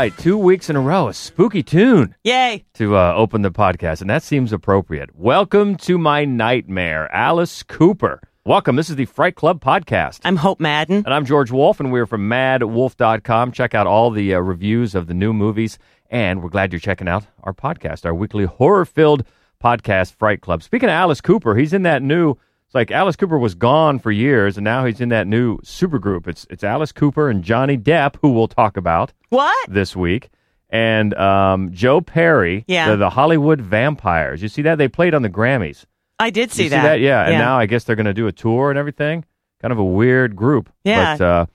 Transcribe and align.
right, 0.00 0.16
two 0.16 0.38
weeks 0.38 0.70
in 0.70 0.76
a 0.76 0.80
row, 0.80 1.08
a 1.08 1.12
spooky 1.12 1.62
tune 1.62 2.14
Yay. 2.24 2.64
to 2.72 2.96
uh, 2.96 3.12
open 3.14 3.42
the 3.42 3.50
podcast, 3.50 4.00
and 4.00 4.08
that 4.08 4.22
seems 4.22 4.50
appropriate. 4.50 5.14
Welcome 5.14 5.76
to 5.76 5.98
my 5.98 6.24
nightmare, 6.24 7.14
Alice 7.14 7.62
Cooper. 7.62 8.22
Welcome. 8.46 8.76
This 8.76 8.88
is 8.88 8.96
the 8.96 9.04
Fright 9.04 9.34
Club 9.34 9.62
podcast. 9.62 10.20
I'm 10.24 10.36
Hope 10.36 10.58
Madden. 10.58 11.02
And 11.04 11.12
I'm 11.12 11.26
George 11.26 11.50
Wolf, 11.50 11.80
and 11.80 11.92
we're 11.92 12.06
from 12.06 12.30
madwolf.com. 12.30 13.52
Check 13.52 13.74
out 13.74 13.86
all 13.86 14.10
the 14.10 14.36
uh, 14.36 14.38
reviews 14.38 14.94
of 14.94 15.06
the 15.06 15.12
new 15.12 15.34
movies, 15.34 15.78
and 16.08 16.42
we're 16.42 16.48
glad 16.48 16.72
you're 16.72 16.80
checking 16.80 17.06
out 17.06 17.26
our 17.42 17.52
podcast, 17.52 18.06
our 18.06 18.14
weekly 18.14 18.46
horror 18.46 18.86
filled 18.86 19.22
podcast, 19.62 20.14
Fright 20.14 20.40
Club. 20.40 20.62
Speaking 20.62 20.88
of 20.88 20.94
Alice 20.94 21.20
Cooper, 21.20 21.56
he's 21.56 21.74
in 21.74 21.82
that 21.82 22.00
new. 22.00 22.36
It's 22.70 22.74
like 22.76 22.92
Alice 22.92 23.16
Cooper 23.16 23.36
was 23.36 23.56
gone 23.56 23.98
for 23.98 24.12
years, 24.12 24.56
and 24.56 24.62
now 24.62 24.84
he's 24.84 25.00
in 25.00 25.08
that 25.08 25.26
new 25.26 25.58
supergroup. 25.58 26.28
It's 26.28 26.46
it's 26.50 26.62
Alice 26.62 26.92
Cooper 26.92 27.28
and 27.28 27.42
Johnny 27.42 27.76
Depp, 27.76 28.14
who 28.22 28.30
we'll 28.30 28.46
talk 28.46 28.76
about 28.76 29.12
What? 29.28 29.68
this 29.68 29.96
week, 29.96 30.28
and 30.68 31.12
um, 31.14 31.72
Joe 31.72 32.00
Perry, 32.00 32.64
Yeah. 32.68 32.92
the, 32.92 32.96
the 32.96 33.10
Hollywood 33.10 33.60
Vampires. 33.60 34.40
You 34.40 34.46
see 34.46 34.62
that 34.62 34.78
they 34.78 34.86
played 34.86 35.14
on 35.14 35.22
the 35.22 35.28
Grammys. 35.28 35.84
I 36.20 36.30
did 36.30 36.52
see 36.52 36.68
that. 36.68 36.82
See 36.82 36.86
that? 36.86 37.00
Yeah. 37.00 37.24
And 37.24 37.38
now 37.38 37.58
I 37.58 37.66
guess 37.66 37.82
they're 37.82 37.96
going 37.96 38.06
to 38.06 38.14
do 38.14 38.28
a 38.28 38.32
tour 38.32 38.70
and 38.70 38.78
everything. 38.78 39.24
Kind 39.60 39.72
of 39.72 39.78
a 39.80 39.84
weird 39.84 40.36
group. 40.36 40.70
Yeah. 40.84 41.16
But 41.16 41.24
uh, 41.24 41.46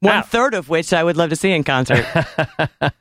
One 0.00 0.22
third 0.22 0.54
of 0.54 0.70
which 0.70 0.94
I 0.94 1.04
would 1.04 1.18
love 1.18 1.28
to 1.28 1.36
see 1.36 1.52
in 1.52 1.64
concert. 1.64 2.06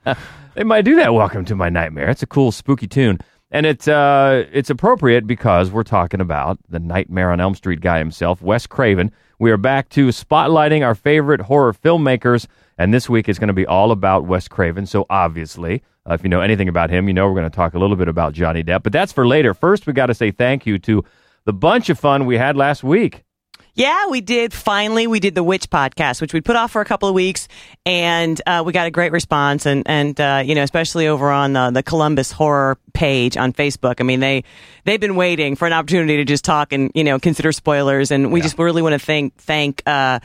they 0.56 0.66
might 0.66 0.82
do 0.84 0.98
that. 0.98 1.14
Welcome 1.14 1.46
to 1.46 1.56
my 1.56 1.70
nightmare. 1.70 2.10
It's 2.10 2.22
a 2.22 2.28
cool, 2.28 2.52
spooky 2.52 2.88
tune. 2.88 3.20
And 3.54 3.66
it's 3.66 3.88
uh, 3.88 4.46
it's 4.54 4.70
appropriate 4.70 5.28
because 5.28 5.72
we're 5.72 5.84
talking 5.84 6.22
about 6.22 6.58
the 6.70 6.80
Nightmare 6.80 7.32
on 7.32 7.42
Elm 7.42 7.54
Street 7.54 7.82
guy 7.82 7.98
himself, 7.98 8.42
Wes 8.42 8.66
Craven. 8.66 9.12
We 9.40 9.52
are 9.52 9.58
back 9.58 9.90
to 9.90 10.08
spotlighting 10.08 10.86
our 10.86 10.96
favorite 10.96 11.42
horror 11.42 11.74
filmmakers, 11.74 12.48
and 12.78 12.94
this 12.94 13.10
week 13.10 13.28
is 13.28 13.40
going 13.40 13.50
to 13.50 13.54
be 13.54 13.66
all 13.66 13.92
about 13.92 14.26
Wes 14.26 14.48
Craven. 14.48 14.86
So 14.86 15.06
obviously, 15.10 15.84
uh, 16.10 16.14
if 16.14 16.24
you 16.24 16.30
know 16.30 16.40
anything 16.40 16.70
about 16.70 16.90
him, 16.90 17.10
you 17.10 17.14
know 17.14 17.28
we're 17.28 17.40
going 17.40 17.50
to 17.50 17.56
talk 17.56 17.74
a 17.74 17.80
little 17.80 17.98
bit 17.98 18.08
about 18.08 18.32
Johnny 18.32 18.64
Depp. 18.64 18.84
But 18.84 18.94
that's 18.94 19.12
for 19.12 19.28
later. 19.28 19.54
First, 19.54 19.86
we 19.86 19.92
got 19.92 20.06
to 20.06 20.14
say 20.14 20.32
thank 20.32 20.66
you 20.66 20.80
to 20.80 21.04
the 21.44 21.52
bunch 21.52 21.90
of 21.90 22.00
fun 22.00 22.26
we 22.26 22.38
had 22.38 22.56
last 22.56 22.86
week. 22.86 23.26
Yeah, 23.74 24.08
we 24.08 24.22
did. 24.22 24.54
Finally, 24.54 25.08
we 25.08 25.20
did 25.20 25.36
the 25.36 25.44
Witch 25.44 25.70
podcast, 25.70 26.22
which 26.22 26.34
we 26.34 26.42
put 26.42 26.56
off 26.56 26.72
for 26.72 26.82
a 26.82 26.86
couple 26.86 27.08
of 27.08 27.16
weeks, 27.16 27.48
and 27.86 28.42
uh, 28.46 28.64
we 28.66 28.74
got 28.74 28.88
a 28.88 28.92
great 28.92 29.12
response. 29.12 29.66
And 29.66 29.84
and 29.86 30.20
uh, 30.20 30.44
you 30.46 30.56
know, 30.56 30.64
especially 30.64 31.08
over 31.08 31.32
on 31.32 31.54
the, 31.54 31.72
the 31.72 31.84
Columbus 31.84 32.32
Horror 32.32 32.78
page 32.94 33.38
on 33.38 33.54
Facebook. 33.54 33.96
I 34.00 34.04
mean, 34.04 34.20
they 34.20 34.44
they've 34.84 35.00
been 35.00 35.16
waiting 35.16 35.56
for 35.56 35.66
an 35.68 35.74
opportunity 35.74 36.18
to 36.18 36.26
just 36.26 36.44
talk 36.44 36.74
and 36.74 36.92
you 36.96 37.04
know 37.04 37.20
consider 37.20 37.52
spoilers. 37.52 38.12
And 38.12 38.32
we 38.32 38.42
just 38.42 38.58
really 38.58 38.82
want 38.82 38.94
to 38.94 39.00
thank 39.00 39.36
thank. 39.38 39.84
Uh, 39.86 40.20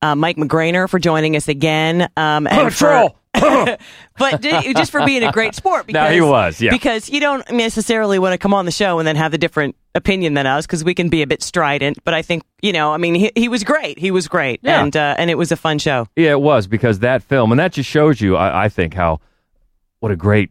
uh, 0.00 0.14
Mike 0.14 0.36
McGrainer 0.36 0.88
for 0.88 1.00
joining 1.00 1.34
us 1.34 1.48
again. 1.48 2.08
Um, 2.16 2.46
and 2.46 2.72
for- 2.72 3.10
but 4.18 4.40
just 4.42 4.90
for 4.90 5.04
being 5.04 5.22
a 5.22 5.32
great 5.32 5.54
sport. 5.54 5.86
No, 5.88 5.92
Because, 5.92 6.14
he 6.14 6.20
was, 6.20 6.60
yeah. 6.60 6.70
Because 6.70 7.08
you 7.10 7.20
don't 7.20 7.48
necessarily 7.50 8.18
want 8.18 8.32
to 8.32 8.38
come 8.38 8.54
on 8.54 8.64
the 8.64 8.70
show 8.70 8.98
and 8.98 9.06
then 9.06 9.16
have 9.16 9.34
a 9.34 9.38
different 9.38 9.76
opinion 9.94 10.34
than 10.34 10.46
us 10.46 10.66
because 10.66 10.84
we 10.84 10.94
can 10.94 11.08
be 11.08 11.22
a 11.22 11.26
bit 11.26 11.42
strident. 11.42 11.98
But 12.04 12.14
I 12.14 12.22
think 12.22 12.42
you 12.62 12.72
know, 12.72 12.92
I 12.92 12.96
mean, 12.96 13.14
he, 13.14 13.30
he 13.36 13.48
was 13.48 13.62
great. 13.64 13.98
He 13.98 14.10
was 14.10 14.26
great, 14.28 14.60
Yeah. 14.62 14.82
and 14.82 14.96
uh, 14.96 15.14
and 15.18 15.30
it 15.30 15.38
was 15.38 15.52
a 15.52 15.56
fun 15.56 15.78
show. 15.78 16.06
Yeah, 16.16 16.32
it 16.32 16.40
was 16.40 16.66
because 16.66 16.98
that 17.00 17.22
film, 17.22 17.52
and 17.52 17.58
that 17.60 17.72
just 17.72 17.88
shows 17.88 18.20
you, 18.20 18.36
I, 18.36 18.64
I 18.64 18.68
think, 18.68 18.94
how 18.94 19.20
what 20.00 20.10
a 20.12 20.16
great, 20.16 20.50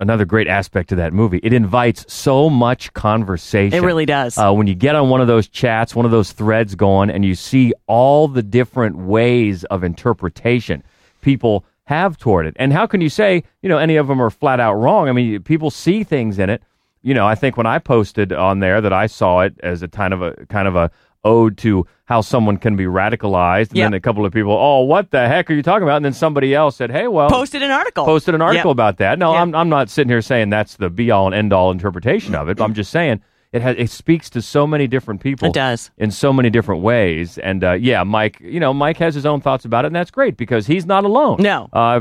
another 0.00 0.24
great 0.24 0.48
aspect 0.48 0.90
to 0.90 0.96
that 0.96 1.12
movie. 1.12 1.40
It 1.42 1.52
invites 1.52 2.04
so 2.12 2.50
much 2.50 2.92
conversation. 2.92 3.76
It 3.78 3.82
really 3.86 4.06
does. 4.06 4.36
Uh, 4.38 4.52
when 4.52 4.66
you 4.66 4.74
get 4.74 4.94
on 4.94 5.08
one 5.08 5.20
of 5.20 5.26
those 5.26 5.48
chats, 5.48 5.94
one 5.94 6.04
of 6.04 6.10
those 6.10 6.32
threads 6.32 6.74
going, 6.74 7.10
and 7.10 7.24
you 7.24 7.34
see 7.34 7.72
all 7.86 8.28
the 8.28 8.42
different 8.42 8.96
ways 8.96 9.64
of 9.64 9.82
interpretation 9.84 10.82
people 11.22 11.64
have 11.86 12.18
toward 12.18 12.46
it, 12.46 12.54
and 12.58 12.72
how 12.72 12.86
can 12.86 13.00
you 13.00 13.08
say, 13.08 13.42
you 13.62 13.68
know, 13.68 13.78
any 13.78 13.96
of 13.96 14.06
them 14.08 14.20
are 14.20 14.30
flat 14.30 14.60
out 14.60 14.74
wrong? 14.74 15.08
I 15.08 15.12
mean, 15.12 15.42
people 15.42 15.70
see 15.70 16.04
things 16.04 16.38
in 16.38 16.50
it. 16.50 16.62
You 17.02 17.14
know, 17.14 17.26
I 17.26 17.34
think 17.36 17.56
when 17.56 17.66
I 17.66 17.78
posted 17.78 18.32
on 18.32 18.58
there 18.60 18.80
that 18.80 18.92
I 18.92 19.06
saw 19.06 19.40
it 19.40 19.54
as 19.62 19.82
a 19.82 19.88
kind 19.88 20.12
of 20.12 20.22
a 20.22 20.34
kind 20.48 20.66
of 20.68 20.74
a 20.76 20.90
ode 21.24 21.56
to 21.58 21.84
how 22.04 22.20
someone 22.20 22.56
can 22.56 22.76
be 22.76 22.84
radicalized, 22.84 23.68
and 23.70 23.76
Yep. 23.78 23.86
then 23.86 23.94
a 23.94 24.00
couple 24.00 24.24
of 24.26 24.32
people, 24.32 24.52
oh, 24.52 24.82
what 24.82 25.10
the 25.10 25.26
heck 25.28 25.50
are 25.50 25.54
you 25.54 25.62
talking 25.62 25.82
about? 25.84 25.96
And 25.96 26.04
then 26.04 26.12
somebody 26.12 26.54
else 26.54 26.76
said, 26.76 26.90
hey, 26.90 27.08
well, 27.08 27.30
Posted 27.30 27.62
an 27.62 27.70
article. 27.72 28.04
posted 28.04 28.34
an 28.34 28.42
article 28.42 28.70
Yep. 28.70 28.74
about 28.74 28.96
that. 28.98 29.18
No, 29.18 29.32
Yep. 29.32 29.42
I'm 29.42 29.54
I'm 29.54 29.68
not 29.68 29.88
sitting 29.88 30.08
here 30.08 30.22
saying 30.22 30.50
that's 30.50 30.76
the 30.76 30.90
be 30.90 31.10
all 31.10 31.26
and 31.26 31.34
end 31.34 31.52
all 31.52 31.70
interpretation 31.70 32.34
of 32.34 32.48
it. 32.48 32.56
But 32.58 32.64
I'm 32.64 32.74
just 32.74 32.90
saying 32.90 33.22
it 33.56 33.62
has 33.62 33.74
it 33.78 33.90
speaks 33.90 34.30
to 34.30 34.42
so 34.42 34.66
many 34.66 34.86
different 34.86 35.20
people. 35.20 35.48
It 35.48 35.54
does. 35.54 35.90
in 35.96 36.10
so 36.10 36.32
many 36.32 36.50
different 36.50 36.82
ways. 36.82 37.38
And 37.38 37.64
uh, 37.64 37.72
yeah, 37.72 38.04
Mike, 38.04 38.38
you 38.40 38.60
know, 38.60 38.72
Mike 38.74 38.98
has 38.98 39.14
his 39.14 39.26
own 39.26 39.40
thoughts 39.40 39.64
about 39.64 39.84
it, 39.84 39.88
and 39.88 39.96
that's 39.96 40.10
great 40.10 40.36
because 40.36 40.66
he's 40.66 40.86
not 40.86 41.04
alone. 41.04 41.38
No. 41.40 41.68
uh, 41.72 42.00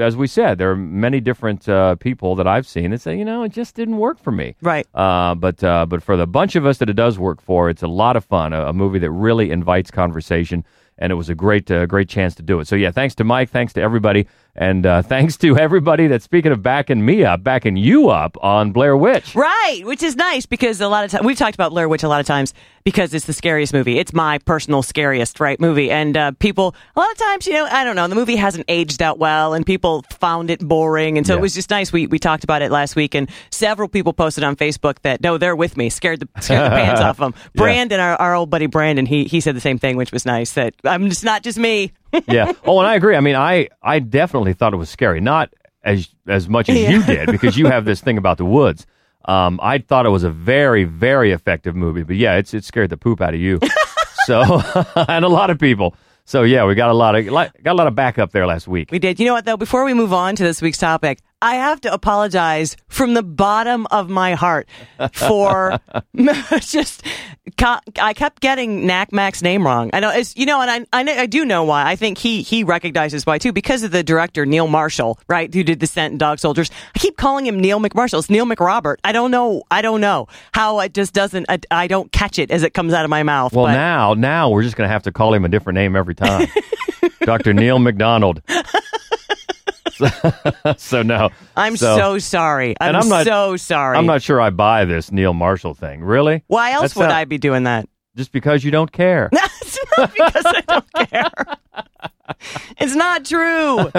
as 0.00 0.16
we 0.16 0.26
said, 0.26 0.58
there 0.58 0.70
are 0.70 0.76
many 0.76 1.20
different 1.20 1.68
uh, 1.68 1.96
people 1.96 2.34
that 2.36 2.46
I've 2.46 2.66
seen 2.66 2.90
that 2.90 3.00
say, 3.00 3.16
you 3.18 3.24
know, 3.24 3.42
it 3.42 3.52
just 3.52 3.74
didn't 3.74 3.98
work 3.98 4.18
for 4.22 4.32
me. 4.32 4.56
Right. 4.62 4.86
Uh, 4.94 5.34
but 5.34 5.62
uh, 5.62 5.86
but 5.86 6.02
for 6.02 6.16
the 6.16 6.26
bunch 6.26 6.56
of 6.56 6.64
us 6.66 6.78
that 6.78 6.88
it 6.88 6.96
does 6.96 7.18
work 7.18 7.40
for, 7.42 7.70
it's 7.70 7.82
a 7.82 7.88
lot 7.88 8.16
of 8.16 8.24
fun. 8.24 8.52
A, 8.52 8.66
a 8.68 8.72
movie 8.72 8.98
that 8.98 9.10
really 9.10 9.50
invites 9.50 9.90
conversation, 9.90 10.64
and 10.98 11.12
it 11.12 11.16
was 11.16 11.28
a 11.28 11.34
great 11.34 11.70
uh, 11.70 11.86
great 11.86 12.08
chance 12.08 12.34
to 12.36 12.42
do 12.42 12.58
it. 12.60 12.66
So 12.66 12.76
yeah, 12.76 12.90
thanks 12.90 13.14
to 13.16 13.24
Mike, 13.24 13.50
thanks 13.50 13.72
to 13.74 13.82
everybody, 13.82 14.26
and 14.56 14.84
uh, 14.86 15.02
thanks 15.02 15.36
to 15.38 15.56
everybody 15.56 16.06
that's 16.06 16.24
speaking 16.24 16.52
of 16.52 16.62
backing 16.62 17.04
me 17.04 17.24
up, 17.24 17.42
backing 17.44 17.76
you 17.76 18.08
up 18.08 18.36
on 18.42 18.72
Blair 18.72 18.96
Witch. 18.96 19.34
Right, 19.34 19.82
which 19.84 20.02
is 20.02 20.16
nice 20.16 20.46
because 20.46 20.80
a 20.80 20.88
lot 20.88 21.04
of 21.04 21.10
times 21.10 21.24
we've 21.24 21.36
talked 21.38 21.54
about 21.54 21.70
Blair 21.70 21.88
Witch 21.88 22.02
a 22.02 22.08
lot 22.08 22.20
of 22.20 22.26
times 22.26 22.54
because 22.84 23.12
it's 23.14 23.26
the 23.26 23.32
scariest 23.32 23.72
movie. 23.72 23.98
It's 23.98 24.12
my 24.12 24.38
personal 24.38 24.82
scariest, 24.82 25.40
right, 25.40 25.58
movie. 25.60 25.90
And 25.90 26.16
uh, 26.16 26.32
people, 26.38 26.74
a 26.94 27.00
lot 27.00 27.10
of 27.10 27.18
times, 27.18 27.46
you 27.46 27.52
know, 27.54 27.66
I 27.70 27.84
don't 27.84 27.96
know, 27.96 28.06
the 28.08 28.14
movie 28.14 28.36
hasn't 28.36 28.64
aged 28.68 29.02
out 29.02 29.18
well, 29.18 29.54
and 29.54 29.66
people 29.66 30.04
found 30.20 30.50
it 30.50 30.60
boring, 30.60 31.18
and 31.18 31.26
so 31.26 31.34
Yeah. 31.34 31.38
it 31.38 31.42
was 31.42 31.54
just 31.54 31.70
nice. 31.70 31.92
We 31.92 32.06
we 32.06 32.18
talked 32.18 32.44
about 32.44 32.62
it 32.62 32.70
last 32.70 32.96
week, 32.96 33.14
and 33.14 33.28
several 33.50 33.88
people 33.88 34.12
posted 34.12 34.44
on 34.44 34.56
Facebook 34.56 35.00
that 35.02 35.20
no, 35.20 35.36
they're 35.38 35.56
with 35.56 35.76
me, 35.76 35.90
scared 35.90 36.20
the 36.20 36.28
scared 36.40 36.64
the 36.72 36.76
pants 36.76 37.00
off 37.02 37.18
them. 37.18 37.34
Yeah. 37.36 37.48
Brandon, 37.54 38.00
our, 38.00 38.16
our 38.16 38.34
old 38.34 38.50
buddy 38.50 38.66
Brandon, 38.66 39.06
he 39.06 39.24
he 39.24 39.40
said 39.40 39.56
the 39.56 39.60
same 39.60 39.78
thing, 39.78 39.96
which 39.96 40.12
was 40.12 40.24
nice. 40.24 40.52
That 40.52 40.74
I'm 40.84 41.06
it's 41.06 41.22
not 41.24 41.42
just 41.42 41.58
me. 41.58 41.92
Yeah. 42.28 42.52
Oh, 42.64 42.78
and 42.78 42.88
I 42.88 42.94
agree. 42.94 43.16
I 43.16 43.20
mean, 43.20 43.36
I 43.36 43.68
I 43.82 43.98
definitely 43.98 44.52
thought 44.52 44.72
it 44.72 44.76
was 44.76 44.90
scary. 44.90 45.20
Not 45.20 45.52
as 45.82 46.08
as 46.26 46.48
much 46.48 46.68
as 46.68 46.78
you 46.78 47.02
did 47.02 47.30
because 47.30 47.56
you 47.56 47.66
have 47.66 47.84
this 47.84 48.00
thing 48.00 48.18
about 48.18 48.38
the 48.38 48.44
woods. 48.44 48.86
Um, 49.24 49.58
I 49.62 49.78
thought 49.78 50.06
it 50.06 50.10
was 50.10 50.24
a 50.24 50.30
very 50.30 50.84
very 50.84 51.32
effective 51.32 51.74
movie, 51.74 52.02
but 52.02 52.16
yeah, 52.16 52.36
it's 52.36 52.54
it 52.54 52.64
scared 52.64 52.90
the 52.90 52.96
poop 52.96 53.20
out 53.20 53.34
of 53.34 53.40
you. 53.40 53.60
so 54.24 54.42
and 55.08 55.24
a 55.24 55.28
lot 55.28 55.50
of 55.50 55.58
people. 55.58 55.94
So 56.24 56.42
yeah, 56.42 56.64
we 56.64 56.74
got 56.74 56.90
a 56.90 56.94
lot 56.94 57.14
of 57.14 57.26
got 57.26 57.52
a 57.64 57.74
lot 57.74 57.86
of 57.86 57.94
backup 57.94 58.32
there 58.32 58.46
last 58.46 58.66
week. 58.66 58.90
We 58.90 58.98
did. 58.98 59.20
You 59.20 59.26
know 59.26 59.34
what, 59.34 59.44
though? 59.44 59.56
Before 59.56 59.84
we 59.84 59.94
move 59.94 60.12
on 60.12 60.34
to 60.36 60.42
this 60.42 60.60
week's 60.60 60.78
topic, 60.78 61.20
I 61.42 61.56
have 61.56 61.82
to 61.82 61.92
apologize 61.92 62.76
from 62.88 63.12
the 63.12 63.22
bottom 63.22 63.86
of 63.90 64.08
my 64.08 64.34
heart 64.34 64.68
for 65.12 65.78
just. 66.60 67.02
I 67.58 68.12
kept 68.14 68.40
getting 68.40 68.86
Knack 68.86 69.12
Mac's 69.12 69.40
name 69.40 69.64
wrong. 69.64 69.90
I 69.92 70.00
know 70.00 70.10
it's 70.10 70.36
you 70.36 70.46
know, 70.46 70.60
and 70.60 70.70
I, 70.92 71.00
I 71.00 71.20
I 71.20 71.26
do 71.26 71.44
know 71.44 71.64
why. 71.64 71.88
I 71.88 71.94
think 71.94 72.18
he 72.18 72.42
he 72.42 72.64
recognizes 72.64 73.24
why 73.24 73.38
too 73.38 73.52
because 73.52 73.82
of 73.82 73.92
the 73.92 74.02
director 74.02 74.44
Neil 74.44 74.66
Marshall, 74.66 75.18
right, 75.28 75.52
who 75.52 75.62
did 75.62 75.78
Descent 75.78 76.12
and 76.12 76.18
Dog 76.18 76.38
Soldiers. 76.38 76.70
I 76.94 76.98
keep 76.98 77.16
calling 77.16 77.46
him 77.46 77.60
Neil 77.60 77.78
McMarshall. 77.80 78.18
It's 78.18 78.30
Neil 78.30 78.46
McRobert. 78.46 78.96
I 79.04 79.12
don't 79.12 79.30
know. 79.30 79.62
I 79.70 79.82
don't 79.82 80.00
know 80.00 80.26
how 80.52 80.80
it 80.80 80.92
just 80.92 81.12
doesn't. 81.12 81.46
I, 81.48 81.58
I 81.70 81.86
don't 81.86 82.10
catch 82.12 82.38
it 82.38 82.50
as 82.50 82.62
it 82.62 82.74
comes 82.74 82.92
out 82.92 83.04
of 83.04 83.10
my 83.10 83.22
mouth. 83.22 83.52
Well, 83.52 83.66
but 83.66 83.72
now 83.72 84.14
now 84.14 84.50
we're 84.50 84.62
just 84.62 84.76
gonna 84.76 84.88
have 84.88 85.04
to 85.04 85.12
call 85.12 85.32
him 85.32 85.44
a 85.44 85.48
different 85.48 85.76
name 85.76 85.96
every 85.96 86.14
time. 86.14 86.48
Dr. 87.20 87.52
Neil 87.52 87.78
McDonald. 87.78 88.42
So, 89.96 90.08
so 90.76 91.02
no, 91.02 91.30
I'm 91.56 91.76
so, 91.76 92.18
sorry. 92.18 92.74
I'm, 92.80 92.88
And 92.88 92.96
I'm 92.96 93.08
not- 93.08 93.24
so 93.26 93.56
sorry. 93.56 93.96
I'm 93.98 94.06
not 94.06 94.22
sure 94.22 94.40
I 94.40 94.50
buy 94.50 94.84
this 94.84 95.10
Neil 95.12 95.32
Marshall 95.34 95.74
thing. 95.74 96.02
Really? 96.02 96.42
Why 96.46 96.72
else 96.72 96.82
That's 96.82 96.96
would 96.96 97.02
not- 97.08 97.12
I 97.12 97.24
be 97.24 97.38
doing 97.38 97.64
that? 97.64 97.88
Just 98.16 98.32
because 98.32 98.64
you 98.64 98.70
don't 98.70 98.90
care. 98.90 99.28
That's 99.32 99.78
not 99.98 100.12
because 100.14 100.46
I 100.46 100.60
don't 100.66 100.92
care. 101.10 101.30
It's 102.78 102.94
not 102.96 103.24
true. 103.24 103.90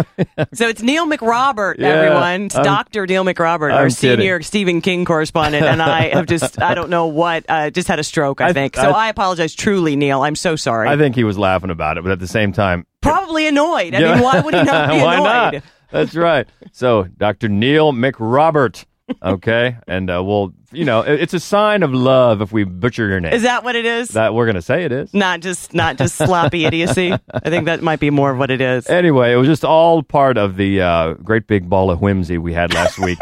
So 0.54 0.68
it's 0.68 0.82
Neil 0.82 1.08
McRobert, 1.08 1.76
Yeah, 1.80 1.88
everyone. 1.88 2.42
It's 2.48 2.56
I'm- 2.56 2.66
Dr. 2.66 3.08
Neil 3.08 3.24
McRobert, 3.24 3.72
I'm 3.72 3.78
our 3.78 3.84
kidding. 3.90 4.20
senior 4.20 4.42
Stephen 4.42 4.82
King 4.82 5.06
correspondent, 5.06 5.66
and 5.66 5.82
I 5.82 6.10
have 6.10 6.26
just, 6.26 6.62
I 6.62 6.74
don't 6.76 6.90
know 6.90 7.08
what, 7.08 7.46
uh, 7.48 7.70
just 7.70 7.88
had 7.88 8.00
a 8.00 8.04
stroke, 8.04 8.42
I 8.42 8.48
I- 8.50 8.54
think. 8.54 8.76
So 8.76 8.82
I- 8.92 9.06
I, 9.06 9.10
apologize 9.10 9.56
truly, 9.56 9.96
Neil. 9.96 10.24
I'm 10.24 10.36
so 10.36 10.58
sorry. 10.58 10.90
I 10.90 10.98
think 10.98 11.16
he 11.16 11.24
was 11.24 11.38
laughing 11.38 11.70
about 11.70 11.98
it, 11.98 12.04
but 12.04 12.12
at 12.12 12.20
the 12.20 12.28
same 12.28 12.52
time, 12.52 12.86
Probably 13.02 13.48
annoyed. 13.48 13.96
I 13.96 14.00
Yeah. 14.00 14.16
mean, 14.16 14.24
why 14.24 14.40
would 14.42 14.54
he 14.54 14.64
not 14.64 14.90
be 14.90 15.02
Why 15.02 15.14
annoyed? 15.16 15.54
not? 15.54 15.64
That's 15.92 16.16
right. 16.16 16.48
So, 16.72 17.04
Dr. 17.18 17.50
Neil 17.50 17.94
McRobert. 17.94 18.86
Okay, 19.24 19.78
and 19.88 20.10
uh, 20.10 20.22
we'll, 20.22 20.54
you 20.74 20.84
know, 20.84 21.00
it- 21.00 21.22
it's 21.22 21.34
a 21.34 21.40
sign 21.40 21.82
of 21.82 21.94
love 21.94 22.42
if 22.42 22.52
we 22.52 22.66
butcher 22.66 23.08
your 23.08 23.22
name. 23.22 23.32
Is 23.32 23.44
that 23.44 23.64
what 23.64 23.78
it 23.78 23.86
is? 23.86 24.10
that 24.10 24.34
we're 24.34 24.46
gonna 24.46 24.62
say 24.62 24.84
it 24.84 24.92
is. 24.92 25.14
not 25.14 25.40
just 25.40 25.74
not 25.74 25.98
just 25.98 26.16
sloppy 26.16 26.66
idiocy. 26.66 27.14
I 27.34 27.50
think 27.50 27.66
that 27.68 27.82
might 27.82 28.02
be 28.02 28.10
more 28.10 28.32
of 28.32 28.38
what 28.38 28.52
it 28.52 28.60
is. 28.60 28.86
Anyway, 28.90 29.32
it 29.32 29.38
was 29.38 29.48
just 29.48 29.64
all 29.64 30.04
part 30.04 30.38
of 30.38 30.58
the 30.58 30.82
uh, 30.82 31.14
great 31.14 31.48
big 31.48 31.70
ball 31.70 31.90
of 31.90 32.02
whimsy 32.02 32.38
we 32.38 32.52
had 32.52 32.74
last 32.74 33.00
week, 33.00 33.18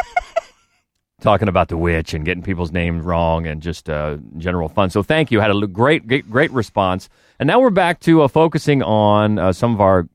talking 1.22 1.48
about 1.48 1.68
the 1.70 1.78
witch 1.78 2.14
and 2.16 2.26
getting 2.26 2.42
people's 2.44 2.72
names 2.72 3.04
wrong 3.04 3.46
and 3.46 3.62
just 3.62 3.88
uh, 3.88 4.18
general 4.38 4.70
fun. 4.70 4.90
So 4.90 5.04
thank 5.04 5.30
you. 5.32 5.40
Had 5.40 5.52
a 5.52 5.54
l- 5.54 5.68
great, 5.68 6.08
great, 6.08 6.30
great 6.30 6.52
response. 6.52 7.10
And 7.40 7.46
now 7.48 7.60
we're 7.60 7.70
back 7.70 8.00
to 8.02 8.24
uh, 8.24 8.28
focusing 8.28 8.82
on 8.82 9.38
uh, 9.38 9.54
some 9.54 9.74
of 9.76 9.82
our 9.82 10.08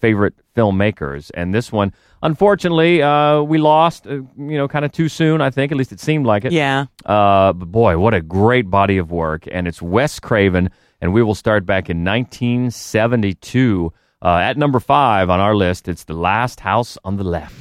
favorite 0.00 0.34
filmmakers. 0.56 1.30
And 1.34 1.54
this 1.54 1.70
one, 1.70 1.92
unfortunately, 2.22 3.02
uh, 3.02 3.42
we 3.42 3.58
lost. 3.58 4.06
Uh, 4.06 4.22
you 4.36 4.56
know, 4.58 4.68
kind 4.68 4.84
of 4.84 4.92
too 4.92 5.08
soon. 5.08 5.40
I 5.40 5.50
think. 5.50 5.72
At 5.72 5.78
least 5.78 5.92
it 5.92 6.00
seemed 6.00 6.26
like 6.26 6.44
it. 6.44 6.52
Yeah. 6.52 6.86
Uh, 7.04 7.52
but 7.52 7.66
boy, 7.66 7.98
what 7.98 8.14
a 8.14 8.20
great 8.20 8.70
body 8.70 8.98
of 8.98 9.10
work. 9.10 9.46
And 9.50 9.68
it's 9.68 9.80
Wes 9.80 10.18
Craven, 10.18 10.70
and 11.00 11.12
we 11.12 11.22
will 11.22 11.34
start 11.34 11.66
back 11.66 11.88
in 11.90 12.04
1972. 12.04 13.92
Uh, 14.22 14.36
at 14.36 14.58
number 14.58 14.80
five 14.80 15.30
on 15.30 15.40
our 15.40 15.54
list, 15.54 15.88
it's 15.88 16.04
The 16.04 16.12
Last 16.14 16.60
House 16.60 16.98
on 17.04 17.16
the 17.16 17.24
Left. 17.24 17.54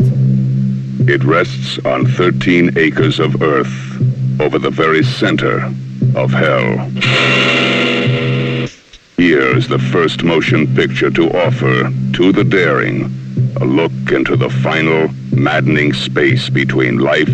It 1.07 1.23
rests 1.23 1.79
on 1.85 2.05
13 2.05 2.77
acres 2.77 3.19
of 3.19 3.41
earth 3.41 4.41
over 4.41 4.59
the 4.59 4.69
very 4.69 5.03
center 5.03 5.63
of 6.15 6.31
hell. 6.31 7.68
Here 9.19 9.53
is 9.57 9.67
the 9.67 9.79
first 9.79 10.23
motion 10.23 10.73
picture 10.73 11.11
to 11.11 11.29
offer 11.31 11.91
to 12.13 12.31
the 12.31 12.45
daring 12.45 13.13
a 13.59 13.65
look 13.65 13.91
into 14.13 14.37
the 14.37 14.49
final, 14.49 15.09
maddening 15.33 15.91
space 15.91 16.49
between 16.49 16.99
life 16.99 17.27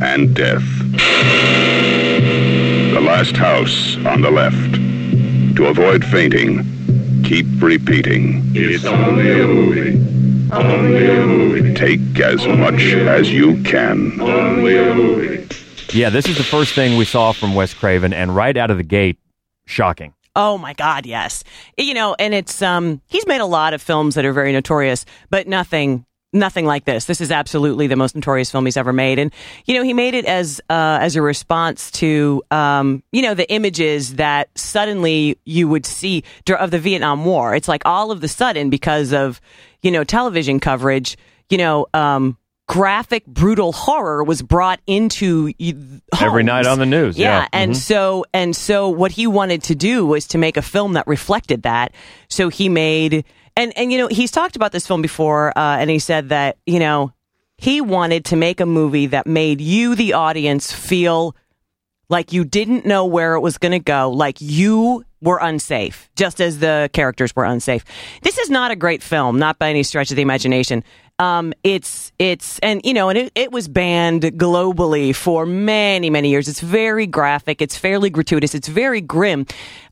and 0.00 0.32
death. 0.36 0.62
The 2.92 3.00
last 3.02 3.36
house 3.36 3.96
on 4.06 4.20
the 4.20 4.30
left. 4.30 4.74
To 5.56 5.66
avoid 5.66 6.04
fainting, 6.04 6.64
keep 7.24 7.46
repeating. 7.60 8.52
It's 8.54 8.84
only 8.84 9.40
a 9.40 9.46
movie. 9.48 10.52
Only 10.52 11.10
a 11.10 11.26
movie. 11.26 11.74
Take 11.74 12.20
as 12.20 12.46
much 12.46 12.80
as 12.94 13.28
you 13.28 13.60
can. 13.64 14.20
Only 14.20 14.78
a 14.78 14.94
movie. 14.94 15.48
Yeah, 15.92 16.10
this 16.10 16.28
is 16.28 16.38
the 16.38 16.44
first 16.44 16.74
thing 16.74 16.96
we 16.96 17.04
saw 17.04 17.32
from 17.32 17.56
Wes 17.56 17.74
Craven, 17.74 18.12
and 18.12 18.36
right 18.36 18.56
out 18.56 18.70
of 18.70 18.76
the 18.76 18.84
gate, 18.84 19.18
shocking. 19.66 20.14
Oh 20.38 20.56
my 20.56 20.72
God, 20.72 21.04
yes. 21.04 21.42
You 21.76 21.94
know, 21.94 22.14
and 22.16 22.32
it's 22.32 22.62
um 22.62 23.02
he's 23.08 23.26
made 23.26 23.40
a 23.40 23.46
lot 23.46 23.74
of 23.74 23.82
films 23.82 24.14
that 24.14 24.24
are 24.24 24.32
very 24.32 24.52
notorious, 24.52 25.04
but 25.30 25.48
nothing 25.48 26.06
nothing 26.32 26.64
like 26.64 26.84
this. 26.84 27.06
This 27.06 27.20
is 27.20 27.32
absolutely 27.32 27.88
the 27.88 27.96
most 27.96 28.14
notorious 28.14 28.48
film 28.48 28.64
he's 28.64 28.76
ever 28.76 28.92
made, 28.92 29.18
and 29.18 29.32
you 29.66 29.74
know 29.74 29.82
he 29.82 29.92
made 29.92 30.14
it 30.14 30.26
as 30.26 30.60
uh, 30.70 30.98
as 31.00 31.16
a 31.16 31.22
response 31.22 31.90
to 31.92 32.40
um 32.52 33.02
you 33.10 33.20
know 33.20 33.34
the 33.34 33.50
images 33.52 34.14
that 34.14 34.48
suddenly 34.56 35.36
you 35.44 35.66
would 35.66 35.84
see 35.84 36.22
of 36.48 36.70
the 36.70 36.78
Vietnam 36.78 37.24
War. 37.24 37.56
It's 37.56 37.66
like 37.68 37.82
all 37.84 38.12
of 38.12 38.20
the 38.20 38.28
sudden 38.28 38.70
because 38.70 39.12
of 39.12 39.40
you 39.82 39.90
know 39.90 40.04
television 40.04 40.60
coverage, 40.60 41.18
you 41.50 41.58
know. 41.58 41.88
um 41.92 42.38
Graphic, 42.68 43.24
brutal 43.26 43.72
horror 43.72 44.22
was 44.22 44.42
brought 44.42 44.80
into 44.86 45.52
y- 45.58 45.74
Every 46.20 46.42
night 46.42 46.66
on 46.66 46.78
the 46.78 46.86
news, 46.86 47.18
yeah. 47.18 47.44
Mm-hmm. 47.44 47.48
and 47.54 47.76
so 47.76 48.24
and 48.34 48.54
so 48.54 48.90
what 48.90 49.10
he 49.10 49.26
wanted 49.26 49.62
to 49.64 49.74
do 49.74 50.04
was 50.04 50.26
to 50.28 50.38
make 50.38 50.56
a 50.58 50.62
film 50.62 50.92
that 50.92 51.06
reflected 51.06 51.62
that. 51.62 51.92
So 52.28 52.50
he 52.50 52.68
made 52.68 53.24
and 53.56 53.72
and 53.76 53.90
you 53.90 53.96
know 53.96 54.08
he's 54.08 54.30
talked 54.30 54.54
about 54.54 54.72
this 54.72 54.86
film 54.86 55.00
before, 55.00 55.56
uh, 55.56 55.78
and 55.78 55.88
he 55.88 55.98
said 55.98 56.28
that 56.28 56.58
you 56.66 56.78
know 56.78 57.12
he 57.56 57.80
wanted 57.80 58.26
to 58.26 58.36
make 58.36 58.60
a 58.60 58.66
movie 58.66 59.06
that 59.06 59.26
made 59.26 59.60
you, 59.62 59.94
the 59.94 60.12
audience, 60.12 60.70
feel 60.70 61.34
like 62.10 62.32
you 62.32 62.44
didn't 62.44 62.86
know 62.86 63.04
where 63.06 63.34
it 63.34 63.40
was 63.40 63.58
going 63.58 63.72
to 63.72 63.78
go, 63.80 64.10
like 64.10 64.40
you 64.40 65.04
were 65.20 65.38
unsafe, 65.42 66.08
just 66.16 66.40
as 66.40 66.58
the 66.60 66.88
characters 66.92 67.34
were 67.34 67.44
unsafe. 67.44 67.84
This 68.22 68.38
is 68.38 68.48
not 68.50 68.70
a 68.70 68.76
great 68.76 69.02
film, 69.02 69.38
not 69.38 69.58
by 69.58 69.70
any 69.70 69.82
stretch 69.82 70.10
of 70.10 70.16
the 70.16 70.22
imagination. 70.22 70.84
Um, 71.20 71.52
it's 71.64 72.12
it's 72.20 72.60
and 72.60 72.80
you 72.84 72.94
know, 72.94 73.08
and 73.08 73.18
it, 73.18 73.32
it 73.34 73.50
was 73.50 73.66
banned 73.66 74.22
globally 74.22 75.14
for 75.14 75.46
many 75.46 76.10
many 76.10 76.28
years. 76.30 76.46
It's 76.46 76.60
very 76.60 77.06
graphic. 77.06 77.60
It's 77.60 77.76
fairly 77.76 78.08
gratuitous. 78.08 78.54
It's 78.54 78.68
very 78.68 79.00
grim. 79.00 79.46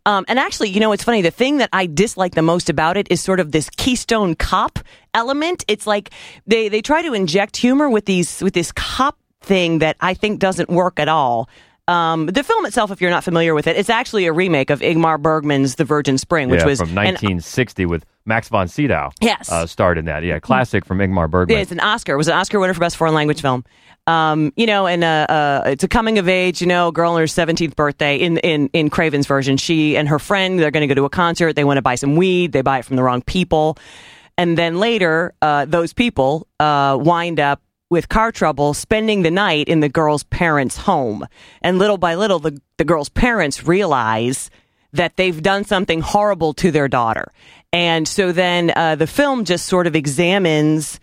Um, 0.04 0.24
and 0.28 0.38
actually, 0.38 0.68
you 0.68 0.78
know, 0.78 0.92
it's 0.92 1.02
funny. 1.02 1.22
The 1.22 1.32
thing 1.32 1.56
that 1.56 1.70
I 1.72 1.86
dislike 1.86 2.34
the 2.34 2.42
most 2.42 2.70
about 2.70 2.96
it 2.96 3.08
is 3.10 3.20
sort 3.20 3.40
of 3.40 3.50
this 3.50 3.68
Keystone 3.70 4.36
Cop 4.36 4.78
element. 5.14 5.64
It's 5.66 5.86
like 5.86 6.10
they 6.46 6.68
they 6.68 6.80
try 6.80 7.02
to 7.02 7.12
inject 7.12 7.56
humor 7.56 7.90
with 7.90 8.04
these 8.04 8.40
with 8.40 8.54
this 8.54 8.70
cop 8.70 9.18
thing 9.40 9.80
that 9.80 9.96
I 10.00 10.14
think 10.14 10.38
doesn't 10.38 10.68
work 10.68 11.00
at 11.00 11.08
all. 11.08 11.48
Um, 11.88 12.26
the 12.26 12.42
film 12.42 12.66
itself, 12.66 12.90
if 12.90 13.00
you're 13.00 13.10
not 13.10 13.22
familiar 13.22 13.54
with 13.54 13.66
it, 13.68 13.76
it's 13.76 13.90
actually 13.90 14.26
a 14.26 14.32
remake 14.32 14.70
of 14.70 14.80
Ingmar 14.80 15.20
Bergman's 15.20 15.76
The 15.76 15.84
Virgin 15.84 16.18
Spring, 16.18 16.48
which 16.48 16.60
yeah, 16.60 16.66
was 16.66 16.80
from 16.80 16.90
an- 16.90 16.96
1960 16.96 17.86
with 17.86 18.04
Max 18.24 18.48
von 18.48 18.66
Sydow. 18.66 19.12
Yes. 19.20 19.50
uh, 19.52 19.66
starred 19.66 19.96
in 19.96 20.06
that. 20.06 20.24
Yeah, 20.24 20.40
classic 20.40 20.84
from 20.84 20.98
Ingmar 20.98 21.30
Bergman. 21.30 21.58
It's 21.58 21.70
an 21.70 21.78
Oscar. 21.78 22.14
It 22.14 22.16
was 22.16 22.26
an 22.26 22.34
Oscar 22.34 22.58
winner 22.58 22.74
for 22.74 22.80
best 22.80 22.96
foreign 22.96 23.14
language 23.14 23.40
film. 23.40 23.64
Um, 24.08 24.52
you 24.56 24.66
know, 24.66 24.86
and 24.86 25.02
uh, 25.02 25.26
uh, 25.28 25.62
it's 25.66 25.84
a 25.84 25.88
coming 25.88 26.18
of 26.18 26.28
age. 26.28 26.60
You 26.60 26.66
know, 26.66 26.92
girl 26.92 27.12
on 27.12 27.20
her 27.20 27.26
seventeenth 27.26 27.74
birthday. 27.74 28.16
In 28.16 28.38
in 28.38 28.68
in 28.72 28.90
Craven's 28.90 29.26
version, 29.26 29.56
she 29.56 29.96
and 29.96 30.08
her 30.08 30.18
friend 30.18 30.58
they're 30.58 30.70
going 30.70 30.86
to 30.88 30.92
go 30.92 30.94
to 30.94 31.04
a 31.04 31.10
concert. 31.10 31.54
They 31.54 31.64
want 31.64 31.78
to 31.78 31.82
buy 31.82 31.96
some 31.96 32.14
weed. 32.14 32.52
They 32.52 32.62
buy 32.62 32.78
it 32.78 32.84
from 32.84 32.96
the 32.96 33.02
wrong 33.02 33.22
people, 33.22 33.78
and 34.38 34.56
then 34.56 34.78
later, 34.78 35.34
uh, 35.42 35.64
those 35.64 35.92
people 35.92 36.46
uh, 36.60 36.96
wind 37.00 37.40
up 37.40 37.60
with 37.90 38.08
car 38.08 38.32
trouble, 38.32 38.74
spending 38.74 39.22
the 39.22 39.30
night 39.30 39.68
in 39.68 39.80
the 39.80 39.88
girl's 39.88 40.24
parents' 40.24 40.76
home. 40.76 41.26
And 41.62 41.78
little 41.78 41.98
by 41.98 42.14
little, 42.14 42.38
the 42.38 42.60
the 42.78 42.84
girl's 42.84 43.08
parents 43.08 43.66
realize 43.66 44.50
that 44.92 45.16
they've 45.16 45.42
done 45.42 45.64
something 45.64 46.00
horrible 46.00 46.54
to 46.54 46.70
their 46.70 46.88
daughter. 46.88 47.30
And 47.72 48.08
so 48.08 48.32
then 48.32 48.72
uh, 48.74 48.94
the 48.94 49.06
film 49.06 49.44
just 49.44 49.66
sort 49.66 49.86
of 49.86 49.94
examines 49.94 50.98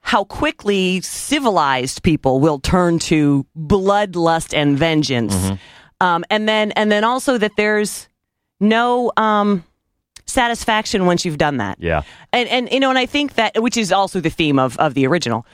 how 0.00 0.24
quickly 0.24 1.00
civilized 1.00 2.02
people 2.02 2.40
will 2.40 2.58
turn 2.58 2.98
to 2.98 3.46
bloodlust 3.56 4.54
and 4.54 4.76
vengeance. 4.76 5.34
Um, 6.00 6.24
and 6.28 6.46
then 6.48 6.72
and 6.72 6.92
then 6.92 7.04
also 7.04 7.38
that 7.38 7.52
there's 7.56 8.08
no 8.60 9.12
um, 9.16 9.64
satisfaction 10.26 11.06
once 11.06 11.24
you've 11.24 11.38
done 11.38 11.58
that. 11.58 11.78
yeah, 11.80 12.02
And 12.32 12.48
and 12.48 12.70
you 12.70 12.80
know, 12.80 12.90
and 12.90 12.98
I 12.98 13.06
think 13.06 13.34
that 13.34 13.62
which 13.62 13.76
is 13.76 13.92
also 13.92 14.20
the 14.20 14.30
theme 14.30 14.58
of 14.58 14.76
of 14.78 14.94
the 14.94 15.06
original. 15.06 15.46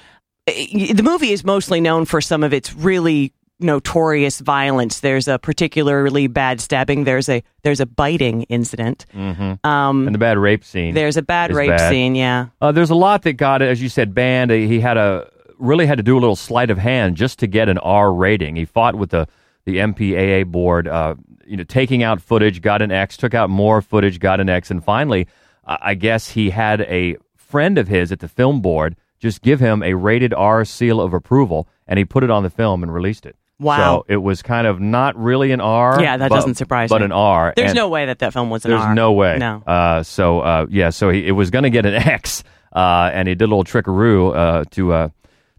The 0.47 1.02
movie 1.02 1.32
is 1.32 1.44
mostly 1.44 1.80
known 1.80 2.04
for 2.04 2.20
some 2.20 2.42
of 2.42 2.52
its 2.52 2.75
really 2.75 3.32
notorious 3.61 4.40
violence. 4.40 5.00
There's 5.00 5.28
a 5.28 5.38
particularly 5.38 6.26
bad 6.26 6.61
stabbing. 6.61 7.04
There's 7.04 7.28
a 7.28 7.42
there's 7.62 7.80
a 7.80 7.87
biting 7.87 8.42
incident. 8.44 9.06
Um, 9.14 10.06
and 10.06 10.14
the 10.14 10.18
bad 10.18 10.38
rape 10.38 10.64
scene. 10.64 10.94
there's 10.94 11.16
a 11.16 11.23
bad 11.23 11.52
rape 11.52 11.70
bad. 11.70 11.90
scene. 11.90 12.14
Yeah. 12.14 12.47
Uh, 12.61 12.73
there's 12.73 12.90
a 12.90 12.94
lot 12.94 13.23
that 13.23 13.35
got 13.35 13.62
it, 13.62 13.68
as 13.68 13.82
you 13.82 13.88
said, 13.88 14.14
banned. 14.14 14.50
He 14.50 14.80
had 14.80 14.97
a 14.97 15.30
really 15.59 15.87
had 15.87 15.99
to 15.99 16.02
do 16.02 16.16
a 16.16 16.20
little 16.20 16.37
sleight 16.37 16.70
of 16.70 16.78
hand 16.78 17.16
just 17.16 17.38
to 17.40 17.47
get 17.47 17.68
an 17.68 17.78
R 17.78 18.12
rating. 18.12 18.56
He 18.56 18.64
fought 18.64 18.94
with 18.94 19.11
the 19.11 19.28
the 19.66 19.76
MPAA 19.76 20.47
board, 20.47 20.88
uh, 20.88 21.14
you 21.47 21.56
know, 21.56 21.64
taking 21.64 22.02
out 22.02 22.20
footage, 22.23 22.62
got 22.62 22.80
an 22.80 22.90
X, 22.90 23.16
took 23.16 23.35
out 23.35 23.50
more 23.50 23.82
footage, 23.82 24.18
got 24.18 24.40
an 24.40 24.49
X, 24.49 24.70
and 24.70 24.82
finally, 24.82 25.28
uh, 25.64 25.76
I 25.80 25.94
guess 25.94 26.30
he 26.30 26.49
had 26.50 26.80
a 26.82 27.16
friend 27.37 27.76
of 27.76 27.87
his 27.88 28.11
at 28.11 28.20
the 28.20 28.28
film 28.28 28.62
board 28.62 28.97
just 29.20 29.42
give 29.42 29.60
him 29.60 29.82
a 29.84 29.94
rated 29.94 30.34
R 30.34 30.64
seal 30.64 31.00
of 31.00 31.14
approval, 31.14 31.68
and 31.86 31.98
he 31.98 32.04
put 32.04 32.24
it 32.24 32.30
on 32.30 32.42
the 32.42 32.50
film 32.50 32.82
and 32.82 32.92
released 32.92 33.24
it. 33.26 33.36
Wow. 33.60 33.76
So 33.76 34.06
it 34.08 34.16
was 34.16 34.40
kind 34.42 34.66
of 34.66 34.80
not 34.80 35.14
really 35.16 35.52
an 35.52 35.60
R. 35.60 36.00
Yeah, 36.02 36.16
that 36.16 36.30
but- 36.30 36.34
doesn't 36.36 36.54
surprise 36.54 36.88
But 36.88 37.02
me. 37.02 37.02
But 37.02 37.04
an 37.04 37.12
R. 37.12 37.52
There's 37.54 37.70
and- 37.70 37.76
no 37.76 37.88
way 37.90 38.06
that 38.06 38.18
that 38.20 38.32
film 38.32 38.48
was 38.50 38.64
an 38.64 38.70
there's 38.70 38.80
R. 38.80 38.86
There's 38.88 38.96
no 38.96 39.12
way. 39.12 39.36
No. 39.38 39.62
Uh, 39.66 40.02
so 40.02 40.40
uh, 40.40 40.66
yeah, 40.70 40.88
so 40.90 41.10
he, 41.10 41.26
it 41.26 41.32
was 41.32 41.50
going 41.50 41.64
to 41.64 41.70
get 41.70 41.84
an 41.86 41.94
X, 42.18 42.42
uh, 42.74 43.10
and 43.12 43.28
he 43.28 43.34
did 43.34 43.44
a 43.44 43.48
little 43.48 43.64
trickaroo 43.64 44.30
uh, 44.30 44.64
to 44.70 44.92
uh, 44.94 45.08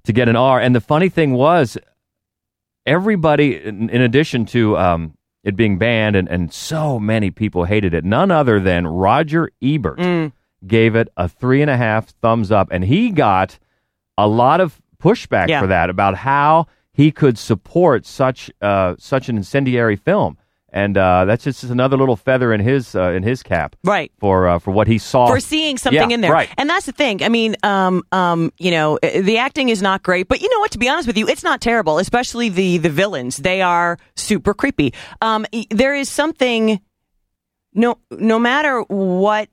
to 0.05 0.13
get 0.13 0.27
an 0.27 0.35
R. 0.35 0.59
And 0.59 0.73
the 0.75 0.81
funny 0.81 1.09
thing 1.09 1.33
was, 1.33 1.77
everybody, 2.85 3.63
in, 3.63 3.89
in 3.89 4.01
addition 4.01 4.45
to 4.47 4.77
um, 4.77 5.13
it 5.43 5.55
being 5.55 5.77
banned, 5.77 6.15
and, 6.15 6.27
and 6.27 6.51
so 6.53 6.99
many 6.99 7.31
people 7.31 7.65
hated 7.65 7.93
it. 7.93 8.03
None 8.03 8.31
other 8.31 8.59
than 8.59 8.87
Roger 8.87 9.49
Ebert 9.61 9.99
Mm. 9.99 10.31
Gave 10.65 10.95
it 10.95 11.09
a 11.17 11.27
three 11.27 11.61
and 11.61 11.69
a 11.71 11.77
half 11.77 12.09
thumbs 12.21 12.51
up, 12.51 12.69
and 12.71 12.83
he 12.83 13.09
got 13.09 13.57
a 14.17 14.27
lot 14.27 14.61
of 14.61 14.81
pushback 15.01 15.47
Yeah. 15.47 15.61
for 15.61 15.67
that 15.67 15.89
about 15.89 16.15
how 16.15 16.67
he 16.93 17.11
could 17.11 17.37
support 17.37 18.05
such 18.05 18.51
uh, 18.61 18.95
such 18.99 19.29
an 19.29 19.37
incendiary 19.37 19.95
film. 19.95 20.37
And 20.73 20.97
uh, 20.97 21.25
that's 21.25 21.43
just 21.43 21.63
another 21.65 21.97
little 21.97 22.15
feather 22.15 22.53
in 22.53 22.61
his 22.61 22.95
uh, 22.95 23.09
in 23.11 23.23
his 23.23 23.43
cap, 23.43 23.75
Right. 23.83 24.09
For 24.19 24.47
uh, 24.47 24.59
for 24.59 24.71
what 24.71 24.87
he 24.87 24.99
saw 24.99 25.27
for 25.27 25.41
seeing 25.41 25.77
something 25.77 26.09
Yeah, 26.09 26.13
in 26.13 26.21
there. 26.21 26.31
right? 26.31 26.47
And 26.57 26.69
that's 26.69 26.85
the 26.85 26.93
thing. 26.93 27.23
I 27.23 27.27
mean, 27.27 27.57
um, 27.63 28.03
um, 28.13 28.53
you 28.57 28.71
know, 28.71 28.97
the 29.01 29.37
acting 29.37 29.67
is 29.67 29.81
not 29.81 30.01
great, 30.01 30.29
but 30.29 30.39
you 30.41 30.47
know 30.49 30.59
what? 30.59 30.71
To 30.71 30.77
be 30.79 30.87
honest 30.87 31.07
with 31.07 31.17
you, 31.17 31.27
it's 31.27 31.43
not 31.43 31.59
terrible. 31.59 31.97
Especially 31.97 32.47
the 32.47 32.77
the 32.77 32.89
villains; 32.89 33.35
they 33.35 33.61
are 33.61 33.97
super 34.15 34.53
creepy. 34.53 34.93
Um, 35.21 35.45
there 35.71 35.93
is 35.93 36.07
something. 36.09 36.79
No, 37.73 37.97
no 38.11 38.37
matter 38.39 38.81
what 38.87 39.49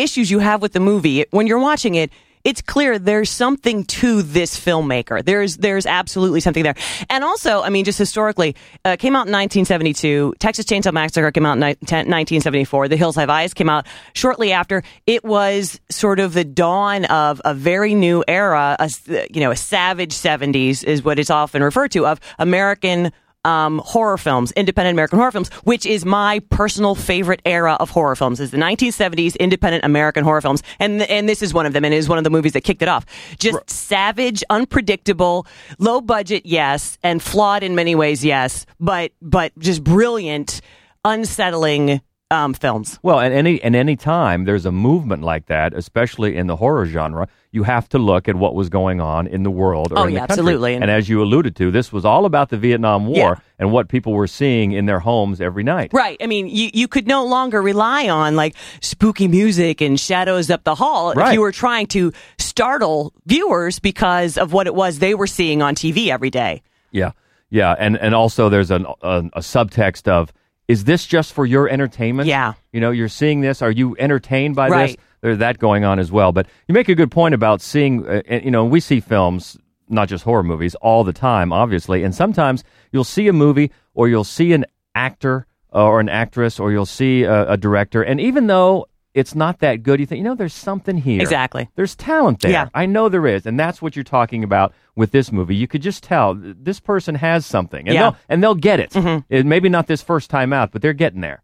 issues 0.00 0.30
you 0.30 0.38
have 0.38 0.62
with 0.62 0.72
the 0.72 0.80
movie, 0.80 1.24
when 1.30 1.46
you're 1.46 1.58
watching 1.58 1.94
it, 1.94 2.10
it's 2.44 2.62
clear 2.62 2.98
there's 2.98 3.30
something 3.30 3.84
to 3.84 4.22
this 4.22 4.58
filmmaker. 4.58 5.24
There's 5.24 5.56
there's 5.58 5.86
absolutely 5.86 6.40
something 6.40 6.62
there. 6.62 6.76
And 7.10 7.24
also, 7.24 7.62
I 7.62 7.68
mean, 7.68 7.84
just 7.84 7.98
historically, 7.98 8.56
uh, 8.84 8.96
came 8.96 9.14
out 9.16 9.26
in 9.26 9.32
1972. 9.32 10.34
Texas 10.38 10.64
Chainsaw 10.64 10.92
Massacre 10.92 11.30
came 11.30 11.44
out 11.44 11.54
in 11.54 11.60
ni- 11.60 11.74
10 11.74 12.08
1974. 12.08 12.88
The 12.88 12.96
Hills 12.96 13.16
Have 13.16 13.28
Eyes 13.28 13.54
came 13.54 13.68
out 13.68 13.86
shortly 14.14 14.52
after. 14.52 14.82
It 15.06 15.24
was 15.24 15.80
sort 15.90 16.20
of 16.20 16.32
the 16.32 16.44
dawn 16.44 17.04
of 17.06 17.42
a 17.44 17.54
very 17.54 17.94
new 17.94 18.24
era. 18.26 18.76
A, 18.78 18.90
you 19.30 19.40
know, 19.40 19.50
a 19.50 19.56
savage 19.56 20.14
70s 20.14 20.84
is 20.84 21.02
what 21.02 21.18
it's 21.18 21.30
often 21.30 21.62
referred 21.62 21.90
to 21.92 22.06
of 22.06 22.20
American 22.38 23.12
um, 23.44 23.80
horror 23.84 24.18
films, 24.18 24.52
independent 24.52 24.94
American 24.94 25.18
horror 25.18 25.32
films, 25.32 25.48
which 25.64 25.86
is 25.86 26.04
my 26.04 26.40
personal 26.50 26.94
favorite 26.94 27.40
era 27.44 27.76
of 27.80 27.90
horror 27.90 28.16
films, 28.16 28.40
is 28.40 28.50
the 28.50 28.56
1970s 28.56 29.38
independent 29.38 29.84
American 29.84 30.24
horror 30.24 30.40
films, 30.40 30.62
and 30.78 31.02
and 31.02 31.28
this 31.28 31.42
is 31.42 31.54
one 31.54 31.66
of 31.66 31.72
them, 31.72 31.84
and 31.84 31.94
it 31.94 31.98
is 31.98 32.08
one 32.08 32.18
of 32.18 32.24
the 32.24 32.30
movies 32.30 32.52
that 32.52 32.62
kicked 32.62 32.82
it 32.82 32.88
off. 32.88 33.06
Just 33.38 33.68
savage, 33.70 34.42
unpredictable, 34.50 35.46
low 35.78 36.00
budget, 36.00 36.44
yes, 36.46 36.98
and 37.02 37.22
flawed 37.22 37.62
in 37.62 37.74
many 37.74 37.94
ways, 37.94 38.24
yes, 38.24 38.66
but 38.80 39.12
but 39.22 39.56
just 39.58 39.82
brilliant, 39.84 40.60
unsettling 41.04 42.00
um, 42.30 42.52
films. 42.54 42.98
Well, 43.02 43.20
and 43.20 43.32
any 43.32 43.60
and 43.62 43.74
any 43.74 43.96
time 43.96 44.44
there's 44.44 44.66
a 44.66 44.72
movement 44.72 45.22
like 45.22 45.46
that, 45.46 45.72
especially 45.74 46.36
in 46.36 46.46
the 46.46 46.56
horror 46.56 46.84
genre, 46.86 47.26
you 47.52 47.62
have 47.62 47.88
to 47.90 47.98
look 47.98 48.28
at 48.28 48.36
what 48.36 48.54
was 48.54 48.68
going 48.68 49.00
on 49.00 49.26
in 49.26 49.42
the 49.42 49.50
world 49.50 49.92
or 49.92 49.98
Oh, 50.00 50.02
in 50.04 50.12
yeah, 50.12 50.20
the 50.20 50.26
country. 50.26 50.32
absolutely. 50.42 50.74
And 50.74 50.90
as 50.90 51.08
you 51.08 51.22
alluded 51.22 51.56
to, 51.56 51.70
this 51.70 51.90
was 51.90 52.04
all 52.04 52.26
about 52.26 52.50
the 52.50 52.58
Vietnam 52.58 53.06
War 53.06 53.16
Yeah. 53.16 53.34
and 53.58 53.72
what 53.72 53.88
people 53.88 54.12
were 54.12 54.26
seeing 54.26 54.72
in 54.72 54.84
their 54.84 55.00
homes 55.00 55.40
every 55.40 55.62
night. 55.62 55.90
Right. 55.94 56.18
I 56.22 56.26
mean, 56.26 56.48
you, 56.48 56.68
you 56.74 56.86
could 56.88 57.06
no 57.06 57.24
longer 57.24 57.62
rely 57.62 58.08
on 58.10 58.36
like 58.36 58.54
spooky 58.82 59.28
music 59.28 59.80
and 59.80 59.98
shadows 59.98 60.50
up 60.50 60.64
the 60.64 60.74
hall 60.74 61.12
if 61.18 61.32
you 61.32 61.40
were 61.40 61.52
trying 61.52 61.86
to 61.88 62.12
startle 62.38 63.14
viewers 63.24 63.78
because 63.78 64.36
of 64.36 64.52
what 64.52 64.66
it 64.66 64.74
was 64.74 64.98
they 64.98 65.14
were 65.14 65.26
seeing 65.26 65.62
on 65.62 65.74
TV 65.74 66.08
every 66.08 66.30
day. 66.30 66.62
Yeah, 66.90 67.12
yeah, 67.50 67.74
and 67.78 67.96
and 67.96 68.14
also 68.14 68.48
there's 68.50 68.70
an, 68.70 68.84
a, 69.02 69.18
a 69.32 69.40
subtext 69.40 70.08
of 70.08 70.32
is 70.68 70.84
this 70.84 71.06
just 71.06 71.32
for 71.32 71.46
your 71.46 71.68
entertainment? 71.68 72.28
Yeah. 72.28 72.52
you 72.72 72.80
know, 72.80 72.90
you're 72.90 73.08
seeing 73.08 73.40
this. 73.40 73.62
Are 73.62 73.70
you 73.70 73.96
entertained 73.98 74.54
by 74.54 74.68
this? 74.68 74.76
Right. 74.76 75.00
There's 75.22 75.38
that 75.38 75.58
going 75.58 75.84
on 75.84 75.98
as 75.98 76.12
well. 76.12 76.30
But 76.32 76.46
you 76.68 76.74
make 76.74 76.88
a 76.88 76.94
good 76.94 77.10
point 77.10 77.34
about 77.34 77.60
seeing. 77.60 78.06
Uh, 78.06 78.22
you 78.28 78.50
know, 78.50 78.64
we 78.64 78.78
see 78.80 79.00
films, 79.00 79.56
not 79.88 80.08
just 80.08 80.24
horror 80.24 80.42
movies, 80.44 80.74
all 80.76 81.02
the 81.04 81.12
time, 81.12 81.52
obviously, 81.52 82.04
and 82.04 82.14
sometimes 82.14 82.62
you'll 82.92 83.02
see 83.04 83.26
a 83.28 83.32
movie 83.32 83.72
or 83.94 84.08
you'll 84.08 84.24
see 84.24 84.52
an 84.52 84.64
actor 84.94 85.46
or 85.70 86.00
an 86.00 86.08
actress 86.08 86.60
or 86.60 86.70
you'll 86.70 86.86
see 86.86 87.24
a, 87.24 87.50
a 87.52 87.56
director, 87.56 88.02
and 88.02 88.20
even 88.20 88.46
though 88.46 88.86
it's 89.14 89.34
not 89.34 89.60
that 89.60 89.82
good, 89.82 89.98
you 90.00 90.06
think, 90.06 90.18
you 90.18 90.24
know, 90.24 90.34
there's 90.34 90.54
something 90.54 90.96
here. 90.96 91.20
Exactly. 91.20 91.68
There's 91.76 91.96
talent 91.96 92.40
there. 92.40 92.50
Yeah. 92.52 92.68
I 92.74 92.86
know 92.86 93.08
there 93.08 93.26
is, 93.26 93.46
and 93.46 93.58
that's 93.58 93.80
what 93.82 93.96
you're 93.96 94.04
talking 94.04 94.44
about 94.44 94.72
with 94.94 95.10
this 95.12 95.32
movie. 95.32 95.56
You 95.56 95.66
could 95.66 95.82
just 95.82 96.02
tell 96.04 96.34
this 96.38 96.78
person 96.80 97.14
has 97.16 97.46
something, 97.46 97.86
and 97.88 97.94
Yeah. 97.94 98.02
Mm-hmm. 98.10 98.16
they'll 98.16 98.20
and 98.28 98.42
they'll 98.42 98.54
get 98.54 98.80
it. 98.80 99.24
It- 99.30 99.46
Maybe 99.46 99.68
not 99.68 99.86
this 99.86 100.02
first 100.02 100.30
time 100.30 100.52
out, 100.52 100.70
but 100.72 100.82
they're 100.82 100.92
getting 100.92 101.20
there. 101.20 101.42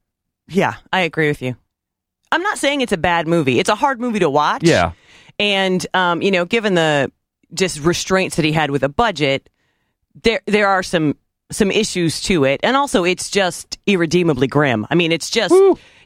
Yeah, 0.48 0.74
I 0.92 1.00
agree 1.00 1.28
with 1.28 1.40
you. 1.42 1.56
I'm 2.30 2.42
not 2.42 2.58
saying 2.58 2.80
it's 2.80 2.92
a 2.92 2.96
bad 2.98 3.26
movie. 3.26 3.58
It's 3.58 3.70
a 3.70 3.74
hard 3.76 4.00
movie 4.00 4.18
to 4.18 4.28
watch. 4.30 4.62
Yeah. 4.64 4.92
And 5.38 5.84
um, 5.94 6.20
you 6.22 6.30
know, 6.30 6.44
given 6.44 6.74
the 6.74 7.10
just 7.52 7.80
restraints 7.80 8.36
that 8.36 8.44
he 8.44 8.52
had 8.52 8.70
with 8.70 8.82
a 8.82 8.88
budget, 8.88 9.48
there 10.22 10.40
there 10.46 10.68
are 10.68 10.82
some 10.82 11.16
some 11.52 11.70
issues 11.70 12.20
to 12.22 12.44
it, 12.44 12.60
and 12.62 12.76
also 12.76 13.04
it's 13.04 13.30
just 13.30 13.78
irredeemably 13.86 14.46
grim. 14.48 14.86
I 14.90 14.94
mean, 14.96 15.12
it's 15.12 15.30
just 15.30 15.54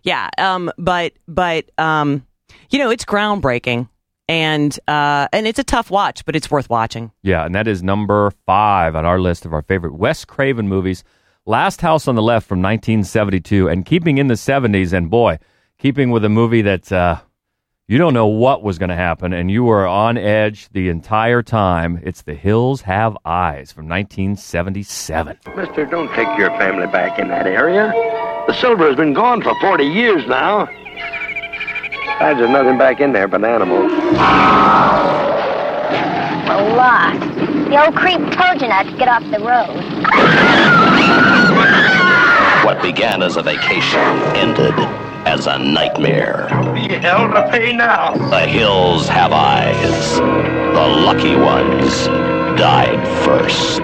yeah. 0.09 0.31
Um, 0.38 0.73
but 0.79 1.12
but 1.29 1.71
um, 1.79 2.27
you 2.71 2.79
know, 2.79 2.91
it's 2.91 3.05
groundbreaking, 3.05 3.88
and 4.27 4.79
uh, 4.88 5.29
and 5.33 5.47
it's 5.47 5.59
a 5.59 5.65
tough 5.65 5.91
watch, 5.91 6.25
but 6.25 6.35
it's 6.35 6.50
worth 6.50 6.71
watching. 6.71 7.12
Yeah, 7.23 7.45
and 7.45 7.55
that 7.55 7.69
is 7.69 7.83
number 7.83 8.33
five 8.47 8.97
on 8.97 9.05
our 9.05 9.21
list 9.21 9.45
of 9.45 9.53
our 9.53 9.62
favorite 9.62 9.95
Wes 9.95 10.25
Craven 10.25 10.69
movies. 10.69 11.05
Last 11.45 11.81
House 11.81 12.09
on 12.09 12.15
the 12.15 12.23
Left 12.23 12.47
from 12.47 12.61
1972, 12.61 13.69
and 13.69 13.85
keeping 13.87 14.19
in 14.19 14.27
the 14.27 14.35
70s, 14.35 14.93
and 14.93 15.09
boy, 15.09 15.38
keeping 15.79 16.11
with 16.11 16.23
a 16.25 16.29
movie 16.29 16.61
that 16.61 16.93
uh, 16.93 17.21
you 17.87 17.97
don't 17.97 18.12
know 18.12 18.27
what 18.27 18.62
was 18.62 18.79
going 18.79 18.91
to 18.91 18.97
happen, 18.97 19.33
and 19.33 19.50
you 19.50 19.65
were 19.65 19.87
on 19.87 20.19
edge 20.19 20.69
the 20.73 20.91
entire 20.91 21.43
time. 21.43 22.00
It's 22.03 22.23
The 22.23 22.35
Hills 22.35 22.83
Have 22.83 23.17
Eyes 23.25 23.73
from 23.73 23.88
1977. 23.88 25.38
Mister, 25.57 25.87
don't 25.87 26.09
take 26.15 26.29
your 26.38 26.50
family 26.59 26.87
back 26.87 27.19
in 27.19 27.29
that 27.29 27.47
area. 27.47 27.93
The 28.49 28.55
silver 28.55 28.87
has 28.87 28.97
been 28.97 29.12
gone 29.12 29.43
for 29.43 29.55
40 29.61 29.85
years 29.85 30.26
now. 30.26 30.64
Besides, 30.64 32.38
there's 32.38 32.49
nothing 32.49 32.78
back 32.78 32.99
in 32.99 33.12
there 33.12 33.28
but 33.28 33.45
animals. 33.45 33.93
We're 36.49 36.75
lost. 36.75 37.21
The 37.69 37.85
old 37.85 37.95
creep 37.95 38.19
told 38.33 38.62
you 38.62 38.69
not 38.69 38.87
to 38.87 38.97
get 38.97 39.07
off 39.07 39.23
the 39.25 39.38
road. 39.40 39.76
What 42.64 42.81
began 42.81 43.23
as 43.23 43.37
a 43.37 43.43
vacation 43.43 44.00
ended 44.35 44.73
as 45.28 45.47
a 45.47 45.59
nightmare. 45.59 46.49
Hell 46.49 47.31
to 47.31 47.50
pay 47.50 47.76
now. 47.76 48.14
The 48.31 48.47
hills 48.47 49.09
have 49.09 49.33
eyes. 49.33 50.17
The 50.17 50.88
lucky 51.05 51.37
ones 51.37 52.07
died 52.59 53.07
first. 53.26 53.83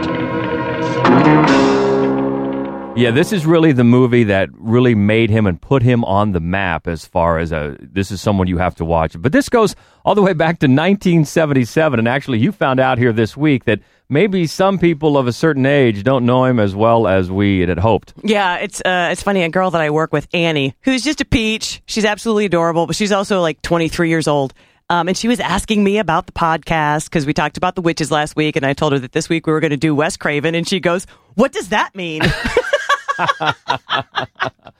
Yeah, 2.96 3.10
this 3.10 3.32
is 3.32 3.44
really 3.44 3.72
the 3.72 3.82
movie 3.82 4.22
that 4.24 4.50
really 4.52 4.94
made 4.94 5.28
him 5.28 5.46
and 5.46 5.60
put 5.60 5.82
him 5.82 6.04
on 6.04 6.30
the 6.30 6.38
map 6.38 6.86
as 6.86 7.04
far 7.04 7.38
as 7.40 7.50
a 7.50 7.76
this 7.80 8.12
is 8.12 8.20
someone 8.22 8.46
you 8.46 8.58
have 8.58 8.76
to 8.76 8.84
watch. 8.84 9.20
But 9.20 9.32
this 9.32 9.48
goes 9.48 9.74
all 10.04 10.14
the 10.14 10.22
way 10.22 10.32
back 10.32 10.60
to 10.60 10.66
1977 10.66 11.98
and 11.98 12.06
actually 12.06 12.38
you 12.38 12.52
found 12.52 12.78
out 12.78 12.98
here 12.98 13.12
this 13.12 13.36
week 13.36 13.64
that 13.64 13.80
maybe 14.08 14.46
some 14.46 14.78
people 14.78 15.18
of 15.18 15.26
a 15.26 15.32
certain 15.32 15.66
age 15.66 16.04
don't 16.04 16.24
know 16.24 16.44
him 16.44 16.60
as 16.60 16.76
well 16.76 17.08
as 17.08 17.32
we 17.32 17.60
had 17.60 17.80
hoped. 17.80 18.14
Yeah, 18.22 18.58
it's 18.58 18.80
uh, 18.82 19.08
it's 19.10 19.24
funny. 19.24 19.42
A 19.42 19.48
girl 19.48 19.72
that 19.72 19.80
I 19.80 19.90
work 19.90 20.12
with, 20.12 20.28
Annie, 20.32 20.76
who's 20.82 21.02
just 21.02 21.20
a 21.20 21.24
peach. 21.24 21.82
She's 21.86 22.04
absolutely 22.04 22.44
adorable, 22.44 22.86
but 22.86 22.94
she's 22.94 23.10
also 23.12 23.40
like 23.40 23.60
23 23.62 24.08
years 24.08 24.28
old. 24.28 24.54
Um, 24.88 25.08
and 25.08 25.16
she 25.16 25.26
was 25.26 25.40
asking 25.40 25.82
me 25.82 25.98
about 25.98 26.26
the 26.26 26.32
podcast 26.32 27.06
because 27.06 27.26
we 27.26 27.32
talked 27.32 27.56
about 27.56 27.74
the 27.74 27.80
witches 27.80 28.12
last 28.12 28.36
week, 28.36 28.54
and 28.54 28.64
I 28.64 28.74
told 28.74 28.92
her 28.92 29.00
that 29.00 29.12
this 29.12 29.28
week 29.28 29.48
we 29.48 29.52
were 29.52 29.60
going 29.60 29.70
to 29.70 29.76
do 29.76 29.94
Wes 29.94 30.16
Craven, 30.16 30.54
and 30.54 30.68
she 30.68 30.78
goes, 30.78 31.06
"What 31.34 31.52
does 31.52 31.70
that 31.70 31.94
mean?" 31.96 32.22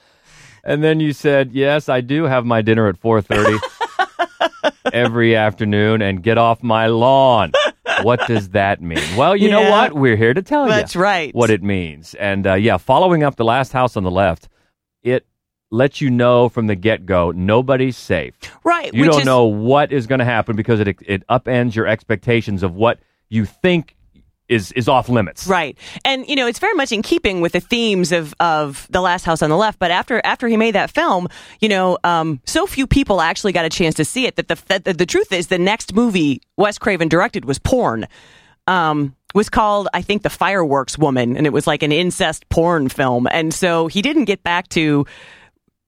And 0.65 0.83
then 0.83 0.99
you 0.99 1.13
said, 1.13 1.53
"Yes, 1.53 1.89
I 1.89 2.01
do 2.01 2.25
have 2.25 2.47
my 2.47 2.63
dinner 2.63 2.89
at 2.89 2.99
4:30 3.01 4.73
every 4.93 5.37
afternoon 5.37 6.01
and 6.01 6.23
get 6.23 6.39
off 6.39 6.63
my 6.63 6.87
lawn." 6.87 7.53
What 8.03 8.27
does 8.27 8.49
that 8.51 8.83
mean? 8.83 9.17
Well, 9.17 9.37
you 9.37 9.51
know 9.51 9.71
what? 9.71 9.93
We're 9.93 10.17
here 10.17 10.35
to 10.35 10.43
tell 10.43 10.65
you. 10.65 10.71
That's 10.71 10.97
right. 10.97 11.35
What 11.35 11.51
it 11.51 11.63
means. 11.63 12.15
And 12.15 12.47
uh, 12.47 12.55
yeah, 12.55 12.79
following 12.79 13.23
up 13.23 13.37
the 13.37 13.45
last 13.45 13.73
house 13.73 13.97
on 13.97 14.03
the 14.03 14.11
left, 14.11 14.49
it 15.03 15.27
lets 15.71 16.01
you 16.01 16.11
know 16.11 16.49
from 16.49 16.67
the 16.67 16.75
get-go 16.75 17.31
nobody's 17.33 17.97
safe. 17.97 18.35
right? 18.65 18.93
You 18.93 19.05
don't 19.05 19.21
is, 19.21 19.27
know 19.27 19.45
what 19.45 19.93
is 19.93 20.07
going 20.07 20.19
to 20.21 20.25
happen 20.25 20.57
because 20.57 20.81
it 20.81 20.89
it 21.03 21.27
upends 21.29 21.75
your 21.75 21.87
expectations 21.87 22.63
of 22.63 22.75
what 22.75 22.99
you 23.29 23.45
think 23.45 23.97
is 24.49 24.73
is 24.73 24.89
off 24.89 25.09
limits. 25.09 25.47
Right. 25.47 25.77
And 26.05 26.27
you 26.29 26.37
know, 26.37 26.47
it's 26.47 26.59
very 26.59 26.75
much 26.75 26.93
in 26.93 27.03
keeping 27.03 27.41
with 27.41 27.53
the 27.53 27.61
themes 27.61 28.13
of 28.13 28.35
of 28.41 28.87
The 28.91 29.01
Last 29.01 29.25
House 29.25 29.43
on 29.43 29.51
the 29.51 29.57
Left, 29.57 29.79
but 29.79 29.91
after 29.91 30.21
after 30.25 30.49
he 30.49 30.57
made 30.57 30.75
that 30.75 30.91
film, 30.91 31.29
you 31.61 31.69
know, 31.69 31.99
um, 32.05 32.41
so 32.45 32.67
few 32.67 32.87
people 32.87 33.21
actually 33.21 33.53
got 33.53 33.65
a 33.65 33.71
chance 33.71 33.95
to 33.97 34.05
see 34.05 34.27
it 34.27 34.37
that 34.37 34.49
the 34.49 34.59
that 34.69 34.85
the, 34.85 34.93
the 34.93 35.07
truth 35.07 35.33
is 35.33 35.49
the 35.49 35.59
next 35.59 35.95
movie 35.95 36.41
Wes 36.57 36.79
Craven 36.79 37.09
directed 37.09 37.45
was 37.45 37.59
porn. 37.59 38.07
Um 38.67 39.15
was 39.35 39.51
called 39.51 39.89
I 39.93 40.03
think 40.03 40.23
The 40.23 40.31
Fireworks 40.31 40.97
Woman 40.97 41.37
and 41.37 41.47
it 41.47 41.53
was 41.53 41.67
like 41.67 41.83
an 41.83 41.93
incest 41.93 42.49
porn 42.49 42.89
film. 42.89 43.27
And 43.31 43.53
so 43.53 43.89
he 43.89 44.01
didn't 44.01 44.27
get 44.27 44.43
back 44.43 44.69
to 44.71 45.07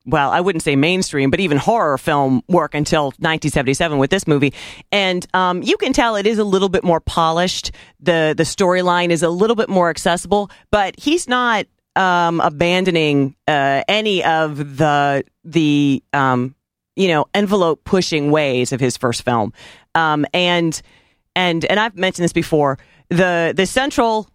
well, 0.06 0.30
I 0.30 0.40
wouldn't 0.40 0.62
say 0.62 0.76
mainstream, 0.76 1.30
but 1.30 1.40
even 1.40 1.58
horror 1.58 1.98
film 1.98 2.42
work 2.48 2.74
until 2.74 3.06
1977 3.06 3.98
with 3.98 4.10
this 4.10 4.26
movie. 4.26 4.54
And 4.92 5.26
um, 5.34 5.62
you 5.62 5.76
can 5.76 5.92
tell 5.92 6.16
it 6.16 6.26
is 6.26 6.38
a 6.38 6.44
little 6.44 6.68
bit 6.68 6.84
more 6.84 7.00
polished. 7.00 7.72
The 8.00 8.34
the 8.36 8.44
storyline 8.44 9.10
is 9.10 9.22
a 9.22 9.28
little 9.28 9.56
bit 9.56 9.68
more 9.68 9.90
accessible, 9.90 10.50
but 10.70 10.94
he's 10.98 11.28
not 11.28 11.66
um, 11.96 12.40
abandoning 12.40 13.34
uh, 13.48 13.82
any 13.88 14.22
of 14.22 14.76
the 14.76 15.24
the 15.44 16.02
um, 16.12 16.54
you 16.94 17.08
know 17.08 17.26
envelope 17.34 17.82
pushing 17.84 18.30
ways 18.30 18.72
of 18.72 18.80
his 18.80 18.96
first 18.96 19.22
film. 19.22 19.52
Um, 19.94 20.24
and 20.32 20.80
and 21.34 21.64
and 21.64 21.80
I've 21.80 21.96
mentioned 21.96 22.24
this 22.24 22.32
before. 22.32 22.78
The 23.08 23.52
the 23.56 23.66
central 23.66 24.28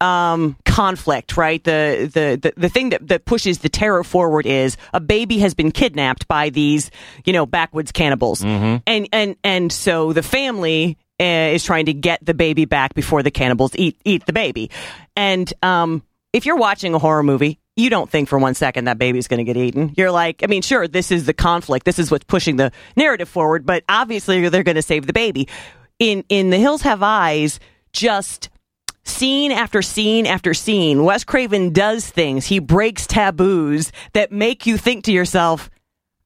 um, 0.00 0.56
conflict, 0.78 1.36
right? 1.36 1.64
The, 1.64 2.08
the 2.14 2.38
the 2.40 2.52
the 2.56 2.68
thing 2.68 2.90
that 2.90 3.08
that 3.08 3.24
pushes 3.24 3.58
the 3.58 3.68
terror 3.68 4.04
forward 4.04 4.46
is 4.46 4.76
a 4.94 5.00
baby 5.00 5.38
has 5.40 5.52
been 5.52 5.72
kidnapped 5.72 6.28
by 6.28 6.50
these, 6.50 6.92
you 7.24 7.32
know, 7.32 7.46
backwoods 7.46 7.90
cannibals, 7.90 8.44
and 8.86 9.08
and 9.12 9.34
and 9.42 9.72
so 9.72 10.12
the 10.12 10.22
family 10.22 10.96
uh, 11.20 11.54
is 11.56 11.64
trying 11.64 11.86
to 11.86 11.92
get 11.92 12.24
the 12.24 12.32
baby 12.32 12.64
back 12.64 12.94
before 12.94 13.24
the 13.24 13.30
cannibals 13.32 13.72
eat 13.74 14.00
eat 14.04 14.24
the 14.26 14.32
baby, 14.32 14.70
and 15.16 15.52
um, 15.62 16.04
if 16.32 16.46
you're 16.46 16.60
watching 16.68 16.94
a 16.94 16.98
horror 17.00 17.24
movie. 17.24 17.58
you 17.76 17.90
don't 17.90 18.10
think 18.10 18.28
for 18.28 18.38
one 18.40 18.54
second 18.54 18.86
that 18.86 18.98
baby's 18.98 19.28
going 19.28 19.38
to 19.38 19.44
get 19.44 19.56
eaten. 19.56 19.94
You're 19.96 20.10
like, 20.10 20.42
I 20.42 20.46
mean, 20.48 20.62
sure, 20.62 20.88
this 20.88 21.12
is 21.12 21.26
the 21.26 21.32
conflict. 21.32 21.84
This 21.86 21.98
is 22.00 22.10
what's 22.10 22.24
pushing 22.24 22.56
the 22.56 22.72
narrative 22.96 23.28
forward, 23.28 23.64
but 23.64 23.84
obviously 23.88 24.48
they're 24.48 24.64
going 24.64 24.74
to 24.74 24.82
save 24.82 25.06
the 25.06 25.12
baby. 25.12 25.46
In 25.98 26.24
in 26.28 26.50
The 26.50 26.58
Hills 26.58 26.82
Have 26.82 27.02
Eyes, 27.04 27.60
just 27.92 28.50
scene 29.08 29.52
after 29.52 29.82
scene 29.82 30.26
after 30.26 30.54
scene, 30.54 31.04
Wes 31.04 31.24
Craven 31.24 31.72
does 31.72 32.08
things. 32.08 32.46
He 32.46 32.58
breaks 32.58 33.06
taboos 33.06 33.92
that 34.12 34.32
make 34.32 34.66
you 34.66 34.76
think 34.76 35.04
to 35.04 35.12
yourself, 35.12 35.70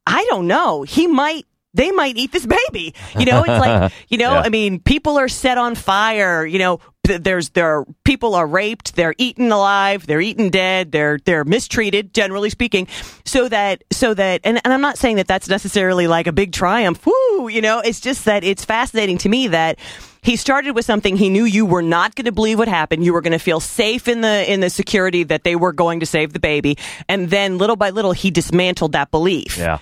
I 0.07 0.25
don't 0.29 0.47
know. 0.47 0.83
He 0.83 1.07
might 1.07 1.47
they 1.75 1.91
might 1.91 2.17
eat 2.17 2.33
this 2.33 2.47
baby. 2.47 2.95
You 3.19 3.25
know, 3.25 3.41
it's 3.41 3.49
like, 3.49 3.93
you 4.09 4.19
know, 4.19 4.33
Yeah. 4.35 4.41
I 4.41 4.49
mean, 4.49 4.81
people 4.81 5.19
are 5.19 5.29
set 5.29 5.59
on 5.59 5.75
fire, 5.75 6.45
you 6.45 6.59
know, 6.59 6.81
there's 7.05 7.51
there 7.51 7.79
are 7.79 7.87
people 8.05 8.37
are 8.37 8.47
raped, 8.47 8.95
they're 8.95 9.15
eaten 9.19 9.51
alive, 9.51 10.07
they're 10.07 10.21
eaten 10.21 10.51
dead, 10.51 10.93
they're 10.93 11.19
they're 11.25 11.45
mistreated 11.45 12.15
generally 12.15 12.49
speaking. 12.49 12.87
So 13.25 13.49
that 13.49 13.83
so 13.91 14.15
that 14.15 14.43
and, 14.45 14.61
and 14.65 14.73
I'm 14.73 14.81
not 14.81 14.99
saying 14.99 15.17
that 15.17 15.27
that's 15.27 15.49
necessarily 15.49 16.07
like 16.07 16.29
a 16.29 16.33
big 16.33 16.53
triumph. 16.53 17.05
Woo, 17.05 17.49
you 17.49 17.61
know, 17.61 17.81
it's 17.81 18.01
just 18.01 18.27
that 18.27 18.45
it's 18.45 18.65
fascinating 18.65 19.19
to 19.19 19.29
me 19.29 19.49
that 19.49 19.81
he 20.23 20.37
started 20.37 20.77
with 20.77 20.85
something 20.85 21.17
he 21.17 21.29
knew 21.29 21.45
you 21.45 21.67
were 21.67 21.83
not 21.83 22.15
going 22.15 22.27
to 22.27 22.33
believe 22.33 22.61
would 22.61 22.69
happen. 22.69 23.03
You 23.03 23.13
were 23.13 23.21
going 23.21 23.33
to 23.33 23.41
feel 23.41 23.59
safe 23.59 24.07
in 24.07 24.21
the 24.21 24.53
in 24.53 24.61
the 24.61 24.71
security 24.71 25.25
that 25.25 25.43
they 25.43 25.57
were 25.57 25.73
going 25.73 26.01
to 26.01 26.07
save 26.07 26.33
the 26.33 26.39
baby, 26.41 26.79
and 27.09 27.29
then 27.31 27.59
little 27.59 27.75
by 27.75 27.91
little 27.91 28.13
he 28.13 28.31
dismantled 28.31 28.93
that 28.93 29.11
belief. 29.11 29.59
Yeah, 29.59 29.79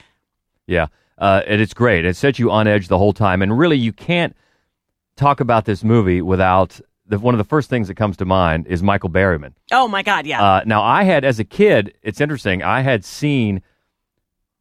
yeah, 0.67 0.87
uh, 1.21 1.43
and 1.47 1.61
it's 1.61 1.75
great. 1.75 2.05
It 2.05 2.17
sets 2.17 2.39
you 2.39 2.51
on 2.51 2.67
edge 2.67 2.89
the 2.89 2.99
whole 2.99 3.13
time, 3.13 3.43
and 3.43 3.57
really, 3.57 3.77
you 3.77 3.93
can't 3.93 4.35
talk 5.17 5.41
about 5.41 5.67
this 5.67 5.85
movie 5.85 6.23
without 6.23 6.81
the, 7.07 7.19
one 7.19 7.35
of 7.35 7.39
the 7.39 7.45
first 7.45 7.69
things 7.69 7.89
that 7.89 7.95
comes 7.95 8.17
to 8.17 8.25
mind 8.25 8.67
is 8.67 8.83
Michael 8.83 9.11
Berryman. 9.11 9.53
Oh 9.71 9.87
my 9.87 10.03
God, 10.03 10.27
yeah. 10.27 10.43
Uh, 10.43 10.63
now, 10.65 10.83
I 10.83 11.05
had 11.05 11.25
as 11.25 11.39
a 11.39 11.45
kid, 11.45 11.95
it's 12.03 12.21
interesting. 12.21 12.63
I 12.63 12.81
had 12.81 13.05
seen 13.05 13.63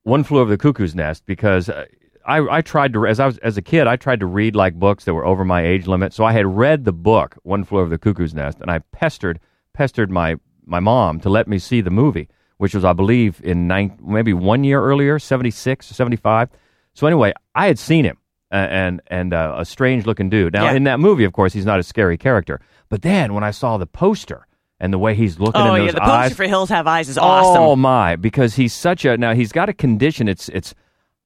One 0.03 0.23
Flew 0.23 0.39
Over 0.39 0.49
the 0.49 0.57
Cuckoo's 0.57 0.95
Nest 0.95 1.25
because 1.25 1.69
uh, 1.69 1.85
I, 2.25 2.57
I 2.57 2.61
tried 2.61 2.93
to 2.93 3.05
as 3.07 3.19
I 3.19 3.25
was 3.27 3.37
as 3.39 3.57
a 3.57 3.61
kid, 3.61 3.87
I 3.87 3.95
tried 3.95 4.19
to 4.19 4.25
read 4.25 4.55
like 4.55 4.75
books 4.75 5.05
that 5.05 5.13
were 5.13 5.25
over 5.25 5.45
my 5.45 5.65
age 5.65 5.87
limit. 5.87 6.13
So 6.13 6.25
I 6.25 6.33
had 6.33 6.45
read 6.45 6.85
the 6.85 6.91
book 6.91 7.37
One 7.43 7.63
Flew 7.63 7.79
Over 7.79 7.89
the 7.89 7.97
Cuckoo's 7.97 8.33
Nest, 8.33 8.59
and 8.59 8.69
I 8.69 8.79
pestered 8.91 9.39
pestered 9.73 10.11
my 10.11 10.35
my 10.65 10.79
mom 10.79 11.19
to 11.21 11.29
let 11.29 11.47
me 11.47 11.57
see 11.57 11.81
the 11.81 11.89
movie, 11.89 12.27
which 12.59 12.75
was 12.75 12.85
I 12.85 12.93
believe 12.93 13.41
in 13.43 13.67
nine, 13.67 13.97
maybe 14.01 14.33
one 14.33 14.63
year 14.63 14.81
earlier, 14.81 15.17
seventy 15.19 15.51
six 15.51 15.89
or 15.89 15.95
seventy 15.95 16.15
five. 16.17 16.49
So 16.93 17.07
anyway, 17.07 17.33
I 17.55 17.65
had 17.67 17.79
seen 17.79 18.05
him 18.05 18.17
and 18.51 19.01
and 19.07 19.33
uh, 19.33 19.55
a 19.57 19.65
strange 19.65 20.05
looking 20.05 20.29
dude. 20.29 20.53
Now 20.53 20.65
Yeah. 20.65 20.73
in 20.73 20.83
that 20.83 20.99
movie, 20.99 21.23
of 21.23 21.33
course, 21.33 21.53
he's 21.53 21.65
not 21.65 21.79
a 21.79 21.83
scary 21.83 22.17
character. 22.17 22.61
But 22.89 23.01
then 23.01 23.33
when 23.33 23.43
I 23.43 23.51
saw 23.51 23.77
the 23.77 23.85
poster 23.87 24.45
and 24.79 24.93
the 24.93 24.97
way 24.99 25.13
he's 25.15 25.39
looking 25.39 25.61
oh 25.61 25.75
in 25.75 25.85
yeah, 25.85 25.91
the 25.91 25.99
poster 25.99 26.11
eyes, 26.13 26.33
for 26.35 26.43
Hills 26.45 26.69
Have 26.69 26.87
Eyes 26.87 27.09
is 27.09 27.17
awesome. 27.17 27.61
Oh 27.63 27.75
my! 27.75 28.15
Because 28.15 28.55
he's 28.55 28.73
such 28.73 29.05
a 29.05 29.17
now 29.17 29.33
he's 29.33 29.51
got 29.51 29.69
a 29.69 29.73
condition. 29.73 30.27
It's 30.27 30.49
it's 30.49 30.73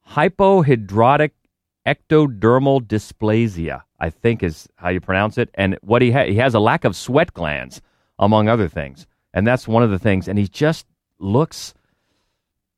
hypohidrotic 0.10 1.32
ectodermal 1.88 2.82
dysplasia. 2.82 3.82
I 4.00 4.10
think 4.10 4.44
is 4.44 4.68
how 4.76 4.90
you 4.90 5.00
pronounce 5.00 5.38
it. 5.38 5.50
And 5.56 5.78
what 5.82 6.02
he 6.02 6.12
ha- 6.12 6.26
he 6.26 6.36
has 6.36 6.54
a 6.54 6.60
lack 6.60 6.84
of 6.84 6.96
sweat 6.96 7.34
glands, 7.34 7.82
among 8.20 8.50
other 8.50 8.68
things. 8.68 9.08
And 9.34 9.48
that's 9.48 9.68
one 9.68 9.82
of 9.82 9.90
the 9.92 10.00
things. 10.00 10.28
And 10.28 10.38
he's 10.38 10.50
just 10.50 10.86
looks 11.20 11.74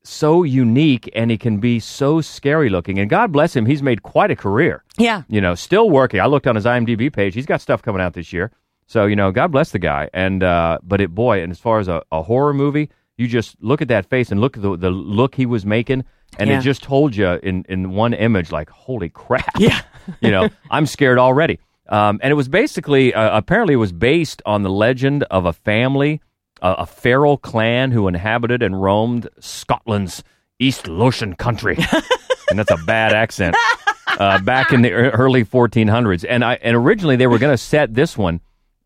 so 0.02 0.44
unique, 0.44 1.10
and 1.16 1.30
he 1.32 1.36
can 1.38 1.58
be 1.58 1.80
so 1.80 2.20
scary 2.20 2.68
looking. 2.68 2.98
And 2.98 3.10
God 3.10 3.32
bless 3.32 3.56
him, 3.56 3.66
he's 3.66 3.82
made 3.82 4.02
quite 4.04 4.30
a 4.30 4.36
career 4.36 4.84
Yeah. 4.98 5.22
you 5.28 5.40
know, 5.40 5.54
still 5.56 5.90
working. 5.90 6.20
I 6.20 6.26
looked 6.26 6.46
on 6.46 6.54
his 6.54 6.64
IMDb 6.64 7.12
page; 7.12 7.34
he's 7.34 7.46
got 7.46 7.60
stuff 7.60 7.82
coming 7.82 8.00
out 8.00 8.14
this 8.14 8.32
year. 8.32 8.52
So 8.86 9.06
you 9.06 9.16
know, 9.16 9.32
God 9.32 9.48
bless 9.50 9.72
the 9.72 9.80
guy. 9.80 10.08
And 10.14 10.42
uh, 10.44 10.78
but 10.82 11.00
it, 11.00 11.14
boy, 11.14 11.42
and 11.42 11.50
as 11.50 11.58
far 11.58 11.80
as 11.80 11.88
a, 11.88 12.02
a 12.12 12.22
horror 12.22 12.54
movie, 12.54 12.88
you 13.16 13.26
just 13.26 13.56
look 13.60 13.82
at 13.82 13.88
that 13.88 14.06
face 14.06 14.30
and 14.30 14.40
look 14.40 14.56
at 14.56 14.62
the, 14.62 14.76
the 14.76 14.90
look 14.90 15.34
he 15.34 15.44
was 15.46 15.66
making, 15.66 16.04
and 16.38 16.48
Yeah. 16.50 16.58
it 16.60 16.62
just 16.62 16.84
told 16.84 17.16
you 17.16 17.26
in 17.42 17.64
in 17.68 17.90
one 17.90 18.14
image, 18.14 18.52
like, 18.52 18.70
holy 18.70 19.08
crap! 19.08 19.58
Yeah. 19.58 19.80
you 20.20 20.30
know, 20.30 20.48
I'm 20.70 20.86
scared 20.86 21.18
already. 21.18 21.58
Um, 21.88 22.18
and 22.22 22.32
it 22.32 22.34
was 22.34 22.48
basically, 22.48 23.14
uh, 23.14 23.36
apparently, 23.36 23.74
it 23.74 23.78
was 23.78 23.92
based 23.92 24.42
on 24.46 24.62
the 24.62 24.70
legend 24.70 25.22
of 25.30 25.46
a 25.46 25.52
family, 25.52 26.20
uh, 26.62 26.76
a 26.78 26.86
feral 26.86 27.36
clan 27.36 27.90
who 27.90 28.08
inhabited 28.08 28.62
and 28.62 28.80
roamed 28.80 29.28
Scotland's 29.40 30.22
East 30.58 30.88
Lothian 30.88 31.34
country, 31.34 31.76
and 32.50 32.58
that's 32.58 32.70
a 32.70 32.78
bad 32.86 33.12
accent. 33.12 33.56
Uh, 34.06 34.38
back 34.40 34.72
in 34.72 34.80
the 34.82 34.92
early 34.92 35.44
1400s, 35.44 36.24
and 36.26 36.42
I 36.44 36.54
and 36.62 36.74
originally 36.76 37.16
they 37.16 37.26
were 37.26 37.38
going 37.38 37.52
to 37.52 37.58
set 37.58 37.92
this 37.92 38.16
one 38.16 38.40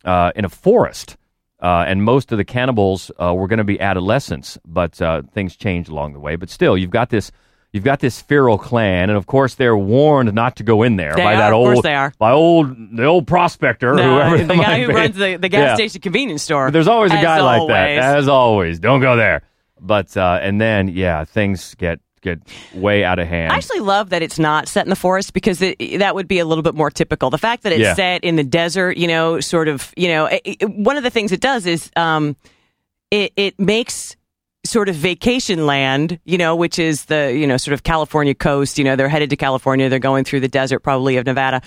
uh, 0.05 0.33
in 0.35 0.45
a 0.45 0.49
forest, 0.49 1.17
uh, 1.61 1.85
and 1.87 2.03
most 2.03 2.33
of 2.33 2.39
the 2.39 2.45
cannibals 2.45 3.13
uh, 3.23 3.33
were 3.35 3.47
going 3.47 3.59
to 3.59 3.65
be 3.65 3.81
adolescents, 3.81 4.59
but 4.67 5.01
uh, 5.01 5.23
things 5.33 5.55
changed 5.55 5.89
along 5.89 6.15
the 6.15 6.21
way. 6.21 6.37
But 6.37 6.51
still, 6.51 6.77
you've 6.77 6.91
got 6.91 7.11
this. 7.11 7.31
You've 7.73 7.85
got 7.85 8.01
this 8.01 8.21
feral 8.21 8.59
clan, 8.59 9.11
and 9.11 9.17
of 9.17 9.27
course 9.27 9.55
they're 9.55 9.77
warned 9.77 10.33
not 10.35 10.57
to 10.57 10.65
go 10.65 10.83
in 10.83 10.97
there 10.97 11.15
They 11.15 11.23
by 11.23 11.35
are, 11.35 11.39
that 11.39 11.53
old, 11.53 11.85
they 11.85 11.95
are. 11.95 12.13
by 12.19 12.33
old, 12.33 12.75
the 12.97 13.05
old 13.05 13.29
prospector, 13.29 13.95
No, 13.95 14.15
whoever 14.15 14.39
the 14.45 14.57
guy 14.57 14.81
who 14.81 14.89
be. 14.89 14.95
runs 14.95 15.15
the, 15.17 15.37
the 15.37 15.49
gas 15.49 15.61
Yeah. 15.61 15.75
station 15.77 16.01
convenience 16.01 16.43
store. 16.43 16.67
But 16.67 16.73
there's 16.73 16.89
always 16.89 17.13
a 17.13 17.23
guy 17.23 17.41
like 17.41 17.69
that, 17.69 18.17
as 18.17 18.27
always. 18.27 18.81
Don't 18.81 19.01
go 19.01 19.15
there. 19.17 19.43
But 19.81 20.17
uh, 20.17 20.41
and 20.43 20.61
then 20.61 20.89
yeah, 20.89 21.25
things 21.25 21.75
get 21.77 22.01
get 22.23 22.41
way 22.75 23.03
out 23.05 23.19
of 23.19 23.27
hand. 23.29 23.51
I 23.53 23.57
actually 23.57 23.81
love 23.81 24.11
that 24.11 24.21
it's 24.21 24.39
not 24.39 24.69
set 24.69 24.85
in 24.85 24.91
the 24.91 24.97
forest 24.97 25.33
because 25.33 25.63
it, 25.63 25.79
that 26.01 26.15
would 26.15 26.29
be 26.29 26.39
a 26.39 26.45
little 26.45 26.63
bit 26.63 26.75
more 26.75 26.91
typical. 26.91 27.31
The 27.31 27.39
fact 27.39 27.63
that 27.63 27.73
it's 27.73 27.81
Yeah. 27.81 27.95
set 27.95 28.25
in 28.25 28.37
the 28.37 28.45
desert, 28.45 28.99
you 28.99 29.07
know, 29.07 29.41
sort 29.41 29.69
of, 29.69 29.91
you 29.97 30.09
know, 30.09 30.27
it, 30.27 30.43
it- 30.45 30.69
one 30.71 30.99
of 30.99 31.03
the 31.03 31.09
things 31.09 31.33
it 31.33 31.41
does 31.41 31.65
is 31.67 31.91
um, 31.97 32.37
it 33.11 33.33
it 33.37 33.59
makes 33.59 34.17
sort 34.71 34.89
of 34.89 34.95
vacation 34.95 35.67
land, 35.67 36.19
you 36.25 36.39
know, 36.39 36.55
which 36.57 36.79
is 36.79 37.07
the 37.07 37.33
you 37.37 37.47
know 37.47 37.57
sort 37.57 37.75
of 37.75 37.83
California 37.83 38.35
coast. 38.35 38.79
You 38.79 38.85
know, 38.85 38.97
they're 38.97 39.09
headed 39.09 39.31
to 39.31 39.37
California. 39.37 39.89
They're 39.89 39.99
going 39.99 40.25
through 40.25 40.41
the 40.41 40.49
desert, 40.49 40.81
probably 40.81 41.17
of 41.19 41.27
Nevada. 41.27 41.61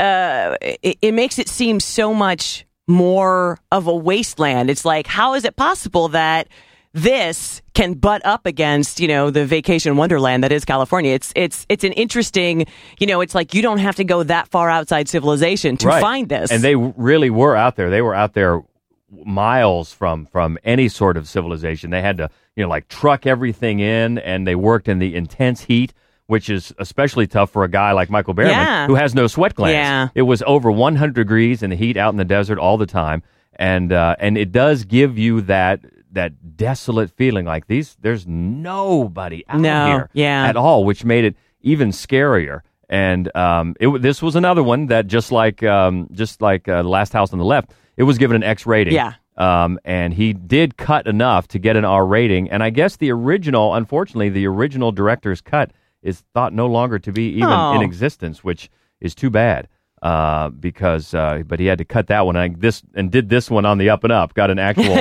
Uh, 0.00 0.56
it, 0.60 0.98
it 1.02 1.12
makes 1.12 1.38
it 1.38 1.48
seem 1.48 1.80
so 1.80 2.14
much 2.14 2.64
more 2.86 3.58
of 3.70 3.86
a 3.86 3.94
wasteland. 3.94 4.70
It's 4.70 4.84
like, 4.84 5.06
how 5.06 5.34
is 5.34 5.44
it 5.44 5.56
possible 5.56 6.08
that 6.08 6.48
this 6.94 7.60
can 7.74 7.92
butt 7.94 8.24
up 8.24 8.46
against, 8.46 8.98
you 8.98 9.08
know, 9.08 9.30
the 9.30 9.44
vacation 9.44 9.96
wonderland 9.96 10.42
that 10.42 10.52
is 10.52 10.64
California? 10.64 11.12
It's 11.12 11.32
it's 11.36 11.66
it's 11.68 11.84
an 11.84 11.92
interesting, 11.92 12.66
you 12.98 13.06
know, 13.06 13.20
it's 13.20 13.34
like 13.34 13.54
you 13.54 13.60
don't 13.62 13.78
have 13.78 13.96
to 13.96 14.04
go 14.04 14.22
that 14.22 14.48
far 14.48 14.70
outside 14.70 15.08
civilization 15.08 15.76
to 15.78 15.88
Right. 15.88 16.00
find 16.00 16.28
this. 16.28 16.50
And 16.50 16.62
they 16.62 16.76
really 16.76 17.30
were 17.30 17.54
out 17.56 17.76
there. 17.76 17.90
They 17.90 18.02
were 18.02 18.14
out 18.14 18.32
there 18.34 18.62
miles 19.10 19.92
from 19.92 20.26
from 20.26 20.58
any 20.64 20.88
sort 20.88 21.16
of 21.16 21.28
civilization. 21.28 21.90
They 21.90 22.02
had 22.02 22.18
to, 22.18 22.30
you 22.56 22.62
know, 22.64 22.68
like 22.68 22.88
truck 22.88 23.26
everything 23.26 23.80
in, 23.80 24.18
and 24.18 24.46
they 24.46 24.54
worked 24.54 24.88
in 24.88 24.98
the 24.98 25.14
intense 25.14 25.62
heat, 25.62 25.92
which 26.26 26.50
is 26.50 26.72
especially 26.78 27.26
tough 27.26 27.50
for 27.50 27.64
a 27.64 27.68
guy 27.68 27.92
like 27.92 28.10
Michael 28.10 28.34
Berryman 28.34 28.50
Yeah. 28.50 28.86
who 28.86 28.94
has 28.96 29.14
no 29.14 29.26
sweat 29.26 29.54
glands. 29.54 29.74
Yeah. 29.74 30.08
It 30.14 30.22
was 30.22 30.42
over 30.46 30.70
100 30.70 31.14
degrees 31.14 31.62
in 31.62 31.70
the 31.70 31.76
heat 31.76 31.96
out 31.96 32.10
in 32.12 32.16
the 32.18 32.24
desert 32.24 32.58
all 32.58 32.76
the 32.76 32.86
time, 32.86 33.22
and 33.54 33.92
uh, 33.92 34.16
and 34.18 34.36
it 34.36 34.52
does 34.52 34.84
give 34.84 35.16
you 35.18 35.40
that 35.42 35.80
that 36.12 36.56
desolate 36.56 37.10
feeling 37.10 37.44
like 37.46 37.66
these. 37.66 37.96
There's 38.00 38.26
nobody 38.26 39.44
out 39.48 39.60
No, 39.60 39.86
here 39.86 40.10
yeah. 40.12 40.46
at 40.46 40.56
all, 40.56 40.84
which 40.84 41.04
made 41.04 41.24
it 41.24 41.36
even 41.60 41.90
scarier. 41.90 42.60
And 42.90 43.34
um, 43.36 43.76
it, 43.78 44.00
this 44.00 44.22
was 44.22 44.34
another 44.34 44.62
one 44.62 44.86
that 44.86 45.06
just 45.06 45.30
like 45.30 45.62
um, 45.62 46.08
just 46.12 46.40
like 46.40 46.66
uh, 46.68 46.82
the 46.82 46.88
last 46.88 47.12
house 47.12 47.32
on 47.34 47.38
the 47.38 47.44
left, 47.44 47.72
it 47.98 48.04
was 48.04 48.16
given 48.16 48.36
an 48.36 48.42
X 48.42 48.64
rating. 48.64 48.94
Yeah. 48.94 49.14
Um, 49.36 49.78
and 49.84 50.14
he 50.14 50.32
did 50.32 50.76
cut 50.78 51.06
enough 51.06 51.46
to 51.48 51.58
get 51.58 51.76
an 51.76 51.84
R 51.84 52.06
rating. 52.06 52.50
And 52.50 52.62
I 52.62 52.70
guess 52.70 52.96
the 52.96 53.10
original, 53.12 53.74
unfortunately, 53.74 54.30
the 54.30 54.46
original 54.46 54.90
director's 54.92 55.40
cut 55.42 55.72
is 56.02 56.24
thought 56.32 56.52
no 56.54 56.66
longer 56.66 56.98
to 57.00 57.12
be 57.12 57.28
even 57.34 57.50
Oh. 57.50 57.74
in 57.74 57.82
existence, 57.82 58.42
which 58.42 58.70
is 59.00 59.14
too 59.14 59.28
bad. 59.30 59.68
Uh, 60.00 60.48
because 60.50 61.12
uh, 61.12 61.42
but 61.44 61.58
he 61.58 61.66
had 61.66 61.78
to 61.78 61.84
cut 61.84 62.06
that 62.06 62.24
one 62.24 62.36
and 62.36 62.60
this 62.60 62.82
and 62.94 63.10
did 63.10 63.28
this 63.28 63.50
one 63.50 63.64
on 63.66 63.78
the 63.78 63.90
up 63.90 64.04
and 64.04 64.12
up, 64.12 64.32
got 64.32 64.48
an 64.48 64.58
actual 64.60 64.96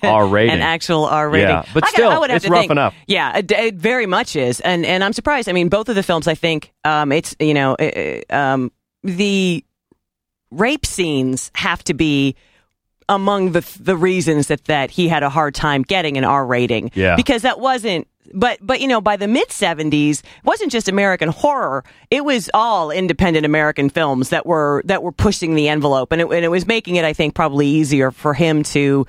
R 0.02 0.26
rating. 0.26 0.54
an 0.54 0.62
actual 0.62 1.04
R 1.04 1.28
rating. 1.28 1.50
Yeah, 1.50 1.66
but 1.74 1.84
I 1.84 1.88
still, 1.90 2.10
I 2.10 2.26
it's 2.30 2.48
rough 2.48 2.60
think- 2.60 2.70
enough. 2.72 2.94
Yeah, 3.06 3.36
it, 3.36 3.50
it 3.52 3.74
very 3.74 4.06
much 4.06 4.34
is, 4.34 4.60
and 4.60 4.86
and 4.86 5.04
I'm 5.04 5.12
surprised. 5.12 5.50
I 5.50 5.52
mean, 5.52 5.68
both 5.68 5.90
of 5.90 5.96
the 5.96 6.02
films, 6.02 6.26
I 6.28 6.34
think, 6.34 6.72
um, 6.82 7.12
it's 7.12 7.36
you 7.40 7.52
know, 7.52 7.74
uh, 7.74 8.20
um, 8.34 8.72
the 9.02 9.66
rape 10.52 10.86
scenes 10.86 11.50
have 11.54 11.82
to 11.84 11.94
be 11.94 12.36
among 13.08 13.52
the 13.52 13.78
the 13.80 13.96
reasons 13.96 14.48
that 14.48 14.64
that 14.66 14.90
he 14.90 15.08
had 15.08 15.22
a 15.22 15.28
hard 15.28 15.54
time 15.54 15.82
getting 15.82 16.16
an 16.16 16.24
R 16.24 16.46
rating. 16.46 16.90
Yeah. 16.94 17.16
because 17.16 17.42
that 17.42 17.60
wasn't. 17.60 18.08
But 18.32 18.58
but 18.62 18.80
you 18.80 18.86
know, 18.86 19.00
by 19.00 19.16
the 19.16 19.26
mid 19.26 19.48
'70s, 19.48 20.20
it 20.20 20.24
wasn't 20.44 20.70
just 20.70 20.88
American 20.88 21.28
horror; 21.28 21.84
it 22.10 22.24
was 22.24 22.48
all 22.54 22.90
independent 22.90 23.44
American 23.44 23.90
films 23.90 24.28
that 24.28 24.46
were 24.46 24.82
that 24.86 25.02
were 25.02 25.12
pushing 25.12 25.54
the 25.54 25.68
envelope, 25.68 26.12
and 26.12 26.20
it, 26.20 26.30
and 26.30 26.44
it 26.44 26.48
was 26.48 26.64
making 26.64 26.96
it, 26.96 27.04
I 27.04 27.12
think, 27.12 27.34
probably 27.34 27.66
easier 27.66 28.10
for 28.12 28.32
him 28.32 28.62
to, 28.62 29.06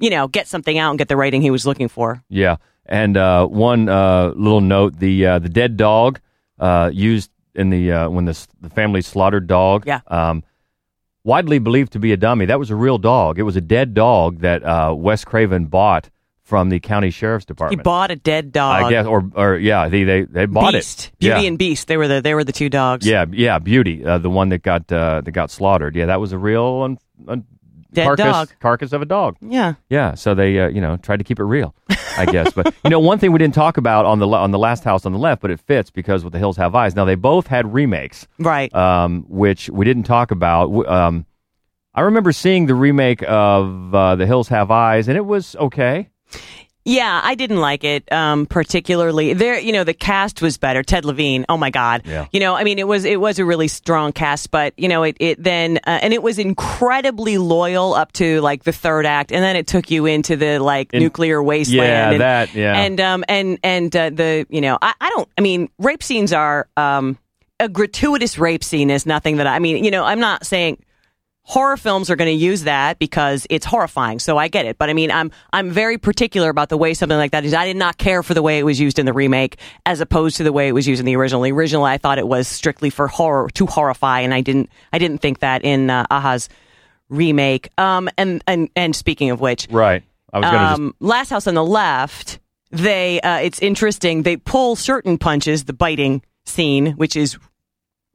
you 0.00 0.10
know, 0.10 0.26
get 0.26 0.48
something 0.48 0.76
out 0.76 0.90
and 0.90 0.98
get 0.98 1.08
the 1.08 1.16
rating 1.16 1.42
he 1.42 1.50
was 1.52 1.64
looking 1.64 1.88
for. 1.88 2.22
Yeah, 2.28 2.56
and 2.84 3.16
uh, 3.16 3.46
one 3.46 3.88
uh, 3.88 4.32
little 4.34 4.60
note: 4.60 4.98
the 4.98 5.26
uh, 5.26 5.38
the 5.38 5.48
dead 5.48 5.76
dog 5.76 6.20
uh, 6.58 6.90
used 6.92 7.30
in 7.54 7.70
the 7.70 7.92
uh, 7.92 8.10
when 8.10 8.24
the 8.24 8.46
the 8.60 8.68
family 8.68 9.00
slaughtered 9.00 9.46
dog. 9.46 9.86
Yeah. 9.86 10.00
Um, 10.08 10.42
widely 11.24 11.58
believed 11.58 11.92
to 11.92 11.98
be 11.98 12.12
a 12.12 12.16
dummy. 12.16 12.46
That 12.46 12.58
was 12.58 12.70
a 12.70 12.76
real 12.76 12.98
dog. 12.98 13.38
It 13.38 13.42
was 13.42 13.56
a 13.56 13.60
dead 13.60 13.94
dog 13.94 14.40
that 14.40 14.64
uh, 14.64 14.94
Wes 14.96 15.24
Craven 15.24 15.66
bought 15.66 16.10
from 16.42 16.68
the 16.68 16.80
county 16.80 17.10
sheriff's 17.10 17.44
department. 17.44 17.80
He 17.80 17.82
bought 17.82 18.10
a 18.10 18.16
dead 18.16 18.50
dog. 18.50 18.82
I 18.82 18.90
guess, 18.90 19.06
or 19.06 19.30
or 19.34 19.56
yeah, 19.56 19.88
they 19.88 20.02
they, 20.02 20.22
they 20.24 20.46
bought 20.46 20.72
Beast, 20.72 21.06
it. 21.06 21.18
Beauty 21.20 21.42
yeah. 21.42 21.46
and 21.46 21.56
Beast. 21.56 21.86
They 21.86 21.96
were 21.96 22.08
the 22.08 22.20
they 22.20 22.34
were 22.34 22.44
the 22.44 22.52
two 22.52 22.68
dogs. 22.68 23.06
Yeah, 23.06 23.24
yeah, 23.30 23.60
Beauty, 23.60 24.04
uh, 24.04 24.18
the 24.18 24.30
one 24.30 24.48
that 24.48 24.62
got 24.62 24.90
uh, 24.90 25.20
that 25.20 25.30
got 25.30 25.50
slaughtered. 25.50 25.94
Yeah, 25.94 26.06
that 26.06 26.20
was 26.20 26.32
a 26.32 26.38
real 26.38 26.82
un, 26.82 26.98
un, 27.28 27.44
Dead 27.92 28.04
carcass 28.04 28.24
dog. 28.24 28.48
carcass 28.60 28.92
of 28.92 29.02
a 29.02 29.04
dog. 29.04 29.36
yeah. 29.40 29.74
Yeah, 29.88 30.14
so 30.14 30.34
they 30.34 30.58
uh, 30.60 30.68
you 30.68 30.80
know 30.80 30.96
tried 30.96 31.16
to 31.18 31.24
keep 31.24 31.38
it 31.40 31.44
real, 31.44 31.74
I 32.16 32.26
guess. 32.26 32.52
But 32.52 32.74
you 32.84 32.90
know, 32.90 33.00
one 33.00 33.18
thing 33.18 33.32
we 33.32 33.38
didn't 33.38 33.54
talk 33.54 33.76
about 33.76 34.04
on 34.06 34.18
the 34.18 34.28
on 34.28 34.50
the 34.52 34.58
last 34.58 34.84
house 34.84 35.04
on 35.06 35.12
the 35.12 35.18
left, 35.18 35.42
but 35.42 35.50
it 35.50 35.60
fits 35.60 35.90
because 35.90 36.22
with 36.24 36.32
the 36.32 36.38
Hills 36.38 36.56
Have 36.56 36.74
Eyes. 36.74 36.94
Now 36.94 37.04
they 37.04 37.14
both 37.16 37.46
had 37.48 37.72
remakes, 37.72 38.26
Right. 38.38 38.72
um, 38.74 39.24
which 39.28 39.68
we 39.70 39.84
didn't 39.84 40.04
talk 40.04 40.30
about. 40.30 40.70
Um, 40.86 41.26
I 41.94 42.02
remember 42.02 42.30
seeing 42.30 42.66
the 42.66 42.74
remake 42.76 43.22
of 43.26 43.92
uh, 43.94 44.14
The 44.14 44.24
Hills 44.26 44.46
Have 44.48 44.70
Eyes, 44.70 45.08
and 45.08 45.16
it 45.16 45.26
was 45.26 45.56
okay. 45.56 46.08
Yeah, 46.86 47.20
I 47.22 47.34
didn't 47.34 47.58
like 47.58 47.84
it 47.84 48.10
um, 48.10 48.46
particularly. 48.46 49.34
There, 49.34 49.58
you 49.58 49.70
know, 49.72 49.84
the 49.84 49.92
cast 49.94 50.40
was 50.40 50.56
better. 50.56 50.82
Ted 50.82 51.04
Levine, 51.04 51.44
oh 51.48 51.58
my 51.58 51.68
god, 51.70 52.02
Yeah. 52.06 52.26
you 52.32 52.40
know, 52.40 52.54
I 52.56 52.64
mean, 52.64 52.78
it 52.78 52.88
was 52.88 53.04
it 53.04 53.20
was 53.20 53.38
a 53.38 53.44
really 53.44 53.68
strong 53.68 54.12
cast, 54.12 54.50
but 54.50 54.72
you 54.78 54.88
know, 54.88 55.02
it 55.02 55.16
it 55.20 55.42
then 55.42 55.76
uh, 55.86 55.98
and 56.02 56.14
it 56.14 56.22
was 56.22 56.38
incredibly 56.38 57.36
loyal 57.36 57.92
up 57.94 58.12
to 58.12 58.40
like 58.40 58.64
the 58.64 58.72
third 58.72 59.04
act, 59.04 59.30
and 59.30 59.42
then 59.44 59.56
it 59.56 59.66
took 59.66 59.90
you 59.90 60.06
into 60.06 60.36
the 60.36 60.58
like 60.58 60.92
In- 60.94 61.02
nuclear 61.02 61.42
wasteland. 61.42 61.86
Yeah, 61.86 62.10
and, 62.12 62.20
that, 62.20 62.54
yeah. 62.54 62.80
and 62.80 63.00
um 63.00 63.24
and 63.28 63.58
and 63.62 63.94
uh, 63.94 64.08
the 64.10 64.46
you 64.48 64.62
know, 64.62 64.78
I, 64.80 64.94
I 65.00 65.10
don't, 65.10 65.28
I 65.36 65.42
mean, 65.42 65.68
rape 65.78 66.02
scenes 66.02 66.32
are 66.32 66.66
um 66.78 67.18
a 67.60 67.68
gratuitous 67.68 68.38
rape 68.38 68.64
scene 68.64 68.88
is 68.88 69.04
nothing 69.04 69.36
that 69.36 69.46
I, 69.46 69.56
I 69.56 69.58
mean, 69.58 69.84
you 69.84 69.90
know, 69.90 70.04
I'm 70.04 70.20
not 70.20 70.46
saying 70.46 70.82
horror 71.42 71.76
films 71.76 72.10
are 72.10 72.16
going 72.16 72.28
to 72.30 72.44
use 72.44 72.62
that 72.64 72.98
because 72.98 73.46
it's 73.50 73.66
horrifying. 73.66 74.18
So 74.18 74.38
I 74.38 74.48
get 74.48 74.66
it, 74.66 74.78
but 74.78 74.88
I 74.88 74.92
mean, 74.92 75.10
I'm 75.10 75.30
I'm 75.52 75.70
very 75.70 75.98
particular 75.98 76.48
about 76.50 76.68
the 76.68 76.76
way 76.76 76.94
something 76.94 77.18
like 77.18 77.32
that 77.32 77.44
is. 77.44 77.54
I 77.54 77.64
did 77.66 77.76
not 77.76 77.98
care 77.98 78.22
for 78.22 78.34
the 78.34 78.42
way 78.42 78.58
it 78.58 78.64
was 78.64 78.78
used 78.78 78.98
in 78.98 79.06
the 79.06 79.12
remake 79.12 79.58
as 79.84 80.00
opposed 80.00 80.36
to 80.36 80.44
the 80.44 80.52
way 80.52 80.68
it 80.68 80.72
was 80.72 80.86
used 80.86 81.00
in 81.00 81.06
the 81.06 81.16
original. 81.16 81.42
The 81.42 81.52
original, 81.52 81.84
I 81.84 81.98
thought 81.98 82.18
it 82.18 82.28
was 82.28 82.46
strictly 82.46 82.90
for 82.90 83.08
horror 83.08 83.48
to 83.54 83.66
horrify, 83.66 84.20
and 84.20 84.32
I 84.32 84.42
didn't 84.42 84.70
I 84.92 84.98
didn't 84.98 85.18
think 85.18 85.40
that 85.40 85.64
in 85.64 85.90
uh, 85.90 86.06
Aja's 86.12 86.48
remake. 87.08 87.68
Um, 87.78 88.08
and 88.16 88.42
and 88.46 88.68
and 88.76 88.94
speaking 88.94 89.30
of 89.30 89.40
which, 89.40 89.66
Right. 89.70 90.02
I 90.32 90.38
was 90.38 90.50
going 90.50 90.62
to 90.62 90.74
um, 90.74 90.94
Last 91.00 91.30
House 91.30 91.48
on 91.48 91.54
the 91.54 91.64
Left, 91.64 92.38
they 92.70 93.20
uh, 93.20 93.38
it's 93.38 93.58
interesting. 93.60 94.22
They 94.22 94.36
pull 94.36 94.76
certain 94.76 95.18
punches, 95.18 95.64
the 95.64 95.72
biting 95.72 96.22
scene, 96.46 96.92
which 96.92 97.16
is 97.16 97.36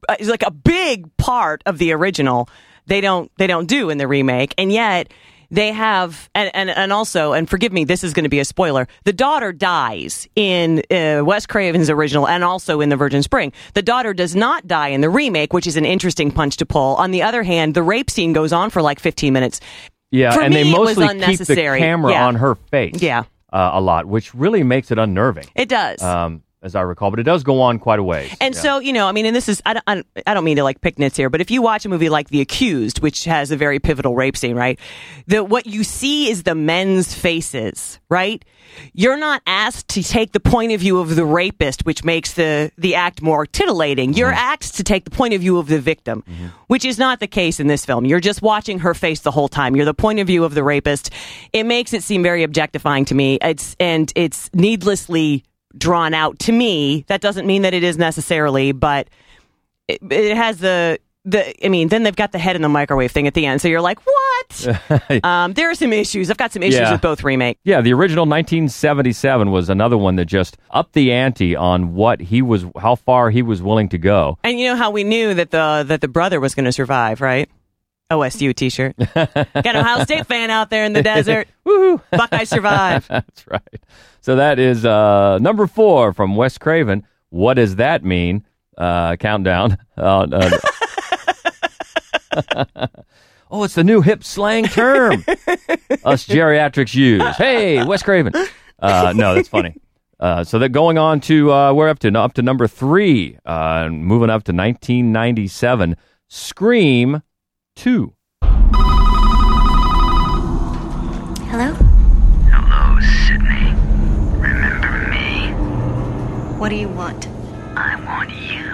uh, 0.08 0.16
is 0.18 0.28
like 0.28 0.42
a 0.42 0.50
big 0.50 1.14
part 1.18 1.62
of 1.66 1.76
the 1.76 1.92
original. 1.92 2.48
They 2.86 3.00
don't 3.00 3.30
they 3.38 3.46
don't 3.46 3.66
do 3.68 3.90
in 3.90 3.98
the 3.98 4.06
remake, 4.08 4.54
and 4.58 4.72
yet 4.72 5.12
they 5.50 5.70
have 5.72 6.28
and 6.34 6.50
and, 6.54 6.70
and 6.70 6.92
also 6.92 7.32
and 7.32 7.48
forgive 7.48 7.72
me, 7.72 7.84
this 7.84 8.02
is 8.02 8.12
going 8.12 8.24
to 8.24 8.28
be 8.28 8.40
a 8.40 8.44
spoiler. 8.44 8.88
The 9.04 9.12
daughter 9.12 9.52
dies 9.52 10.26
in 10.34 10.82
uh, 10.90 11.22
Wes 11.24 11.46
Craven's 11.46 11.88
original 11.90 12.26
and 12.26 12.42
also 12.42 12.80
in 12.80 12.88
the 12.88 12.96
Virgin 12.96 13.22
Spring. 13.22 13.52
The 13.74 13.82
daughter 13.82 14.12
does 14.14 14.34
not 14.34 14.66
die 14.66 14.88
in 14.88 15.00
the 15.02 15.10
remake, 15.10 15.52
which 15.52 15.66
is 15.66 15.76
an 15.76 15.84
interesting 15.84 16.30
punch 16.32 16.56
to 16.58 16.66
pull. 16.66 16.96
On 16.96 17.10
the 17.12 17.22
other 17.22 17.42
hand, 17.42 17.74
the 17.74 17.82
rape 17.82 18.10
scene 18.10 18.32
goes 18.32 18.52
on 18.52 18.70
for 18.70 18.82
like 18.82 18.98
15 18.98 19.32
minutes. 19.32 19.60
Yeah, 20.10 20.32
For 20.32 20.40
and 20.42 20.54
me, 20.54 20.62
they 20.62 20.70
mostly 20.70 21.08
keep 21.20 21.38
the 21.40 21.54
camera 21.56 22.12
Yeah. 22.12 22.26
on 22.26 22.36
her 22.36 22.54
face. 22.54 23.02
Yeah. 23.02 23.24
uh, 23.52 23.70
a 23.74 23.80
lot, 23.80 24.06
which 24.06 24.34
really 24.34 24.62
makes 24.62 24.90
it 24.90 24.98
unnerving. 24.98 25.46
It 25.54 25.68
does. 25.68 26.02
Um, 26.02 26.42
as 26.66 26.74
I 26.74 26.82
recall, 26.82 27.10
but 27.10 27.18
it 27.20 27.22
does 27.22 27.42
go 27.42 27.60
on 27.62 27.78
quite 27.78 27.98
a 27.98 28.02
ways. 28.02 28.30
And 28.40 28.54
Yeah. 28.54 28.60
so, 28.60 28.78
you 28.80 28.92
know, 28.92 29.06
I 29.08 29.12
mean, 29.12 29.24
and 29.24 29.34
this 29.34 29.48
is, 29.48 29.62
I 29.64 29.72
don't, 29.74 30.06
I 30.26 30.34
don't- 30.34 30.44
mean 30.44 30.56
to 30.56 30.62
like 30.64 30.80
pick 30.82 30.98
nits 30.98 31.16
here, 31.16 31.30
but 31.30 31.40
if 31.40 31.50
you 31.50 31.62
watch 31.62 31.84
a 31.86 31.88
movie 31.88 32.08
like 32.10 32.28
The 32.28 32.40
Accused, 32.40 33.00
which 33.00 33.24
has 33.24 33.50
a 33.50 33.56
very 33.56 33.78
pivotal 33.80 34.14
rape 34.14 34.36
scene, 34.36 34.54
right? 34.54 34.78
The, 35.26 35.42
what 35.42 35.66
you 35.66 35.82
see 35.82 36.28
is 36.30 36.42
the 36.44 36.54
men's 36.54 37.14
faces, 37.14 37.98
right? 38.08 38.44
You're 38.92 39.16
not 39.16 39.42
asked 39.46 39.88
to 39.90 40.02
take 40.02 40.32
the 40.32 40.40
point 40.40 40.72
of 40.72 40.80
view 40.80 40.98
of 40.98 41.16
the 41.16 41.24
rapist, 41.24 41.84
which 41.86 42.04
makes 42.04 42.34
the, 42.34 42.70
the 42.76 42.94
act 42.96 43.22
more 43.22 43.46
titillating. 43.46 44.12
You're 44.12 44.28
Mm-hmm. 44.30 44.52
asked 44.52 44.76
to 44.76 44.84
take 44.84 45.04
the 45.04 45.10
point 45.10 45.34
of 45.34 45.40
view 45.40 45.58
of 45.58 45.68
the 45.68 45.78
victim, 45.80 46.22
which 46.66 46.84
is 46.84 46.98
not 46.98 47.20
the 47.20 47.26
case 47.26 47.58
in 47.60 47.66
this 47.68 47.84
film. 47.86 48.04
You're 48.04 48.20
just 48.20 48.42
watching 48.42 48.80
her 48.80 48.92
face 48.94 49.20
the 49.20 49.30
whole 49.30 49.48
time. 49.48 49.74
You're 49.76 49.84
the 49.84 49.94
point 49.94 50.18
of 50.18 50.26
view 50.26 50.44
of 50.44 50.54
the 50.54 50.62
rapist. 50.64 51.10
It 51.52 51.64
makes 51.64 51.92
it 51.92 52.02
seem 52.02 52.22
very 52.22 52.42
objectifying 52.42 53.04
to 53.06 53.14
me. 53.14 53.38
It's, 53.40 53.74
and 53.80 54.12
it's 54.16 54.50
needlessly 54.52 55.44
drawn 55.76 56.14
out 56.14 56.38
to 56.40 56.52
me. 56.52 57.04
That 57.08 57.20
doesn't 57.20 57.46
mean 57.46 57.62
that 57.62 57.74
it 57.74 57.82
is 57.82 57.96
necessarily, 57.98 58.72
but 58.72 59.08
it, 59.88 60.00
it 60.10 60.36
has 60.36 60.58
the 60.58 60.98
the. 61.24 61.64
I 61.64 61.68
mean, 61.68 61.88
then 61.88 62.02
they've 62.02 62.14
got 62.14 62.32
the 62.32 62.38
head 62.38 62.56
in 62.56 62.62
the 62.62 62.68
microwave 62.68 63.10
thing 63.12 63.26
at 63.26 63.34
the 63.34 63.46
end, 63.46 63.60
so 63.60 63.68
you're 63.68 63.80
like, 63.80 63.98
what? 64.04 65.24
um, 65.24 65.52
there 65.54 65.70
are 65.70 65.74
some 65.74 65.92
issues. 65.92 66.30
I've 66.30 66.36
got 66.36 66.52
some 66.52 66.62
issues 66.62 66.80
Yeah. 66.80 66.92
with 66.92 67.00
both 67.00 67.24
remake. 67.24 67.58
Yeah, 67.64 67.80
the 67.80 67.92
original 67.94 68.26
1977 68.26 69.50
was 69.50 69.68
another 69.68 69.98
one 69.98 70.16
that 70.16 70.26
just 70.26 70.56
upped 70.70 70.92
the 70.92 71.12
ante 71.12 71.56
on 71.56 71.94
what 71.94 72.20
he 72.20 72.42
was, 72.42 72.64
how 72.78 72.94
far 72.94 73.30
he 73.30 73.42
was 73.42 73.60
willing 73.62 73.88
to 73.90 73.98
go. 73.98 74.38
And 74.44 74.60
you 74.60 74.68
know 74.68 74.76
how 74.76 74.90
we 74.90 75.02
knew 75.04 75.34
that 75.34 75.50
the 75.50 75.84
that 75.88 76.00
the 76.00 76.08
brother 76.08 76.38
was 76.40 76.54
going 76.54 76.64
to 76.66 76.72
survive, 76.72 77.20
right? 77.20 77.48
OSU 78.10 78.54
T-shirt. 78.54 78.96
got 78.96 79.46
an 79.54 79.76
Ohio 79.76 80.04
State 80.04 80.26
fan 80.26 80.50
out 80.50 80.70
there 80.70 80.84
in 80.84 80.92
the 80.92 81.02
desert. 81.02 81.48
Woohoo! 81.66 82.00
Buckeyes 82.10 82.48
survive. 82.48 83.06
That's 83.08 83.46
right. 83.48 83.80
So 84.20 84.36
that 84.36 84.58
is 84.58 84.84
uh, 84.84 85.38
number 85.38 85.66
four 85.66 86.12
from 86.12 86.36
Wes 86.36 86.58
Craven. 86.58 87.04
What 87.30 87.54
does 87.54 87.76
that 87.76 88.04
mean? 88.04 88.44
Uh, 88.76 89.16
countdown. 89.16 89.78
Uh, 89.98 90.50
uh, 92.36 92.86
oh, 93.50 93.64
it's 93.64 93.74
the 93.74 93.82
new 93.82 94.02
hip 94.02 94.22
slang 94.22 94.66
term 94.66 95.24
us 96.04 96.26
geriatrics 96.26 96.94
use. 96.94 97.22
Hey, 97.36 97.82
Wes 97.82 98.02
Craven. 98.02 98.34
Uh, 98.78 99.14
no, 99.16 99.34
that's 99.34 99.48
funny. 99.48 99.74
Uh, 100.20 100.44
so 100.44 100.58
that 100.58 100.68
going 100.70 100.98
on 100.98 101.20
to 101.20 101.50
uh, 101.50 101.72
we're 101.72 101.88
up 101.88 101.98
to 102.00 102.12
up 102.18 102.34
to 102.34 102.42
number 102.42 102.66
three, 102.66 103.38
uh, 103.46 103.84
and 103.86 104.04
moving 104.04 104.28
up 104.28 104.44
to 104.44 104.52
1997. 104.52 105.96
Scream 106.28 107.22
two. 107.76 108.12
Hello? 111.52 111.72
Hello, 112.50 113.00
Sidney. 113.00 113.74
Remember 114.40 114.90
me? 115.08 115.52
What 116.58 116.70
do 116.70 116.76
you 116.76 116.88
want? 116.88 117.28
I 117.76 117.94
want 118.04 118.30
you. 118.30 118.72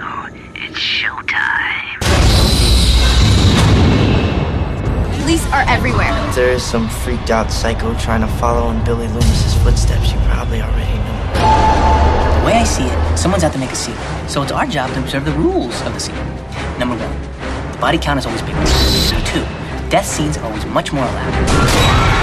It's 0.55 0.79
showtime. 0.79 1.99
Police 5.21 5.45
are 5.51 5.65
everywhere. 5.67 6.11
There 6.33 6.51
is 6.51 6.63
some 6.63 6.87
freaked 6.89 7.29
out 7.29 7.51
psycho 7.51 7.93
trying 7.99 8.21
to 8.21 8.27
follow 8.37 8.71
in 8.71 8.83
Billy 8.85 9.07
Loomis's 9.07 9.53
footsteps. 9.61 10.11
You 10.11 10.17
probably 10.19 10.61
already 10.61 10.97
know. 10.97 12.39
The 12.39 12.45
way 12.47 12.53
I 12.53 12.63
see 12.63 12.85
it, 12.85 13.17
someone's 13.17 13.43
out 13.43 13.53
to 13.53 13.59
make 13.59 13.71
a 13.71 13.75
scene. 13.75 13.95
So 14.27 14.41
it's 14.41 14.51
our 14.51 14.65
job 14.65 14.91
to 14.93 14.99
observe 14.99 15.25
the 15.25 15.33
rules 15.33 15.81
of 15.81 15.93
the 15.93 15.99
scene. 15.99 16.15
Number 16.79 16.95
one, 16.95 17.22
the 17.73 17.79
body 17.79 17.97
count 17.97 18.19
is 18.19 18.25
always 18.25 18.41
bigger. 18.41 18.55
Number 18.55 19.27
two, 19.27 19.89
death 19.89 20.05
scenes 20.05 20.37
are 20.37 20.45
always 20.45 20.65
much 20.67 20.93
more 20.93 21.03
elaborate. 21.03 22.13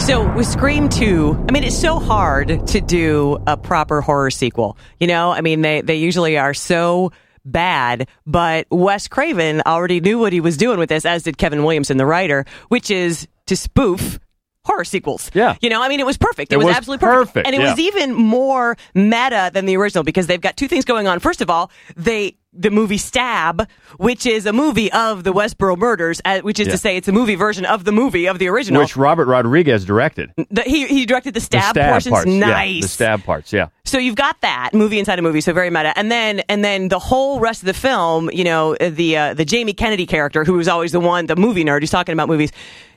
So 0.00 0.32
with 0.34 0.46
Scream 0.48 0.88
2, 0.88 1.46
I 1.48 1.52
mean, 1.52 1.62
it's 1.62 1.78
so 1.78 2.00
hard 2.00 2.66
to 2.68 2.80
do 2.80 3.38
a 3.46 3.56
proper 3.56 4.00
horror 4.00 4.32
sequel. 4.32 4.76
You 4.98 5.06
know, 5.06 5.30
I 5.30 5.42
mean, 5.42 5.60
they, 5.60 5.80
they 5.80 5.94
usually 5.94 6.36
are 6.38 6.54
so 6.54 7.12
bad, 7.44 8.08
but 8.26 8.66
Wes 8.70 9.06
Craven 9.06 9.62
already 9.64 10.00
knew 10.00 10.18
what 10.18 10.32
he 10.32 10.40
was 10.40 10.56
doing 10.56 10.80
with 10.80 10.88
this, 10.88 11.04
as 11.04 11.22
did 11.22 11.38
Kevin 11.38 11.62
Williamson, 11.62 11.98
the 11.98 12.06
writer, 12.06 12.44
which 12.68 12.90
is 12.90 13.28
to 13.46 13.56
spoof 13.56 14.18
horror 14.64 14.84
sequels. 14.84 15.30
Yeah. 15.34 15.54
You 15.60 15.70
know, 15.70 15.80
I 15.80 15.88
mean, 15.88 16.00
it 16.00 16.06
was 16.06 16.18
perfect. 16.18 16.52
It, 16.52 16.56
It 16.56 16.58
was, 16.58 16.66
was 16.66 16.76
absolutely 16.76 17.06
perfect. 17.06 17.34
perfect, 17.34 17.46
And 17.46 17.54
it 17.54 17.60
yeah. 17.62 17.70
was 17.70 17.78
even 17.78 18.12
more 18.12 18.76
meta 18.94 19.50
than 19.54 19.66
the 19.66 19.76
original 19.76 20.02
because 20.02 20.26
they've 20.26 20.40
got 20.40 20.56
two 20.56 20.66
things 20.68 20.84
going 20.84 21.06
on. 21.06 21.20
First 21.20 21.40
of 21.42 21.48
all, 21.48 21.70
they, 21.96 22.36
the 22.54 22.70
movie 22.70 22.98
Stab, 22.98 23.66
which 23.96 24.26
is 24.26 24.44
a 24.46 24.52
movie 24.52 24.92
of 24.92 25.24
the 25.24 25.32
Woodsboro 25.32 25.76
murders, 25.78 26.20
uh, 26.24 26.40
which 26.40 26.60
is 26.60 26.66
Yeah. 26.66 26.72
to 26.72 26.78
say 26.78 26.96
it's 26.96 27.08
a 27.08 27.12
movie 27.12 27.34
version 27.34 27.64
of 27.64 27.84
the 27.84 27.92
movie 27.92 28.26
of 28.26 28.38
the 28.38 28.48
original. 28.48 28.82
Which 28.82 28.96
Robert 28.96 29.26
Rodriguez 29.26 29.84
directed. 29.84 30.32
The, 30.50 30.62
he 30.62 30.86
he 30.86 31.06
directed 31.06 31.32
the 31.34 31.40
The 31.40 31.44
stab, 31.46 31.74
stab 31.74 31.90
portions. 31.92 32.12
parts. 32.12 32.26
Nice. 32.26 32.74
Yeah, 32.74 32.80
the 32.82 32.88
stab 32.88 33.24
parts, 33.24 33.52
yeah. 33.52 33.68
So 33.84 33.98
you've 33.98 34.16
got 34.16 34.40
that 34.42 34.70
movie 34.74 34.98
inside 34.98 35.18
a 35.18 35.22
movie, 35.22 35.40
so 35.40 35.52
very 35.52 35.70
meta. 35.70 35.92
And 35.98 36.10
then 36.12 36.40
and 36.48 36.64
then 36.64 36.88
the 36.88 36.98
whole 36.98 37.40
rest 37.40 37.62
of 37.62 37.66
the 37.66 37.74
film, 37.74 38.30
you 38.32 38.44
know, 38.44 38.74
the 38.76 39.16
uh, 39.16 39.34
the 39.34 39.44
Jamie 39.44 39.72
Kennedy 39.74 40.06
character, 40.06 40.44
who 40.44 40.54
was 40.54 40.68
always 40.68 40.92
the 40.92 41.00
one, 41.00 41.26
the 41.26 41.36
movie 41.36 41.64
nerd, 41.64 41.80
who's 41.80 41.90
talking 41.90 42.12
about 42.12 42.28
movies, 42.28 42.50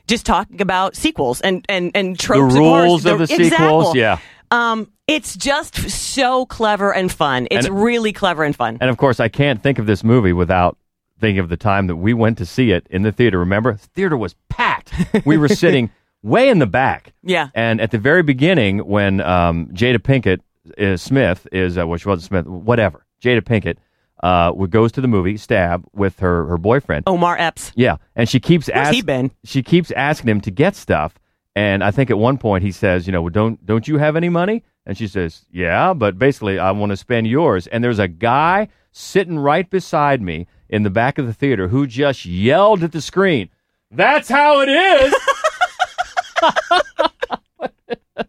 just 0.06 0.26
talking 0.26 0.60
about 0.60 0.96
sequels 0.96 1.40
and 1.40 1.64
and 1.68 1.92
and 1.94 2.18
tropes 2.18 2.54
The 2.54 2.60
of 2.60 2.66
horror. 2.66 2.82
rules 2.84 3.06
of 3.06 3.18
the 3.20 3.26
sequels, 3.26 3.94
Exactly. 3.96 4.00
yeah. 4.00 4.18
Um, 4.50 4.90
it's 5.06 5.36
just 5.36 5.76
so 5.90 6.46
clever 6.46 6.92
and 6.92 7.10
fun. 7.12 7.46
It's 7.50 7.66
And- 7.66 7.82
really 7.82 8.12
clever 8.12 8.44
and 8.44 8.54
fun. 8.54 8.78
And 8.80 8.90
of 8.90 8.96
course, 8.96 9.20
I 9.20 9.28
can't 9.28 9.62
think 9.62 9.78
of 9.78 9.86
this 9.86 10.02
movie 10.02 10.32
without 10.32 10.76
thinking 11.20 11.38
of 11.38 11.48
the 11.48 11.56
time 11.56 11.86
that 11.86 11.96
we 11.96 12.12
went 12.12 12.38
to 12.38 12.46
see 12.46 12.72
it 12.72 12.86
in 12.90 13.02
the 13.02 13.12
theater. 13.12 13.38
Remember, 13.38 13.72
the 13.72 13.78
theater 13.78 14.16
was 14.16 14.34
packed. 14.48 14.92
We 15.24 15.36
were 15.38 15.48
sitting 15.64 15.90
way 16.22 16.48
in 16.48 16.58
the 16.58 16.66
back. 16.66 17.12
Yeah. 17.22 17.48
And 17.54 17.80
at 17.80 17.90
the 17.90 17.98
very 17.98 18.22
beginning, 18.22 18.78
when 18.80 19.20
um, 19.20 19.68
Jada 19.72 19.98
Pinkett 19.98 20.40
is 20.76 21.00
Smith 21.00 21.46
is, 21.52 21.78
uh, 21.78 21.86
well, 21.86 21.96
she 21.98 22.08
wasn't 22.08 22.26
Smith, 22.26 22.46
whatever. 22.46 23.06
Jada 23.22 23.40
Pinkett 23.40 23.76
uh, 24.22 24.50
goes 24.66 24.92
to 24.92 25.00
the 25.00 25.08
movie 25.08 25.36
Stab 25.36 25.84
with 25.92 26.18
her 26.20 26.46
her 26.46 26.58
boyfriend. 26.58 27.04
Omar 27.06 27.36
Epps. 27.38 27.70
Yeah, 27.76 27.96
and 28.14 28.28
she 28.28 28.40
keeps 28.40 28.68
been? 29.04 29.30
She 29.44 29.62
keeps 29.62 29.90
asking 29.92 30.28
him 30.30 30.40
to 30.42 30.50
get 30.50 30.74
stuff, 30.74 31.14
And 31.56 31.82
I 31.82 31.90
think 31.90 32.10
at 32.10 32.18
one 32.18 32.36
point 32.36 32.62
he 32.62 32.70
says, 32.70 33.06
you 33.06 33.12
know, 33.14 33.22
well, 33.22 33.30
don't 33.30 33.64
don't 33.64 33.88
you 33.88 33.96
have 33.96 34.14
any 34.14 34.28
money? 34.28 34.62
And 34.84 34.96
she 34.96 35.08
says, 35.08 35.46
yeah, 35.50 35.94
but 35.94 36.18
basically 36.18 36.58
I 36.58 36.70
want 36.72 36.90
to 36.90 36.98
spend 36.98 37.26
yours. 37.26 37.66
And 37.66 37.82
there's 37.82 37.98
a 37.98 38.06
guy 38.06 38.68
sitting 38.92 39.38
right 39.38 39.68
beside 39.68 40.20
me 40.20 40.46
in 40.68 40.82
the 40.82 40.90
back 40.90 41.16
of 41.16 41.26
the 41.26 41.32
theater 41.32 41.68
who 41.68 41.86
just 41.86 42.26
yelled 42.26 42.82
at 42.82 42.92
the 42.92 43.00
screen, 43.00 43.48
"That's 43.90 44.28
how 44.28 44.60
it 44.60 44.68
is." 44.68 45.14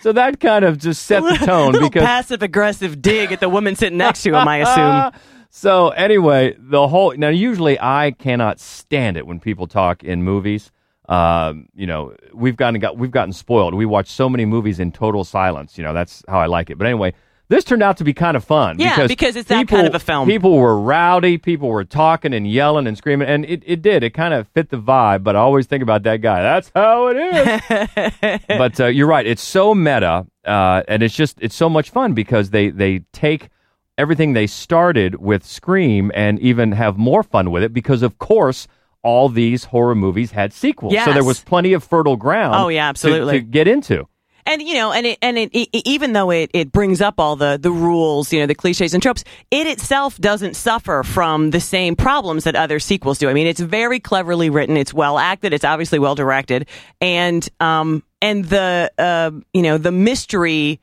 so 0.00 0.12
that 0.12 0.38
kind 0.38 0.64
of 0.64 0.78
just 0.78 1.02
set 1.02 1.22
the 1.22 1.36
tone 1.44 1.72
because 1.72 2.04
passive 2.04 2.42
aggressive 2.42 3.02
dig 3.02 3.32
at 3.32 3.40
the 3.40 3.48
woman 3.48 3.74
sitting 3.74 3.98
next 3.98 4.22
to 4.22 4.30
him. 4.30 4.46
I 4.46 4.58
assume. 4.58 5.20
so 5.50 5.88
anyway, 5.90 6.54
the 6.58 6.86
whole 6.86 7.12
now 7.16 7.28
usually 7.28 7.78
I 7.80 8.12
cannot 8.18 8.60
stand 8.60 9.16
it 9.16 9.26
when 9.26 9.40
people 9.40 9.66
talk 9.66 10.04
in 10.04 10.22
movies. 10.22 10.70
Um, 11.12 11.68
you 11.74 11.86
know, 11.86 12.14
we've 12.32 12.56
gotten 12.56 12.80
got 12.80 12.96
we've 12.96 13.10
gotten 13.10 13.34
spoiled. 13.34 13.74
We 13.74 13.84
watch 13.84 14.08
so 14.08 14.30
many 14.30 14.46
movies 14.46 14.80
in 14.80 14.92
total 14.92 15.24
silence. 15.24 15.76
You 15.76 15.84
know, 15.84 15.92
that's 15.92 16.22
how 16.26 16.40
I 16.40 16.46
like 16.46 16.70
it. 16.70 16.78
But 16.78 16.86
anyway, 16.86 17.12
this 17.48 17.64
turned 17.64 17.82
out 17.82 17.98
to 17.98 18.04
be 18.04 18.14
kind 18.14 18.34
of 18.34 18.44
fun. 18.44 18.78
Yeah, 18.78 18.96
because, 18.96 19.08
because 19.08 19.36
it's 19.36 19.48
that 19.50 19.58
people, 19.58 19.76
kind 19.76 19.88
of 19.88 19.94
a 19.94 19.98
film. 19.98 20.26
People 20.26 20.56
were 20.56 20.80
rowdy. 20.80 21.36
People 21.36 21.68
were 21.68 21.84
talking 21.84 22.32
and 22.32 22.50
yelling 22.50 22.86
and 22.86 22.96
screaming, 22.96 23.28
and 23.28 23.44
it, 23.44 23.62
it 23.66 23.82
did. 23.82 24.02
It 24.02 24.14
kind 24.14 24.32
of 24.32 24.48
fit 24.48 24.70
the 24.70 24.78
vibe. 24.78 25.22
But 25.22 25.36
I 25.36 25.40
always 25.40 25.66
think 25.66 25.82
about 25.82 26.02
that 26.04 26.22
guy. 26.22 26.40
That's 26.40 26.72
how 26.74 27.08
it 27.08 27.18
is. 27.18 28.40
but 28.48 28.80
uh, 28.80 28.86
you're 28.86 29.06
right. 29.06 29.26
It's 29.26 29.42
so 29.42 29.74
meta, 29.74 30.26
uh, 30.46 30.82
and 30.88 31.02
it's 31.02 31.14
just 31.14 31.36
it's 31.42 31.54
so 31.54 31.68
much 31.68 31.90
fun 31.90 32.14
because 32.14 32.50
they 32.50 32.70
they 32.70 33.00
take 33.12 33.50
everything 33.98 34.32
they 34.32 34.46
started 34.46 35.16
with 35.16 35.44
Scream 35.44 36.10
and 36.14 36.40
even 36.40 36.72
have 36.72 36.96
more 36.96 37.22
fun 37.22 37.50
with 37.50 37.62
it 37.62 37.74
because 37.74 38.02
of 38.02 38.18
course 38.18 38.66
all 39.02 39.28
these 39.28 39.64
horror 39.64 39.94
movies 39.94 40.30
had 40.30 40.52
sequels. 40.52 40.94
So 41.04 41.12
there 41.12 41.24
was 41.24 41.40
plenty 41.40 41.72
of 41.72 41.82
fertile 41.84 42.16
ground. 42.16 42.54
Oh, 42.56 42.68
yeah, 42.68 42.84
to- 42.84 42.88
absolutely. 42.88 43.40
To, 43.40 43.44
get 43.44 43.68
into. 43.68 44.06
And 44.44 44.60
you 44.60 44.74
know, 44.74 44.90
and 44.92 45.06
it, 45.06 45.18
and 45.22 45.38
it, 45.38 45.50
e- 45.52 45.68
even 45.72 46.14
though 46.14 46.30
it, 46.30 46.50
it 46.52 46.72
brings 46.72 47.00
up 47.00 47.20
all 47.20 47.36
the 47.36 47.60
the 47.62 47.70
rules, 47.70 48.32
you 48.32 48.40
know, 48.40 48.46
the 48.46 48.56
cliches 48.56 48.92
and 48.92 49.00
tropes, 49.00 49.22
it 49.52 49.68
itself 49.68 50.18
doesn't 50.18 50.56
suffer 50.56 51.04
from 51.04 51.50
the 51.50 51.60
same 51.60 51.94
problems 51.94 52.42
that 52.42 52.56
other 52.56 52.80
sequels 52.80 53.18
do. 53.18 53.28
I 53.28 53.34
mean, 53.34 53.46
it's 53.46 53.60
very 53.60 54.00
cleverly 54.00 54.50
written, 54.50 54.76
it's 54.76 54.92
well 54.92 55.16
acted, 55.16 55.52
it's 55.52 55.64
obviously 55.64 56.00
well 56.00 56.16
directed, 56.16 56.68
and 57.00 57.48
um 57.60 58.02
and 58.20 58.44
the 58.46 58.90
uh 58.98 59.30
you 59.54 59.62
know 59.62 59.78
the 59.78 59.92
mystery 59.92 60.80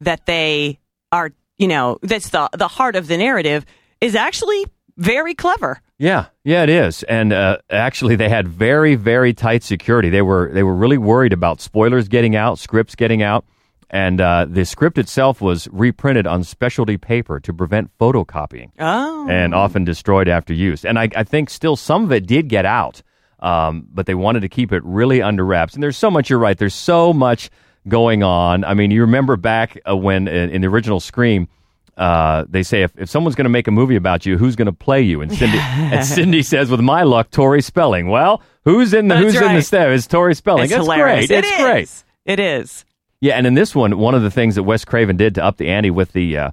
that 0.00 0.24
they 0.24 0.78
are 1.10 1.32
you 1.58 1.68
know 1.68 1.98
that's 2.02 2.30
the 2.30 2.48
the 2.56 2.68
heart 2.68 2.96
of 2.96 3.08
the 3.08 3.18
narrative 3.18 3.66
is 4.00 4.14
actually 4.14 4.64
very 5.02 5.34
clever. 5.34 5.80
Yeah, 5.98 6.26
yeah, 6.44 6.62
it 6.62 6.68
is. 6.68 7.02
And 7.04 7.32
uh, 7.32 7.58
actually, 7.70 8.16
they 8.16 8.28
had 8.28 8.48
very, 8.48 8.94
very 8.94 9.34
tight 9.34 9.62
security. 9.62 10.08
They 10.10 10.22
were 10.22 10.50
they 10.52 10.62
were 10.62 10.74
really 10.74 10.98
worried 10.98 11.32
about 11.32 11.60
spoilers 11.60 12.08
getting 12.08 12.34
out, 12.34 12.58
scripts 12.58 12.94
getting 12.94 13.22
out, 13.22 13.44
and 13.90 14.20
uh, 14.20 14.46
the 14.48 14.64
script 14.64 14.98
itself 14.98 15.40
was 15.40 15.68
reprinted 15.70 16.26
on 16.26 16.44
specialty 16.44 16.96
paper 16.96 17.38
to 17.40 17.52
prevent 17.52 17.96
photocopying. 17.98 18.70
Oh. 18.78 19.28
and 19.28 19.54
often 19.54 19.84
destroyed 19.84 20.28
after 20.28 20.52
use. 20.52 20.84
And 20.84 20.98
I, 20.98 21.08
I 21.14 21.24
think 21.24 21.50
still 21.50 21.76
some 21.76 22.04
of 22.04 22.12
it 22.12 22.26
did 22.26 22.48
get 22.48 22.66
out, 22.66 23.02
um, 23.38 23.86
but 23.92 24.06
they 24.06 24.14
wanted 24.14 24.40
to 24.40 24.48
keep 24.48 24.72
it 24.72 24.82
really 24.84 25.22
under 25.22 25.44
wraps. 25.44 25.74
And 25.74 25.82
there's 25.82 25.96
so 25.96 26.10
much. 26.10 26.30
You're 26.30 26.40
right. 26.40 26.58
There's 26.58 26.74
so 26.74 27.12
much 27.12 27.50
going 27.86 28.22
on. 28.22 28.64
I 28.64 28.74
mean, 28.74 28.90
you 28.90 29.02
remember 29.02 29.36
back 29.36 29.78
uh, 29.88 29.96
when 29.96 30.26
in, 30.26 30.50
in 30.50 30.60
the 30.62 30.68
original 30.68 31.00
Scream. 31.00 31.48
Uh, 31.96 32.44
they 32.48 32.62
say 32.62 32.82
if, 32.82 32.92
if 32.96 33.10
someone's 33.10 33.34
going 33.36 33.44
to 33.44 33.50
make 33.50 33.68
a 33.68 33.70
movie 33.70 33.96
about 33.96 34.24
you, 34.24 34.38
who's 34.38 34.56
going 34.56 34.66
to 34.66 34.72
play 34.72 35.02
you? 35.02 35.20
And 35.20 35.30
Sidney 35.36 35.58
and 35.58 36.04
Sidney 36.06 36.42
says, 36.42 36.70
with 36.70 36.80
my 36.80 37.02
luck, 37.02 37.30
Tori 37.30 37.60
Spelling. 37.62 38.08
Well, 38.08 38.42
who's 38.64 38.94
in 38.94 39.08
the 39.08 39.14
That's 39.16 39.24
who's 39.26 39.34
in 39.36 39.40
the 39.42 39.46
right. 39.56 39.64
step? 39.64 39.88
It's 39.90 40.06
Tori 40.06 40.34
Spelling. 40.34 40.64
It's 40.64 40.72
It's 40.72 40.82
hilarious. 40.82 41.26
great. 41.26 41.38
It 41.38 41.44
it's 41.44 41.56
is. 41.58 41.62
great. 41.62 42.04
It 42.24 42.40
is. 42.40 42.84
Yeah, 43.20 43.34
and 43.34 43.46
in 43.46 43.54
this 43.54 43.74
one, 43.74 43.98
one 43.98 44.14
of 44.14 44.22
the 44.22 44.30
things 44.30 44.54
that 44.56 44.62
Wes 44.64 44.84
Craven 44.84 45.16
did 45.16 45.34
to 45.36 45.44
up 45.44 45.56
the 45.58 45.68
ante 45.68 45.90
with 45.90 46.12
the 46.12 46.36
uh, 46.38 46.50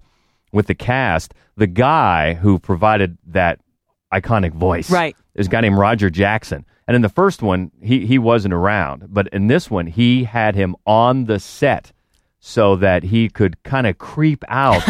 with 0.52 0.68
the 0.68 0.76
cast, 0.76 1.34
the 1.56 1.68
guy 1.68 2.34
who 2.36 2.60
provided 2.60 3.18
that 3.28 3.60
iconic 4.14 4.52
voice, 4.54 4.90
Right. 4.92 5.16
is 5.36 5.48
a 5.48 5.50
guy 5.50 5.62
named 5.62 5.78
Roger 5.78 6.10
Jackson. 6.10 6.66
And 6.88 6.96
in 6.96 7.02
the 7.02 7.10
first 7.10 7.42
one, 7.42 7.72
he 7.82 8.06
he 8.06 8.18
wasn't 8.20 8.54
around, 8.54 9.06
but 9.10 9.28
in 9.30 9.48
this 9.48 9.70
one, 9.72 9.88
he 9.88 10.26
had 10.26 10.56
him 10.56 10.76
on 10.86 11.26
the 11.26 11.40
set 11.40 11.92
so 12.40 12.76
that 12.78 13.04
he 13.04 13.30
could 13.30 13.62
kind 13.64 13.86
of 13.86 13.98
creep 13.98 14.44
out 14.48 14.82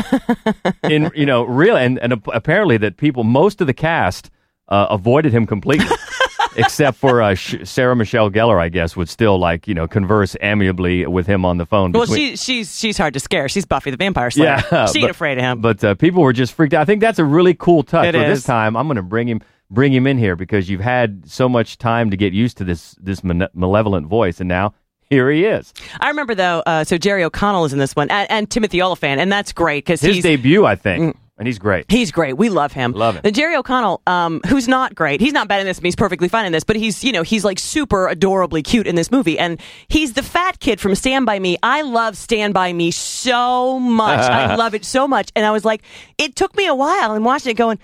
in 0.84 1.10
you 1.16 1.26
know 1.26 1.44
real 1.44 1.76
and 1.76 1.98
and 2.00 2.14
apparently 2.34 2.78
that 2.78 2.98
people 2.98 3.24
most 3.24 3.60
of 3.62 3.68
the 3.68 3.74
cast 3.74 4.30
uh, 4.68 4.86
avoided 4.92 5.34
him 5.34 5.48
completely 5.48 5.88
except 6.56 6.98
for 6.98 7.22
uh, 7.24 7.34
Sh- 7.34 7.56
Sarah 7.64 7.96
Michelle 7.96 8.30
Gellar 8.30 8.60
I 8.62 8.70
guess 8.70 8.96
would 8.96 9.10
still 9.10 9.40
like 9.40 9.68
you 9.68 9.74
know 9.74 9.88
converse 9.88 10.36
amiably 10.42 11.08
with 11.08 11.26
him 11.26 11.44
on 11.44 11.58
the 11.58 11.66
phone 11.66 11.92
Well, 11.92 12.04
between- 12.04 12.32
she 12.32 12.36
she's 12.38 12.78
she's 12.78 12.98
hard 12.98 13.14
to 13.16 13.20
scare. 13.20 13.50
She's 13.50 13.66
Buffy 13.66 13.90
the 13.92 13.98
Vampire 13.98 14.30
Slayer. 14.30 14.62
yeah, 14.72 14.86
she 14.94 15.00
ain't 15.02 15.10
afraid 15.10 15.38
of 15.38 15.44
him. 15.44 15.62
But 15.62 15.84
uh, 15.84 15.96
people 15.96 16.22
were 16.22 16.34
just 16.34 16.54
freaked 16.54 16.74
out. 16.76 16.82
I 16.82 16.86
think 16.86 17.02
that's 17.02 17.20
a 17.20 17.26
really 17.26 17.54
cool 17.56 17.82
touch. 17.84 18.08
It 18.08 18.14
so 18.16 18.22
is. 18.22 18.40
this 18.40 18.44
time, 18.44 18.78
I'm 18.78 18.88
going 18.88 18.98
to 18.98 19.02
bring 19.04 19.28
him 19.28 19.42
bring 19.72 19.92
him 19.94 20.06
in 20.08 20.18
here 20.18 20.36
because 20.36 20.70
you've 20.70 20.82
had 20.82 21.30
so 21.30 21.48
much 21.50 21.78
time 21.78 22.12
to 22.12 22.18
get 22.18 22.34
used 22.34 22.58
to 22.58 22.64
this 22.64 22.96
this 23.02 23.24
malevolent 23.24 24.06
voice, 24.08 24.40
and 24.40 24.48
now 24.48 24.74
here 25.10 25.30
he 25.32 25.46
is. 25.46 25.74
I 26.00 26.10
remember 26.10 26.36
though. 26.36 26.64
Uh, 26.66 26.84
so 26.84 26.98
Jerry 26.98 27.24
O'Connell 27.24 27.66
is 27.66 27.74
in 27.74 27.80
this 27.80 27.96
one, 27.96 28.10
and, 28.10 28.30
and 28.30 28.50
Timothy 28.50 28.82
Olyphant, 28.82 29.20
and 29.20 29.32
that's 29.32 29.52
great 29.54 29.86
because 29.86 30.02
His 30.02 30.22
debut, 30.22 30.66
I 30.66 30.76
think, 30.76 31.18
and 31.40 31.48
he's 31.48 31.58
great. 31.58 31.90
He's 31.90 32.12
great. 32.12 32.38
We 32.38 32.50
love 32.50 32.74
him. 32.74 32.92
Love 32.92 33.16
him. 33.16 33.22
The 33.24 33.32
Jerry 33.32 33.56
O'Connell, 33.56 34.02
um, 34.06 34.42
who's 34.48 34.68
not 34.68 34.94
great. 34.94 35.22
He's 35.22 35.32
not 35.32 35.48
bad 35.48 35.62
in 35.62 35.68
this. 35.68 35.80
He's 35.80 35.96
perfectly 35.96 36.28
fine 36.28 36.46
in 36.46 36.52
this. 36.52 36.66
But 36.66 36.76
he's, 36.76 37.02
you 37.02 37.14
know, 37.14 37.24
he's 37.24 37.46
like 37.46 37.60
super 37.60 38.10
adorably 38.10 38.62
cute 38.62 38.86
in 38.86 38.96
this 38.96 39.10
movie. 39.10 39.40
And 39.40 39.58
he's 39.88 40.14
the 40.14 40.22
fat 40.22 40.60
kid 40.60 40.82
from 40.82 40.96
Stand 40.96 41.26
By 41.26 41.40
Me. 41.40 41.58
I 41.64 41.84
love 41.84 42.18
Stand 42.18 42.54
By 42.54 42.74
Me 42.74 42.92
so 42.92 43.80
much. 43.80 44.20
I 44.20 44.56
love 44.58 44.76
it 44.76 44.84
so 44.84 45.08
much. 45.08 45.32
And 45.34 45.46
I 45.46 45.52
was 45.52 45.64
like, 45.64 45.82
it 46.18 46.36
took 46.36 46.56
me 46.58 46.68
a 46.68 46.76
while. 46.76 47.12
I'm 47.12 47.24
watching 47.24 47.52
it 47.52 47.56
going, 47.56 47.80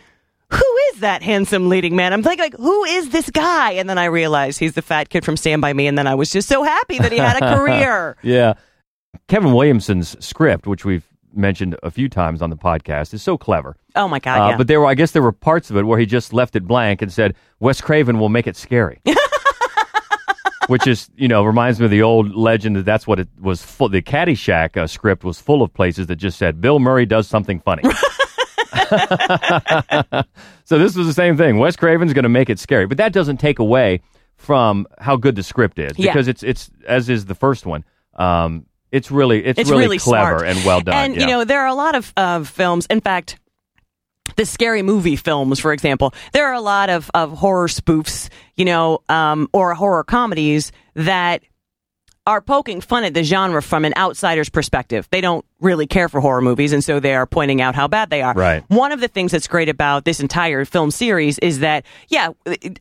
who 0.56 0.78
is 0.94 1.00
that 1.02 1.22
handsome 1.22 1.70
leading 1.70 1.96
man? 1.96 2.14
I'm 2.14 2.24
thinking 2.24 2.44
like, 2.44 2.56
who 2.58 2.84
is 2.86 3.10
this 3.10 3.30
guy? 3.30 3.72
And 3.72 3.90
then 3.90 3.98
I 3.98 4.06
realized 4.06 4.60
he's 4.60 4.74
the 4.74 4.82
fat 4.82 5.10
kid 5.10 5.26
from 5.26 5.38
Stand 5.38 5.62
By 5.62 5.74
Me. 5.74 5.88
And 5.88 5.98
then 5.98 6.08
I 6.08 6.16
was 6.16 6.30
just 6.32 6.48
so 6.48 6.64
happy 6.64 6.98
that 7.00 7.12
he 7.12 7.18
had 7.18 7.42
a 7.42 7.56
career. 7.58 8.18
Yeah. 8.22 8.54
Kevin 9.28 9.54
Williamson's 9.54 10.16
script, 10.24 10.68
which 10.68 10.86
we've 10.86 11.06
mentioned 11.34 11.76
a 11.84 11.92
few 11.92 12.08
times 12.10 12.42
on 12.42 12.50
the 12.50 12.56
podcast, 12.58 13.14
is 13.14 13.22
so 13.22 13.38
clever. 13.38 13.76
Oh 13.96 14.08
my 14.08 14.20
God. 14.20 14.40
Uh, 14.42 14.50
yeah. 14.52 14.58
But 14.58 14.68
there 14.68 14.80
were, 14.80 14.88
I 14.88 14.94
guess, 14.96 15.12
there 15.12 15.22
were 15.22 15.32
parts 15.32 15.70
of 15.70 15.78
it 15.78 15.84
where 15.84 16.00
he 16.00 16.06
just 16.06 16.34
left 16.34 16.56
it 16.56 16.66
blank 16.68 17.02
and 17.02 17.12
said, 17.12 17.36
"Wes 17.60 17.82
Craven 17.82 18.20
will 18.20 18.30
make 18.30 18.48
it 18.48 18.56
scary," 18.56 19.02
which 20.68 20.88
is, 20.88 21.10
you 21.16 21.28
know, 21.28 21.44
reminds 21.44 21.80
me 21.80 21.86
of 21.86 21.92
the 21.92 22.02
old 22.02 22.34
legend 22.36 22.76
that 22.76 22.86
that's 22.86 23.06
what 23.08 23.20
it 23.20 23.28
was. 23.40 23.62
Full, 23.64 23.90
the 23.90 24.02
Caddyshack 24.02 24.78
uh, 24.78 24.88
script 24.88 25.24
was 25.24 25.40
full 25.40 25.62
of 25.62 25.74
places 25.74 26.08
that 26.08 26.18
just 26.18 26.38
said, 26.38 26.62
"Bill 26.62 26.80
Murray 26.80 27.06
does 27.06 27.28
something 27.28 27.60
funny." 27.60 27.84
so 30.66 30.78
this 30.78 30.96
was 30.96 31.08
the 31.08 31.14
same 31.14 31.38
thing. 31.38 31.58
Wes 31.58 31.76
Craven's 31.76 32.14
going 32.14 32.24
to 32.24 32.30
make 32.30 32.50
it 32.50 32.60
scary, 32.60 32.86
but 32.86 32.98
that 32.98 33.14
doesn't 33.14 33.38
take 33.38 33.60
away 33.60 34.02
from 34.38 34.88
how 35.00 35.16
good 35.16 35.36
the 35.36 35.44
script 35.44 35.80
is 35.80 35.98
Yeah. 35.98 36.12
because 36.12 36.28
it's 36.28 36.44
it's 36.44 36.70
as 36.88 37.10
is 37.10 37.26
the 37.26 37.36
first 37.36 37.66
one. 37.66 37.84
Um, 38.16 38.66
it's 38.92 39.12
really 39.12 39.44
it's, 39.44 39.60
it's 39.60 39.70
really, 39.70 39.84
really, 39.84 39.98
clever 39.98 40.40
smart. 40.40 40.48
and 40.56 40.66
well 40.66 40.82
done. 40.82 40.94
And 40.96 41.16
yeah. 41.16 41.22
you 41.22 41.28
know, 41.28 41.44
there 41.44 41.62
are 41.62 41.68
a 41.68 41.76
lot 41.76 41.96
of 41.96 42.14
uh, 42.16 42.44
films. 42.44 42.86
In 42.90 43.02
fact, 43.02 43.40
the 44.36 44.46
scary 44.46 44.82
movie 44.82 45.16
films, 45.16 45.60
for 45.60 45.72
example, 45.74 46.14
there 46.34 46.48
are 46.48 46.54
a 46.54 46.62
lot 46.62 46.90
of 46.90 47.10
of 47.14 47.32
horror 47.32 47.68
spoofs, 47.68 48.30
you 48.56 48.66
know, 48.66 49.00
um, 49.10 49.50
or 49.54 49.74
horror 49.74 50.04
comedies 50.04 50.72
that 50.96 51.44
are 52.28 52.42
poking 52.42 52.82
fun 52.82 53.04
at 53.04 53.14
the 53.14 53.24
genre 53.24 53.62
from 53.62 53.86
an 53.86 53.94
outsider's 53.96 54.50
perspective. 54.50 55.08
They 55.12 55.22
don't 55.22 55.46
really 55.60 55.86
care 55.86 56.10
for 56.10 56.20
horror 56.20 56.42
movies, 56.42 56.74
and 56.74 56.84
so 56.84 57.00
they 57.00 57.14
are 57.14 57.28
pointing 57.28 57.62
out 57.62 57.76
how 57.76 57.88
bad 57.88 58.10
they 58.10 58.22
are. 58.24 58.34
Right. 58.34 58.64
One 58.68 58.92
of 58.92 59.00
the 59.00 59.08
things 59.08 59.32
that's 59.32 59.48
great 59.48 59.70
about 59.70 60.06
this 60.06 60.20
entire 60.20 60.66
film 60.66 60.90
series 60.90 61.38
is 61.40 61.60
that, 61.60 61.86
yeah, 62.08 62.30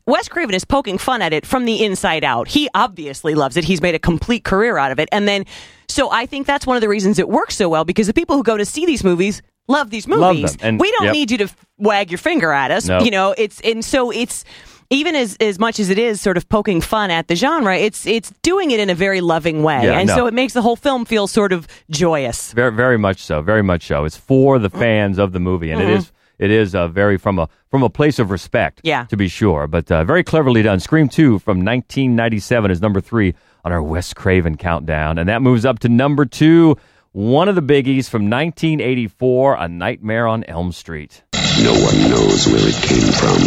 Wes 0.07 0.27
Craven 0.29 0.55
is 0.55 0.65
poking 0.65 0.97
fun 0.97 1.21
at 1.21 1.31
it 1.31 1.45
from 1.45 1.65
the 1.65 1.83
inside 1.83 2.23
out. 2.23 2.47
He 2.47 2.69
obviously 2.73 3.35
loves 3.35 3.55
it. 3.55 3.63
He's 3.63 3.81
made 3.81 3.93
a 3.93 3.99
complete 3.99 4.43
career 4.43 4.77
out 4.77 4.91
of 4.91 4.99
it. 4.99 5.09
And 5.11 5.27
then, 5.27 5.45
so 5.87 6.09
I 6.11 6.25
think 6.25 6.47
that's 6.47 6.65
one 6.65 6.75
of 6.75 6.81
the 6.81 6.89
reasons 6.89 7.19
it 7.19 7.29
works 7.29 7.55
so 7.55 7.69
well 7.69 7.85
because 7.85 8.07
the 8.07 8.13
people 8.13 8.35
who 8.35 8.43
go 8.43 8.57
to 8.57 8.65
see 8.65 8.85
these 8.87 9.03
movies 9.03 9.43
love 9.67 9.89
these 9.89 10.07
Love 10.07 10.35
movies. 10.35 10.57
them. 10.57 10.67
And- 10.69 10.79
we 10.79 10.91
don't 10.91 11.05
yep. 11.05 11.13
need 11.13 11.31
you 11.31 11.37
to 11.39 11.49
wag 11.77 12.09
your 12.11 12.17
finger 12.17 12.51
at 12.51 12.71
us. 12.71 12.87
Nope. 12.87 13.03
You 13.05 13.11
know, 13.11 13.35
it's, 13.37 13.61
and 13.61 13.85
so 13.85 14.11
it's, 14.11 14.43
even 14.89 15.15
as, 15.15 15.35
as 15.39 15.57
much 15.59 15.79
as 15.79 15.89
it 15.89 15.97
is 15.97 16.21
sort 16.21 16.37
of 16.37 16.47
poking 16.49 16.81
fun 16.81 17.11
at 17.11 17.27
the 17.27 17.35
genre, 17.35 17.75
it's 17.77 18.05
it's 18.05 18.31
doing 18.43 18.71
it 18.71 18.79
in 18.79 18.89
a 18.89 18.95
very 18.95 19.21
loving 19.21 19.63
way, 19.63 19.83
Yeah, 19.85 19.99
and 19.99 20.07
no. 20.07 20.15
so 20.15 20.27
it 20.27 20.33
makes 20.33 20.53
the 20.53 20.61
whole 20.61 20.75
film 20.75 21.05
feel 21.05 21.27
sort 21.27 21.51
of 21.53 21.67
joyous. 21.89 22.53
Very, 22.53 22.71
very 22.71 22.97
much 22.97 23.19
so. 23.23 23.41
Very 23.41 23.63
much 23.63 23.85
so. 23.87 24.05
It's 24.05 24.17
for 24.17 24.59
the 24.59 24.69
fans 24.69 25.17
of 25.17 25.31
the 25.31 25.39
movie, 25.39 25.71
and 25.71 25.81
it 25.81 25.89
is 25.89 26.11
it 26.37 26.51
is 26.51 26.75
uh, 26.75 26.87
very 26.89 27.17
from 27.17 27.39
a 27.39 27.47
from 27.71 27.81
a 27.83 27.89
place 27.89 28.19
of 28.19 28.29
respect. 28.31 28.81
Yeah. 28.83 29.05
to 29.05 29.17
be 29.17 29.27
sure, 29.27 29.67
but 29.67 29.89
uh, 29.91 30.03
very 30.03 30.23
cleverly 30.23 30.61
done. 30.61 30.79
Scream 30.79 31.09
Two 31.09 31.39
from 31.39 31.57
1997 31.59 32.71
is 32.71 32.81
number 32.81 33.01
three 33.01 33.33
on 33.63 33.71
our 33.71 33.81
Wes 33.81 34.13
Craven 34.13 34.55
countdown, 34.57 35.17
and 35.17 35.27
that 35.29 35.41
moves 35.41 35.65
up 35.65 35.79
to 35.79 35.89
number 35.89 36.25
two. 36.25 36.77
One 37.13 37.47
of 37.47 37.55
the 37.55 37.61
biggies 37.61 38.09
from 38.09 38.29
1984, 38.29 39.55
A 39.55 39.67
Nightmare 39.69 40.27
on 40.27 40.43
Elm 40.45 40.71
Street. 40.73 41.23
No 41.63 41.71
one 41.71 42.09
knows 42.09 42.47
where 42.47 42.67
it 42.67 42.75
came 42.83 43.11
from 43.15 43.39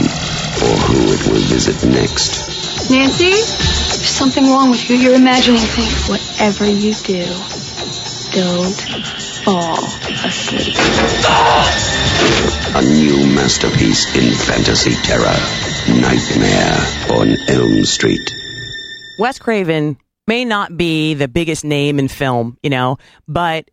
or 0.64 0.75
who 0.88 1.12
it 1.12 1.27
will 1.29 1.44
visit 1.53 1.85
next. 1.85 2.90
Nancy? 2.90 3.29
There's 3.29 4.09
something 4.09 4.44
wrong 4.44 4.71
with 4.71 4.88
you. 4.88 4.97
You're 4.97 5.14
imagining 5.14 5.61
things. 5.61 6.09
Whatever 6.09 6.64
you 6.71 6.94
do, 6.94 7.25
don't 8.33 8.81
fall 9.44 9.85
asleep. 10.25 10.75
A 12.75 12.83
new 12.83 13.35
masterpiece 13.35 14.14
in 14.16 14.33
fantasy 14.35 14.94
terror. 15.03 15.37
Nightmare 16.01 16.79
on 17.11 17.37
Elm 17.49 17.85
Street. 17.85 18.35
Wes 19.18 19.38
Craven 19.38 19.99
may 20.27 20.44
not 20.44 20.77
be 20.77 21.14
the 21.14 21.29
biggest 21.29 21.64
name 21.64 21.99
in 21.99 22.09
film, 22.09 22.57
you 22.62 22.71
know, 22.71 22.99
but 23.27 23.71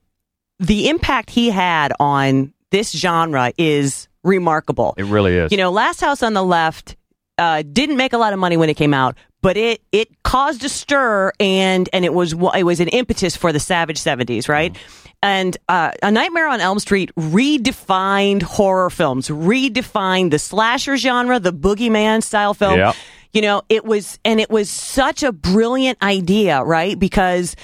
the 0.59 0.89
impact 0.89 1.29
he 1.29 1.49
had 1.49 1.93
on 1.99 2.53
this 2.71 2.91
genre 2.91 3.51
is 3.57 4.07
remarkable. 4.25 4.93
It 4.97 5.05
really 5.05 5.37
is. 5.37 5.51
You 5.51 5.57
know, 5.57 5.71
Last 5.71 6.01
House 6.01 6.21
on 6.21 6.33
the 6.33 6.43
Left 6.43 6.97
uh, 7.37 7.63
didn't 7.71 7.95
make 7.95 8.11
a 8.11 8.17
lot 8.17 8.33
of 8.33 8.39
money 8.39 8.57
when 8.57 8.69
it 8.69 8.73
came 8.73 8.93
out, 8.93 9.15
but 9.41 9.55
it 9.55 9.81
it 9.91 10.09
caused 10.23 10.63
a 10.65 10.69
stir 10.69 11.31
and 11.39 11.87
and 11.93 12.03
it 12.03 12.13
was 12.13 12.33
it 12.55 12.63
was 12.63 12.79
an 12.79 12.89
impetus 12.89 13.37
for 13.37 13.53
the 13.53 13.59
Savage 13.59 13.97
seventies, 13.97 14.49
right? 14.49 14.75
And 15.23 15.57
uh, 15.69 15.91
A 16.03 16.11
Nightmare 16.11 16.47
on 16.47 16.61
Elm 16.61 16.77
Street 16.77 17.11
redefined 17.15 18.43
horror 18.43 18.91
films, 18.91 19.27
redefined 19.27 20.29
the 20.29 20.37
slasher 20.37 20.97
genre, 20.97 21.39
the 21.39 21.53
boogeyman 21.53 22.21
style 22.21 22.53
film. 22.53 22.77
Yeah. 22.77 22.93
You 23.33 23.41
know, 23.41 23.63
it 23.67 23.83
was, 23.85 24.19
and 24.23 24.39
it 24.39 24.51
was 24.51 24.69
such 24.69 25.23
a 25.23 25.31
brilliant 25.31 26.01
idea, 26.03 26.63
right? 26.63 26.97
Because 26.97 27.55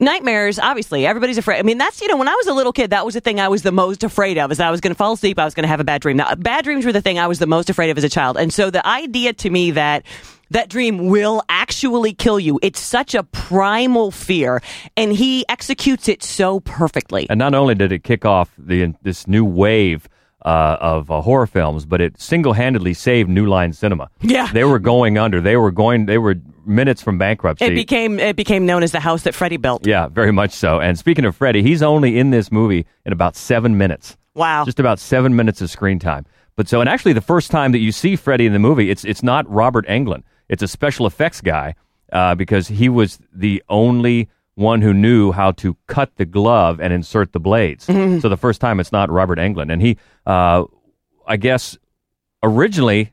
nightmares, 0.00 0.58
obviously, 0.58 1.06
everybody's 1.06 1.38
afraid. 1.38 1.58
I 1.58 1.62
mean, 1.62 1.78
that's, 1.78 2.00
you 2.00 2.08
know, 2.08 2.16
when 2.16 2.28
I 2.28 2.34
was 2.34 2.46
a 2.46 2.52
little 2.52 2.72
kid, 2.72 2.90
that 2.90 3.04
was 3.04 3.14
the 3.14 3.20
thing 3.20 3.38
I 3.38 3.48
was 3.48 3.62
the 3.62 3.72
most 3.72 4.02
afraid 4.02 4.38
of, 4.38 4.50
is 4.50 4.58
that 4.58 4.66
I 4.66 4.70
was 4.70 4.80
going 4.80 4.92
to 4.92 4.98
fall 4.98 5.12
asleep, 5.12 5.38
I 5.38 5.44
was 5.44 5.54
going 5.54 5.64
to 5.64 5.68
have 5.68 5.80
a 5.80 5.84
bad 5.84 6.00
dream. 6.00 6.16
Now, 6.16 6.34
bad 6.34 6.64
dreams 6.64 6.84
were 6.84 6.92
the 6.92 7.02
thing 7.02 7.18
I 7.18 7.26
was 7.26 7.38
the 7.38 7.46
most 7.46 7.70
afraid 7.70 7.90
of 7.90 7.98
as 7.98 8.04
a 8.04 8.08
child. 8.08 8.36
And 8.36 8.52
so 8.52 8.70
the 8.70 8.84
idea 8.86 9.32
to 9.34 9.50
me 9.50 9.72
that 9.72 10.04
that 10.50 10.68
dream 10.68 11.06
will 11.06 11.42
actually 11.48 12.12
kill 12.12 12.40
you, 12.40 12.58
it's 12.62 12.80
such 12.80 13.14
a 13.14 13.22
primal 13.22 14.10
fear, 14.10 14.62
and 14.96 15.12
he 15.12 15.44
executes 15.48 16.08
it 16.08 16.22
so 16.22 16.60
perfectly. 16.60 17.26
And 17.30 17.38
not 17.38 17.54
only 17.54 17.74
did 17.74 17.92
it 17.92 18.02
kick 18.02 18.24
off 18.24 18.50
the 18.58 18.94
this 19.02 19.28
new 19.28 19.44
wave 19.44 20.08
uh, 20.44 20.76
of 20.80 21.10
uh, 21.10 21.20
horror 21.20 21.46
films, 21.46 21.84
but 21.84 22.00
it 22.00 22.20
single-handedly 22.20 22.94
saved 22.94 23.28
New 23.28 23.46
Line 23.46 23.72
Cinema. 23.72 24.08
Yeah. 24.22 24.50
they 24.52 24.64
were 24.64 24.78
going 24.78 25.18
under. 25.18 25.40
They 25.40 25.56
were 25.56 25.70
going. 25.70 26.06
They 26.06 26.18
were 26.18 26.36
minutes 26.64 27.02
from 27.02 27.18
bankruptcy. 27.18 27.64
It 27.66 27.74
became 27.74 28.18
it 28.18 28.36
became 28.36 28.64
known 28.66 28.82
as 28.82 28.92
the 28.92 29.00
house 29.00 29.22
that 29.24 29.34
Freddy 29.34 29.56
built. 29.56 29.86
yeah, 29.86 30.08
very 30.08 30.32
much 30.32 30.52
so. 30.52 30.80
And 30.80 30.98
speaking 30.98 31.24
of 31.24 31.36
Freddy, 31.36 31.62
he's 31.62 31.82
only 31.82 32.18
in 32.18 32.30
this 32.30 32.50
movie 32.52 32.86
in 33.04 33.12
about 33.12 33.36
seven 33.36 33.76
minutes. 33.76 34.16
Wow. 34.34 34.64
Just 34.64 34.78
about 34.80 34.98
seven 34.98 35.34
minutes 35.36 35.60
of 35.60 35.70
screen 35.70 35.98
time. 35.98 36.24
But 36.56 36.68
so, 36.68 36.80
and 36.80 36.88
actually, 36.88 37.14
the 37.14 37.20
first 37.20 37.50
time 37.50 37.72
that 37.72 37.78
you 37.78 37.90
see 37.92 38.16
Freddy 38.16 38.46
in 38.46 38.52
the 38.52 38.58
movie, 38.58 38.90
it's 38.90 39.04
it's 39.04 39.22
not 39.22 39.48
Robert 39.50 39.86
Englund. 39.86 40.22
It's 40.48 40.62
a 40.62 40.68
special 40.68 41.06
effects 41.06 41.40
guy 41.40 41.74
uh, 42.12 42.34
because 42.34 42.68
he 42.68 42.88
was 42.88 43.18
the 43.32 43.62
only 43.68 44.28
one 44.60 44.80
who 44.82 44.94
knew 44.94 45.32
how 45.32 45.50
to 45.52 45.76
cut 45.88 46.14
the 46.16 46.24
glove 46.24 46.80
and 46.80 46.92
insert 46.92 47.32
the 47.32 47.40
blades. 47.40 47.86
Mhm. 47.86 48.20
So 48.22 48.28
the 48.28 48.36
first 48.36 48.60
time, 48.60 48.78
it's 48.78 48.92
not 48.92 49.10
Robert 49.10 49.38
Englund, 49.38 49.72
and 49.72 49.82
he, 49.82 49.96
uh, 50.26 50.64
I 51.26 51.36
guess, 51.36 51.76
originally 52.42 53.12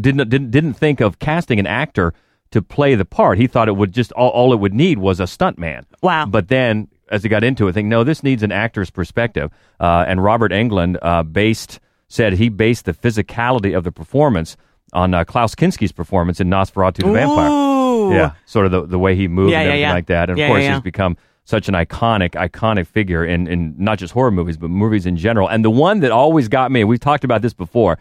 didn't 0.00 0.28
didn't 0.30 0.50
didn't 0.50 0.74
think 0.74 1.00
of 1.00 1.18
casting 1.18 1.58
an 1.60 1.66
actor 1.66 2.14
to 2.50 2.62
play 2.62 2.94
the 2.94 3.04
part. 3.04 3.38
He 3.38 3.46
thought 3.46 3.68
it 3.68 3.76
would 3.76 3.92
just 3.92 4.12
all, 4.12 4.30
all 4.30 4.52
it 4.52 4.60
would 4.60 4.74
need 4.74 4.98
was 4.98 5.20
a 5.20 5.26
stunt 5.26 5.58
man. 5.58 5.84
Wow. 6.02 6.26
But 6.26 6.48
then 6.48 6.88
as 7.10 7.22
he 7.22 7.28
got 7.28 7.44
into 7.44 7.68
it, 7.68 7.72
think 7.72 7.88
no, 7.88 8.04
this 8.04 8.22
needs 8.22 8.42
an 8.42 8.52
actor's 8.52 8.90
perspective. 8.90 9.50
Uh, 9.80 10.04
and 10.06 10.22
Robert 10.22 10.52
Englund 10.52 10.96
uh, 11.02 11.22
based 11.22 11.80
said 12.08 12.34
he 12.34 12.48
based 12.48 12.84
the 12.84 12.92
physicality 12.92 13.76
of 13.76 13.84
the 13.84 13.92
performance 13.92 14.56
on 14.92 15.14
uh, 15.14 15.24
Klaus 15.24 15.54
Kinski's 15.54 15.92
performance 15.92 16.40
in 16.40 16.48
Nosferatu 16.48 16.98
the 17.04 17.12
Vampire. 17.12 17.48
Ooh. 18.12 18.16
Yeah, 18.16 18.32
sort 18.46 18.66
of 18.66 18.72
the 18.72 18.86
the 18.86 18.98
way 18.98 19.14
he 19.16 19.28
moved 19.28 19.52
Yeah, 19.52 19.60
and 19.60 19.68
everything 19.68 19.80
yeah. 19.82 19.92
like 19.92 20.06
that. 20.06 20.30
And 20.30 20.38
Yeah, 20.38 20.46
of 20.46 20.50
course, 20.50 20.62
yeah, 20.62 20.68
yeah. 20.68 20.74
he's 20.74 20.82
become 20.82 21.16
such 21.44 21.68
an 21.68 21.74
iconic, 21.74 22.30
iconic 22.30 22.86
figure 22.86 23.24
in, 23.24 23.48
in 23.48 23.74
not 23.76 23.98
just 23.98 24.12
horror 24.14 24.30
movies, 24.30 24.56
but 24.56 24.70
movies 24.70 25.06
in 25.06 25.16
general. 25.16 25.48
And 25.48 25.64
the 25.64 25.70
one 25.70 26.00
that 26.00 26.12
always 26.12 26.46
got 26.48 26.70
me, 26.70 26.84
we've 26.84 27.00
talked 27.00 27.24
about 27.24 27.42
this 27.42 27.52
before, 27.52 27.98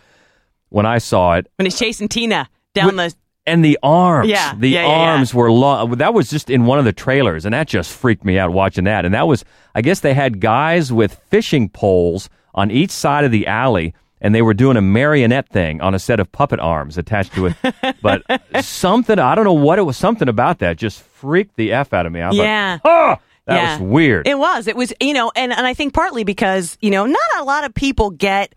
when 0.70 0.86
I 0.86 1.00
saw 1.00 1.34
it, 1.36 1.48
When 1.58 1.66
he's 1.66 1.78
chasing 1.78 2.08
Tina 2.08 2.48
down 2.76 2.96
the 2.96 3.14
and 3.48 3.66
the 3.66 3.80
arms, 3.82 4.30
Yeah, 4.30 4.54
the 4.56 4.70
yeah, 4.70 4.82
yeah, 4.84 4.88
yeah. 4.88 5.12
arms 5.14 5.34
were 5.34 5.52
long. 5.52 5.90
That 5.98 6.14
was 6.14 6.30
just 6.30 6.52
in 6.52 6.66
one 6.66 6.78
of 6.78 6.86
the 6.86 6.94
trailers, 6.94 7.44
and 7.44 7.54
that 7.56 7.68
just 7.68 7.92
freaked 7.92 8.24
me 8.24 8.38
out 8.38 8.52
watching 8.52 8.84
that. 8.84 9.04
And 9.06 9.14
that 9.16 9.28
was, 9.28 9.44
I 9.74 9.82
guess 9.82 10.02
they 10.02 10.14
had 10.14 10.40
guys 10.40 10.94
with 10.94 11.16
fishing 11.32 11.68
poles 11.68 12.30
on 12.54 12.70
each 12.70 12.92
side 12.92 13.24
of 13.26 13.32
the 13.32 13.48
alley, 13.48 13.96
and 14.22 14.34
they 14.36 14.42
were 14.42 14.54
doing 14.54 14.78
a 14.78 14.82
marionette 14.82 15.50
thing 15.50 15.82
on 15.82 15.94
a 15.96 16.00
set 16.00 16.20
of 16.20 16.32
puppet 16.32 16.60
arms 16.60 16.98
attached 16.98 17.34
to 17.34 17.48
it. 17.48 17.56
but 18.02 18.24
something, 18.64 19.20
I 19.20 19.36
don't 19.36 19.46
know 19.46 19.54
what 19.54 19.80
it 19.80 19.84
was, 19.84 19.98
something 19.98 20.30
about 20.30 20.60
that 20.60 20.78
just 20.78 21.02
freaked 21.02 21.56
the 21.58 21.74
f 21.74 21.92
out 21.94 22.06
of 22.06 22.12
me. 22.12 22.22
I 22.22 22.28
was 22.30 22.38
like, 22.38 22.46
Yeah. 22.46 22.78
"Ah!" 22.86 23.20
that 23.46 23.56
Yeah. 23.56 23.74
was 23.80 23.82
weird. 23.82 24.28
It 24.28 24.38
was. 24.38 24.68
It 24.68 24.76
was, 24.76 24.94
you 25.02 25.14
know, 25.14 25.32
and, 25.36 25.52
and 25.52 25.66
I 25.66 25.74
think 25.74 25.94
partly 25.94 26.24
because, 26.24 26.78
you 26.82 26.92
know, 26.92 27.06
not 27.06 27.20
a 27.40 27.44
lot 27.44 27.64
of 27.66 27.74
people 27.74 28.12
get. 28.12 28.54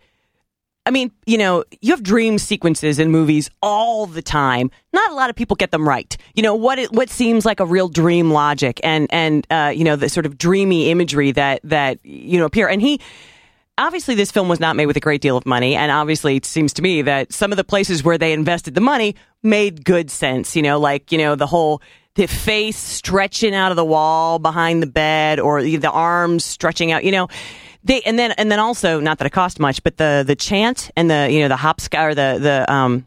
I 0.87 0.91
mean, 0.91 1.09
you 1.25 1.39
know, 1.39 1.63
you 1.81 1.93
have 1.93 2.03
dream 2.03 2.37
sequences 2.37 2.99
in 2.99 3.09
movies 3.09 3.49
all 3.59 4.05
the 4.05 4.21
time. 4.21 4.69
Not 4.93 5.09
a 5.09 5.15
lot 5.15 5.31
of 5.31 5.35
people 5.35 5.55
get 5.55 5.71
them 5.71 5.89
right. 5.89 6.15
You 6.35 6.43
know 6.43 6.53
what? 6.53 6.77
It, 6.77 6.91
what 6.91 7.09
seems 7.09 7.43
like 7.43 7.59
a 7.59 7.65
real 7.65 7.87
dream 7.87 8.29
logic 8.29 8.79
and 8.83 9.07
and 9.11 9.47
uh, 9.49 9.73
you 9.75 9.83
know 9.83 9.95
the 9.95 10.09
sort 10.09 10.27
of 10.27 10.37
dreamy 10.37 10.91
imagery 10.91 11.31
that 11.31 11.61
that 11.63 11.97
you 12.05 12.37
know 12.37 12.45
appear. 12.45 12.67
And 12.67 12.83
he 12.83 13.01
obviously 13.77 14.15
this 14.15 14.31
film 14.31 14.47
was 14.47 14.59
not 14.59 14.75
made 14.75 14.85
with 14.85 14.97
a 14.97 15.01
great 15.01 15.21
deal 15.21 15.37
of 15.37 15.45
money, 15.45 15.75
and 15.75 15.91
obviously 15.91 16.35
it 16.35 16.45
seems 16.45 16.73
to 16.73 16.81
me 16.81 17.01
that 17.03 17.33
some 17.33 17.51
of 17.51 17.57
the 17.57 17.63
places 17.63 18.03
where 18.03 18.17
they 18.17 18.33
invested 18.33 18.75
the 18.75 18.81
money 18.81 19.15
made 19.43 19.85
good 19.85 20.09
sense. 20.11 20.55
You 20.55 20.61
know, 20.61 20.79
like 20.79 21.11
you 21.11 21.17
know 21.17 21.35
the 21.35 21.47
whole 21.47 21.81
the 22.15 22.27
face 22.27 22.77
stretching 22.77 23.53
out 23.53 23.71
of 23.71 23.75
the 23.75 23.85
wall 23.85 24.39
behind 24.39 24.81
the 24.81 24.87
bed, 24.87 25.39
or 25.39 25.61
the 25.61 25.91
arms 25.91 26.45
stretching 26.45 26.91
out. 26.91 27.03
You 27.03 27.11
know. 27.11 27.27
They, 27.83 28.01
and 28.01 28.17
then 28.17 28.31
and 28.31 28.51
then 28.51 28.57
also 28.57 28.99
not 28.99 29.19
that 29.19 29.27
it 29.27 29.29
cost 29.29 29.59
much, 29.59 29.83
but 29.83 29.97
the 29.97 30.23
the 30.25 30.35
chant 30.35 30.89
and 30.97 31.07
the 31.07 31.29
you 31.29 31.41
know 31.41 31.49
the 31.49 31.55
hopscotch 31.55 32.03
or 32.03 32.15
the 32.15 32.39
the 32.41 32.73
um 32.73 33.05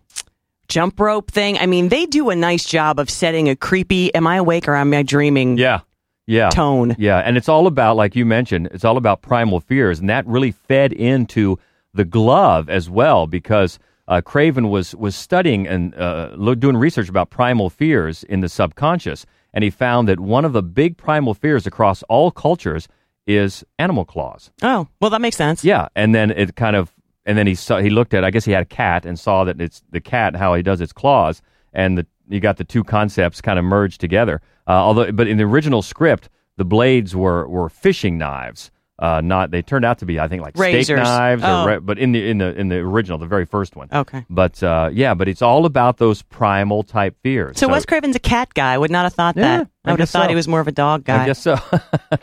jump 0.69 1.01
rope 1.01 1.31
thing. 1.31 1.59
I 1.59 1.67
mean, 1.67 1.89
they 1.89 2.07
do 2.07 2.31
a 2.31 2.37
nice 2.37 2.65
job 2.65 3.01
of 3.01 3.11
setting 3.11 3.49
a 3.49 3.57
creepy. 3.57 4.15
Am 4.15 4.27
I 4.27 4.37
awake 4.37 4.69
or 4.69 4.77
am 4.77 4.95
I 4.95 5.03
dreaming? 5.03 5.59
Yeah. 5.59 5.81
Yeah. 6.29 6.51
Tone. 6.51 6.95
Yeah. 6.99 7.19
And 7.19 7.37
it's 7.37 7.49
all 7.49 7.67
about, 7.67 7.97
like 7.97 8.15
you 8.15 8.27
mentioned, 8.27 8.69
it's 8.73 8.85
all 8.85 8.99
about 8.99 9.23
primal 9.23 9.61
fears. 9.61 9.99
And 9.99 10.09
that 10.11 10.27
really 10.27 10.53
fed 10.53 10.93
into 10.93 11.59
the 11.95 12.05
glove 12.05 12.69
as 12.69 12.91
well 12.91 13.27
because 13.27 13.79
uh, 14.07 14.21
Craven 14.21 14.69
was, 14.69 14.95
was 14.95 15.17
studying 15.17 15.67
and 15.67 15.95
uh, 15.95 16.37
doing 16.55 16.77
research 16.77 17.09
about 17.09 17.31
primal 17.31 17.71
fears 17.71 18.25
in 18.25 18.41
the 18.41 18.49
subconscious. 18.49 19.25
And 19.55 19.65
he 19.65 19.71
found 19.71 20.07
that 20.09 20.21
one 20.21 20.45
of 20.45 20.53
the 20.53 20.63
big 20.63 20.99
primal 20.99 21.33
fears 21.33 21.67
across 21.67 22.03
all 22.05 22.31
cultures 22.31 22.89
is 23.27 23.65
animal 23.79 24.05
claws. 24.05 24.51
Oh, 24.63 24.87
well, 25.01 25.11
that 25.11 25.23
makes 25.23 25.37
sense. 25.37 25.65
Yeah, 25.65 25.89
and 25.97 26.15
then 26.15 26.31
it 26.31 26.57
kind 26.57 26.77
of, 26.77 26.93
and 27.25 27.37
then 27.37 27.47
he 27.47 27.55
saw, 27.55 27.79
he 27.79 27.91
looked 27.91 28.15
at, 28.15 28.25
I 28.25 28.31
guess 28.31 28.45
he 28.45 28.53
had 28.53 28.63
a 28.63 28.67
cat 28.67 29.05
and 29.05 29.19
saw 29.19 29.45
that 29.45 29.61
it's 29.61 29.83
the 29.91 30.01
cat 30.01 30.37
how 30.37 30.55
he 30.55 30.63
does 30.63 30.81
its 30.81 30.93
claws, 30.93 31.43
and 31.73 31.99
the, 31.99 32.07
you 32.29 32.41
got 32.41 32.57
the 32.57 32.65
two 32.65 32.85
concepts 32.85 33.41
kind 33.41 33.59
of 33.59 33.65
merged 33.65 34.01
together. 34.01 34.41
Uh, 34.67 34.73
although, 34.73 35.11
but 35.13 35.27
in 35.29 35.37
the 35.39 35.45
original 35.45 35.83
script, 35.83 36.29
the 36.57 36.65
blades 36.65 37.15
were 37.17 37.49
were 37.49 37.69
fishing 37.69 38.19
knives. 38.19 38.71
Uh, 39.01 39.21
not 39.21 39.53
they 39.53 39.63
turned 39.63 39.85
out 39.85 39.99
to 40.01 40.05
be, 40.05 40.19
I 40.19 40.27
think, 40.27 40.43
like 40.43 40.57
steak 40.57 40.89
knives. 40.89 41.43
Oh. 41.45 41.63
Or, 41.63 41.69
ra- 41.69 41.79
but 41.79 41.99
in 42.01 42.11
the 42.11 42.29
in 42.29 42.39
the 42.39 42.53
in 42.59 42.69
the 42.69 42.77
original, 42.79 43.17
the 43.17 43.27
very 43.27 43.47
first 43.47 43.77
one. 43.77 43.89
Okay. 43.93 44.27
But 44.29 44.61
uh, 44.61 44.91
yeah, 44.93 45.15
but 45.15 45.29
it's 45.29 45.41
all 45.41 45.67
about 45.67 45.99
those 45.99 46.23
primal 46.23 46.83
type 46.83 47.17
fears. 47.23 47.59
So, 47.61 47.69
Wes 47.69 47.87
Craven's 47.87 48.17
a 48.17 48.21
cat 48.21 48.53
guy. 48.55 48.75
I 48.75 48.79
would 48.79 48.91
not 48.91 49.05
have 49.05 49.15
thought 49.15 49.37
Yeah, 49.37 49.59
that. 49.59 49.69
I 49.85 49.91
I 49.91 49.93
would 49.93 50.01
have 50.01 50.11
thought 50.11 50.25
so. 50.25 50.29
he 50.31 50.35
was 50.35 50.49
more 50.49 50.59
of 50.59 50.67
a 50.67 50.73
dog 50.73 51.05
guy. 51.05 51.23
I 51.23 51.27
guess 51.27 51.39
so. 51.41 51.57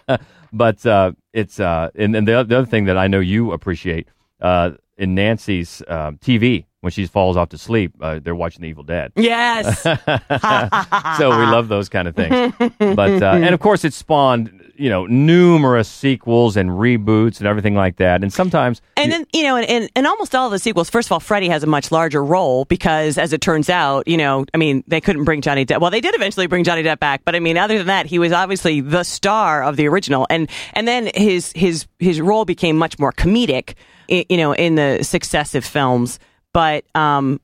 but 0.54 0.86
uh, 0.86 1.14
it's 1.34 1.60
uh, 1.62 1.92
and, 1.96 2.14
and 2.16 2.28
the, 2.28 2.44
the 2.44 2.58
other 2.58 2.66
thing 2.66 2.86
that 2.86 2.98
I 2.98 3.08
know 3.08 3.20
you 3.22 3.52
appreciate 3.54 4.10
uh, 4.42 4.72
in 4.98 5.16
Nancy's 5.16 5.82
uh, 5.88 6.12
TV 6.12 6.66
when 6.86 6.92
she 6.92 7.08
falls 7.08 7.36
off 7.36 7.50
to 7.50 7.58
sleep, 7.58 7.94
uh, 8.00 8.20
they're 8.20 8.36
watching 8.36 8.62
The 8.62 8.68
Evil 8.68 8.84
Dead. 8.84 9.12
Yes. 9.16 9.82
so 11.18 11.30
we 11.40 11.46
love 11.48 11.68
those 11.68 11.90
kind 11.90 12.08
of 12.08 12.16
things. 12.16 12.54
But 12.78 13.24
uh, 13.24 13.32
and 13.42 13.56
of 13.56 13.60
course, 13.60 13.84
it 13.84 13.92
spawned 13.92 14.62
you 14.78 14.88
know 14.88 15.08
numerous 15.08 15.88
sequels 15.88 16.56
and 16.56 16.70
reboots 16.70 17.40
and 17.40 17.48
everything 17.48 17.74
like 17.74 17.98
that. 17.98 18.22
And 18.22 18.32
sometimes 18.32 18.84
And 18.98 19.12
then, 19.12 19.26
you 19.34 19.42
know, 19.42 19.56
and, 19.56 19.66
in, 19.66 19.90
in 19.96 20.06
almost 20.06 20.36
all 20.36 20.46
of 20.46 20.52
the 20.52 20.60
sequels, 20.60 20.92
first 20.92 21.08
of 21.08 21.14
all, 21.14 21.20
Freddy 21.20 21.50
has 21.50 21.64
a 21.64 21.68
much 21.68 21.92
larger 21.92 22.24
role 22.24 22.66
because, 22.66 23.18
as 23.18 23.34
it 23.34 23.42
turns 23.42 23.68
out, 23.68 24.08
you 24.08 24.18
know, 24.18 24.46
I 24.54 24.58
mean, 24.58 24.84
they 24.88 25.02
couldn't 25.02 25.24
bring 25.24 25.42
Johnny 25.42 25.66
Depp. 25.66 25.82
Well, 25.82 25.90
they 25.90 26.02
did 26.02 26.14
eventually 26.14 26.46
bring 26.46 26.64
Johnny 26.64 26.84
Depp 26.84 27.00
back, 27.00 27.22
but 27.26 27.36
I 27.36 27.40
mean, 27.40 27.58
other 27.58 27.80
than 27.80 27.88
that, 27.88 28.06
he 28.06 28.20
was 28.20 28.32
obviously 28.32 28.82
the 28.82 29.04
star 29.04 29.64
of 29.64 29.76
the 29.76 29.88
original. 29.88 30.28
And, 30.30 30.50
and 30.74 30.88
then 30.88 31.10
his, 31.16 31.52
his, 31.56 31.88
his 31.98 32.22
role 32.22 32.46
became 32.46 32.78
much 32.78 33.00
more 33.00 33.12
comedic, 33.12 33.74
you 34.08 34.38
know, 34.38 34.54
in 34.54 34.76
the 34.76 35.04
successive 35.04 35.66
films. 35.66 36.20
But, 36.56 36.86
um, 36.96 37.42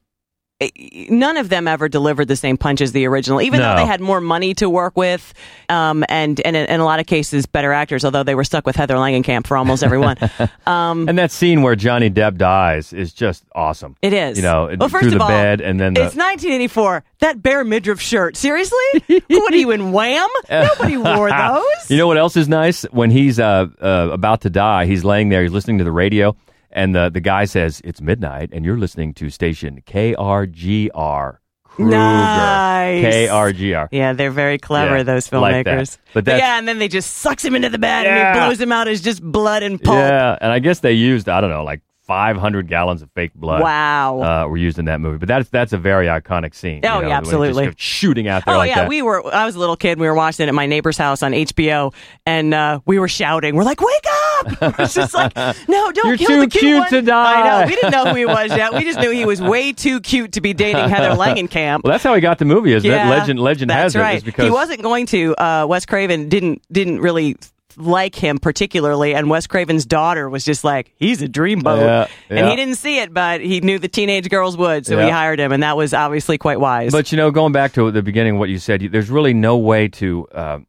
none 1.09 1.38
of 1.38 1.49
them 1.49 1.68
ever 1.68 1.89
delivered 1.89 2.28
the 2.28 2.36
same 2.36 2.55
punch 2.55 2.82
as 2.82 2.91
the 2.91 3.05
original, 3.07 3.41
even 3.41 3.59
No. 3.59 3.70
though 3.72 3.76
they 3.82 3.86
had 3.88 3.99
more 3.99 4.22
money 4.22 4.53
to 4.53 4.70
work 4.70 4.95
with, 4.95 5.34
um, 5.70 6.05
and 6.07 6.39
and 6.45 6.55
in, 6.55 6.66
in 6.68 6.80
a 6.80 6.86
lot 6.86 6.99
of 6.99 7.07
cases 7.07 7.45
better 7.47 7.74
actors. 7.74 8.05
Although 8.05 8.22
they 8.24 8.36
were 8.36 8.43
stuck 8.43 8.66
with 8.68 8.76
Heather 8.76 8.93
Langenkamp 8.95 9.47
for 9.47 9.57
almost 9.57 9.84
everyone. 9.84 10.18
um, 10.68 11.09
and 11.09 11.18
that 11.18 11.32
scene 11.32 11.62
where 11.64 11.76
Johnny 11.76 12.09
Depp 12.12 12.38
dies 12.38 12.93
is 12.93 13.12
just 13.12 13.43
awesome. 13.55 13.95
it 14.01 14.14
is. 14.14 14.38
You 14.38 14.43
know, 14.43 14.74
well, 14.80 14.88
first 14.88 15.01
through 15.03 15.14
of 15.14 15.18
the 15.18 15.24
all, 15.24 15.30
bed 15.30 15.62
and 15.62 15.80
then 15.80 15.95
the, 15.95 16.01
it's 16.05 16.16
1984. 16.16 17.03
That 17.20 17.41
bare 17.41 17.64
midriff 17.66 17.99
shirt. 17.99 18.38
Seriously, 18.38 18.78
what 19.30 19.53
are 19.53 19.57
you 19.57 19.72
in 19.72 19.91
Wham? 19.91 20.30
Nobody 20.49 20.95
wore 20.95 21.30
those. 21.38 21.89
You 21.89 21.97
know 21.97 22.07
what 22.07 22.18
else 22.18 22.38
is 22.38 22.47
nice? 22.47 22.84
When 22.84 23.09
he's 23.09 23.39
uh, 23.39 23.66
uh, 23.82 24.09
about 24.12 24.41
to 24.41 24.49
die, 24.51 24.86
he's 24.86 25.03
laying 25.03 25.30
there, 25.30 25.41
he's 25.41 25.51
listening 25.51 25.80
to 25.80 25.84
the 25.84 25.91
radio, 25.91 26.36
and 26.72 26.95
the, 26.95 27.09
the 27.09 27.19
guy 27.22 27.45
says, 27.45 27.82
It's 27.84 28.01
midnight, 28.01 28.49
and 28.51 28.65
you're 28.65 28.78
listening 28.78 29.13
to 29.15 29.30
station 29.30 29.82
KRGR. 29.86 31.38
Krueger. 31.63 31.91
Nice. 31.91 33.05
KRGR. 33.05 33.88
Yeah, 33.91 34.11
they're 34.13 34.30
very 34.32 34.57
clever, 34.57 34.97
Yeah, 34.97 35.03
those 35.03 35.32
like 35.32 35.63
that. 35.65 35.78
filmmakers. 35.80 35.97
But 36.13 36.28
yeah, 36.28 36.57
and 36.57 36.67
then 36.67 36.80
they 36.80 36.89
just 36.89 37.13
sucks 37.17 37.45
him 37.45 37.55
into 37.55 37.69
the 37.69 37.78
bed 37.80 38.05
and 38.05 38.15
Yeah. 38.17 38.34
he 38.34 38.39
blows 38.39 38.59
him 38.59 38.72
out 38.74 38.88
as 38.89 38.99
just 39.01 39.22
blood 39.24 39.63
and 39.63 39.82
pulp. 39.82 39.95
Yeah, 39.97 40.38
and 40.41 40.51
I 40.51 40.59
guess 40.59 40.80
they 40.82 40.91
used, 40.93 41.30
I 41.30 41.39
don't 41.39 41.49
know, 41.49 41.63
like 41.63 41.80
500 42.07 42.67
gallons 42.67 43.01
of 43.01 43.09
fake 43.11 43.34
blood. 43.36 43.61
Wow. 43.61 44.22
Uh, 44.22 44.47
were 44.49 44.57
used 44.57 44.80
in 44.80 44.86
that 44.86 44.99
movie. 44.99 45.17
But 45.17 45.30
that's 45.30 45.47
that's 45.49 45.72
a 45.72 45.78
very 45.78 46.07
iconic 46.07 46.53
scene. 46.53 46.82
Oh, 46.84 46.95
you 46.97 47.01
know, 47.03 47.07
yeah, 47.07 47.17
absolutely. 47.17 47.74
shooting 47.78 48.28
out 48.28 48.43
there 48.43 48.55
Oh 48.55 48.57
like 48.57 48.69
yeah, 48.69 48.82
that. 48.82 48.89
we 48.89 49.01
were. 49.01 49.26
I 49.34 49.45
was 49.45 49.55
a 49.55 49.59
little 49.59 49.78
kid. 49.78 49.97
We 49.97 50.07
were 50.07 50.13
watching 50.15 50.43
it 50.43 50.49
at 50.49 50.55
my 50.55 50.65
neighbor's 50.65 50.97
house 50.97 51.24
on 51.24 51.32
HBO, 51.32 51.93
and 52.26 52.53
uh, 52.53 52.82
we 52.86 52.99
were 52.99 53.07
shouting. 53.07 53.55
We're 53.55 53.63
like, 53.63 53.80
"Wake 53.80 54.05
up!" 54.05 54.20
It's 54.82 54.94
just 54.94 55.14
like, 55.14 55.36
"No, 55.36 55.92
don't 55.92 56.08
You're 56.08 56.18
kill 56.18 56.28
too 56.28 56.39
the 56.42 56.48
cute, 56.48 56.62
cute 56.62 56.80
one." 56.80 56.89
to 56.89 57.02
die. 57.02 57.42
I 57.42 57.62
know. 57.62 57.68
We 57.68 57.76
didn't 57.76 57.92
know 57.92 58.06
who 58.06 58.16
he 58.16 58.26
was 58.26 58.50
yet. 58.52 58.74
We 58.74 58.84
just 58.84 59.00
knew 59.00 59.12
he 59.12 59.26
was 59.26 59.42
way 59.54 59.74
too 59.74 60.00
cute 60.00 60.34
to 60.34 60.42
be 60.42 60.54
dating 60.54 60.89
Heather 60.89 61.16
Langenkamp. 61.16 61.84
well, 61.84 61.92
that's 61.92 62.04
how 62.04 62.14
he 62.14 62.22
got 62.22 62.39
the 62.39 62.46
movie, 62.46 62.74
isn't 62.74 62.89
yeah, 62.89 63.08
it? 63.08 63.10
Legend 63.10 63.39
legend 63.39 63.72
has 63.72 63.96
it. 63.96 64.00
right. 64.00 64.18
is 64.18 64.24
because 64.24 64.46
he 64.46 64.52
wasn't 64.52 64.82
going 64.82 65.06
to. 65.08 65.36
Uh, 65.36 65.66
Wes 65.68 65.86
Craven 65.86 66.30
didn't 66.30 66.62
didn't 66.72 67.00
really 67.02 67.38
like 67.78 68.16
him 68.16 68.38
particularly, 68.38 69.16
and 69.16 69.30
Wes 69.30 69.48
Craven's 69.48 69.86
daughter 69.86 70.30
was 70.30 70.44
just 70.44 70.64
like, 70.64 70.94
"He's 70.96 71.22
a 71.22 71.28
dreamboat," 71.28 71.80
Yeah, 71.82 72.08
and 72.30 72.50
he 72.50 72.56
didn't 72.56 72.76
see 72.76 73.00
it, 73.00 73.14
but 73.14 73.42
he 73.42 73.62
knew 73.62 73.80
the 73.80 73.88
teenage 73.88 74.30
girls 74.30 74.58
would, 74.58 74.86
so 74.86 75.00
he 75.00 75.10
hired 75.10 75.39
him, 75.39 75.52
and 75.52 75.64
that 75.64 75.78
was 75.78 75.94
obviously 75.94 76.38
quite 76.38 76.60
wise. 76.60 76.92
But 76.92 77.12
you 77.12 77.18
know, 77.18 77.32
going 77.32 77.54
back 77.54 77.74
to 77.74 77.92
the 77.92 78.02
beginning 78.02 78.38
what 78.38 78.50
you 78.50 78.60
said, 78.60 78.82
there's 78.92 79.10
really 79.10 79.34
no 79.34 79.58
way 79.58 79.88
to 79.89 80.28
uh, 80.34 80.60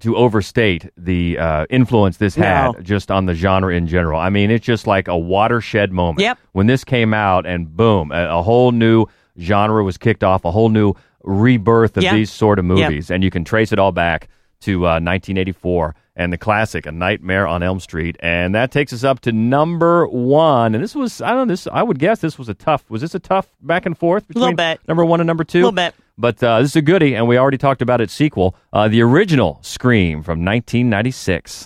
to 0.00 0.16
overstate 0.16 0.90
the 0.96 1.38
uh, 1.38 1.66
influence 1.70 2.16
this 2.18 2.34
had 2.34 2.72
No. 2.74 2.80
just 2.80 3.10
on 3.10 3.26
the 3.26 3.34
genre 3.34 3.74
in 3.74 3.86
general. 3.86 4.18
I 4.20 4.30
mean, 4.30 4.50
it's 4.50 4.64
just 4.66 4.86
like 4.86 5.08
a 5.08 5.16
watershed 5.16 5.92
moment. 5.92 6.20
Yep. 6.20 6.38
When 6.52 6.66
this 6.66 6.84
came 6.84 7.12
out, 7.14 7.46
and 7.46 7.74
boom, 7.76 8.12
a, 8.12 8.38
a 8.38 8.42
whole 8.42 8.72
new 8.72 9.06
genre 9.38 9.82
was 9.84 9.96
kicked 9.98 10.24
off, 10.24 10.44
a 10.44 10.50
whole 10.50 10.68
new 10.68 10.94
rebirth 11.24 11.96
of 11.96 12.02
Yeah. 12.02 12.14
these 12.14 12.30
sort 12.30 12.58
of 12.58 12.64
Yep. 12.66 12.76
movies, 12.76 13.10
and 13.10 13.22
you 13.22 13.30
can 13.30 13.44
trace 13.44 13.72
it 13.72 13.78
all 13.78 13.92
back 13.92 14.28
to 14.62 14.86
uh, 14.86 15.00
1984 15.00 15.94
and 16.16 16.32
the 16.32 16.36
classic 16.38 16.84
A 16.86 16.92
Nightmare 16.92 17.46
on 17.46 17.62
Elm 17.62 17.80
Street, 17.80 18.16
and 18.20 18.54
that 18.54 18.70
takes 18.70 18.92
us 18.92 19.04
up 19.04 19.20
to 19.20 19.32
number 19.32 20.06
one. 20.08 20.74
And 20.74 20.82
this 20.84 20.94
was, 20.94 21.22
I 21.22 21.28
don't 21.30 21.48
know, 21.48 21.52
this 21.52 21.66
I 21.72 21.82
would 21.82 21.98
guess 21.98 22.20
this 22.20 22.38
was 22.38 22.48
a 22.50 22.54
tough. 22.54 22.84
Was 22.90 23.00
this 23.00 23.14
a 23.14 23.18
tough 23.18 23.46
back 23.62 23.86
and 23.86 23.96
forth 23.96 24.26
between 24.28 24.42
Little 24.42 24.56
bit. 24.56 24.80
number 24.86 25.04
one 25.04 25.20
and 25.20 25.26
number 25.26 25.44
two? 25.44 25.58
a 25.58 25.70
Little 25.70 25.72
bit. 25.72 25.94
But 26.20 26.42
uh, 26.42 26.60
this 26.60 26.72
is 26.72 26.76
a 26.76 26.82
goodie, 26.82 27.14
and 27.14 27.26
we 27.26 27.38
already 27.38 27.56
talked 27.56 27.80
about 27.80 28.02
its 28.02 28.12
sequel, 28.12 28.54
uh, 28.74 28.88
the 28.88 29.00
original 29.00 29.58
Scream 29.62 30.22
from 30.22 30.44
1996. 30.44 31.64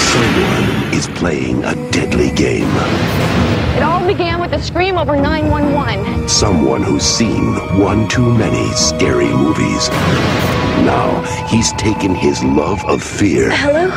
Someone 0.00 0.94
is 0.94 1.06
playing 1.08 1.62
a 1.62 1.74
deadly 1.90 2.30
game. 2.30 2.70
It 3.76 3.82
all 3.82 4.06
began 4.06 4.40
with 4.40 4.54
a 4.54 4.62
scream 4.62 4.96
over 4.96 5.16
911. 5.16 6.26
Someone 6.26 6.82
who's 6.82 7.02
seen 7.02 7.56
one 7.78 8.08
too 8.08 8.32
many 8.32 8.72
scary 8.72 9.28
movies. 9.28 9.90
Now 10.86 11.22
he's 11.46 11.72
taken 11.72 12.14
his 12.14 12.42
love 12.42 12.82
of 12.86 13.02
fear 13.02 13.50
Hello? 13.50 13.90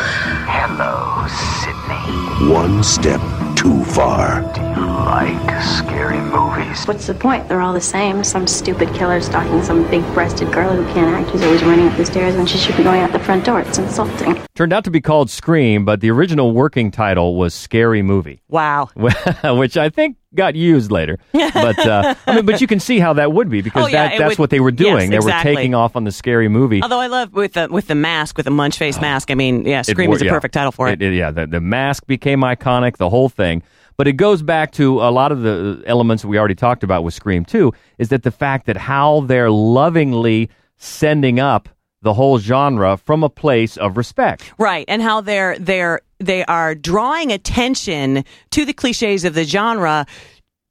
Hello, 0.49 1.27
Sidney. 1.61 2.51
one 2.51 2.83
step 2.83 3.21
too 3.59 3.83
far. 3.83 4.41
Do 4.53 4.61
you 4.61 4.87
like 4.87 5.61
scary 5.61 6.21
movies? 6.21 6.85
What's 6.85 7.07
the 7.07 7.13
point? 7.13 7.49
They're 7.49 7.59
all 7.59 7.73
the 7.73 7.81
same. 7.81 8.23
Some 8.23 8.47
stupid 8.47 8.93
killer 8.93 9.19
stalking 9.19 9.61
some 9.63 9.89
big 9.91 10.01
breasted 10.13 10.53
girl 10.53 10.73
who 10.73 10.85
can't 10.93 11.13
act 11.13 11.31
who's 11.31 11.43
always 11.43 11.61
running 11.63 11.89
up 11.89 11.97
the 11.97 12.05
stairs 12.05 12.37
when 12.37 12.45
she 12.45 12.57
should 12.57 12.77
be 12.77 12.83
going 12.83 13.01
out 13.01 13.11
the 13.11 13.19
front 13.19 13.43
door. 13.43 13.59
It's 13.59 13.77
insulting. 13.77 14.41
Turned 14.55 14.71
out 14.71 14.85
to 14.85 14.91
be 14.91 15.01
called 15.01 15.29
Scream, 15.29 15.83
but 15.83 15.99
the 15.99 16.09
original 16.09 16.53
working 16.53 16.89
title 16.89 17.35
was 17.35 17.53
Scary 17.53 18.01
Movie, 18.01 18.41
wow. 18.47 18.89
which 18.95 19.75
I 19.75 19.89
think 19.89 20.15
got 20.35 20.55
used 20.55 20.91
later. 20.91 21.17
But 21.33 21.79
uh, 21.79 22.15
I 22.27 22.35
mean, 22.35 22.45
but 22.45 22.61
you 22.61 22.67
can 22.67 22.79
see 22.79 22.99
how 22.99 23.13
that 23.13 23.33
would 23.33 23.49
be 23.49 23.61
because 23.61 23.85
Oh, 23.85 23.87
yeah, 23.87 24.09
that, 24.09 24.17
that's 24.17 24.29
would- 24.31 24.39
what 24.39 24.49
they 24.49 24.59
were 24.59 24.71
doing. 24.71 24.95
yes, 25.03 25.09
they 25.09 25.15
exactly. 25.17 25.51
were 25.51 25.55
taking 25.57 25.75
off 25.75 25.95
on 25.95 26.03
the 26.03 26.11
scary 26.11 26.47
movie. 26.47 26.81
Although 26.81 26.99
I 26.99 27.07
love 27.07 27.33
with 27.33 27.53
the 27.53 27.67
with 27.69 27.87
the 27.87 27.95
mask, 27.95 28.37
with 28.37 28.45
the 28.45 28.51
Munch 28.51 28.77
face 28.77 28.99
mask. 29.01 29.31
I 29.31 29.35
mean, 29.35 29.65
yeah, 29.65 29.81
Scream 29.81 30.11
is 30.13 30.21
a 30.21 30.25
yeah. 30.25 30.31
perfect 30.31 30.53
title 30.53 30.71
for 30.71 30.87
it. 30.87 31.01
yeah, 31.01 31.31
the, 31.31 31.47
the 31.47 31.59
mask 31.59 32.05
became 32.07 32.41
iconic, 32.41 32.97
the 32.97 33.09
whole 33.09 33.29
thing. 33.29 33.63
But 33.97 34.07
it 34.07 34.13
goes 34.13 34.41
back 34.41 34.71
to 34.73 35.01
a 35.01 35.11
lot 35.11 35.31
of 35.33 35.41
the 35.41 35.83
elements 35.85 36.23
we 36.23 36.37
already 36.39 36.55
talked 36.55 36.83
about 36.83 37.03
with 37.03 37.13
Scream 37.13 37.43
2, 37.43 37.73
is 37.97 38.07
that 38.09 38.23
the 38.23 38.31
fact 38.31 38.65
that 38.67 38.77
how 38.77 39.21
they're 39.21 39.51
lovingly 39.51 40.49
sending 40.77 41.39
up 41.39 41.67
the 42.01 42.13
whole 42.13 42.39
genre 42.39 42.95
from 42.95 43.23
a 43.23 43.29
place 43.29 43.75
of 43.75 43.97
respect. 43.97 44.53
Right, 44.57 44.85
and 44.87 45.01
how 45.01 45.19
they're 45.19 45.57
they're 45.59 45.99
they 46.19 46.43
are 46.45 46.75
drawing 46.75 47.31
attention 47.31 48.25
to 48.51 48.65
the 48.65 48.73
cliches 48.73 49.23
of 49.23 49.33
the 49.33 49.45
genre 49.45 50.05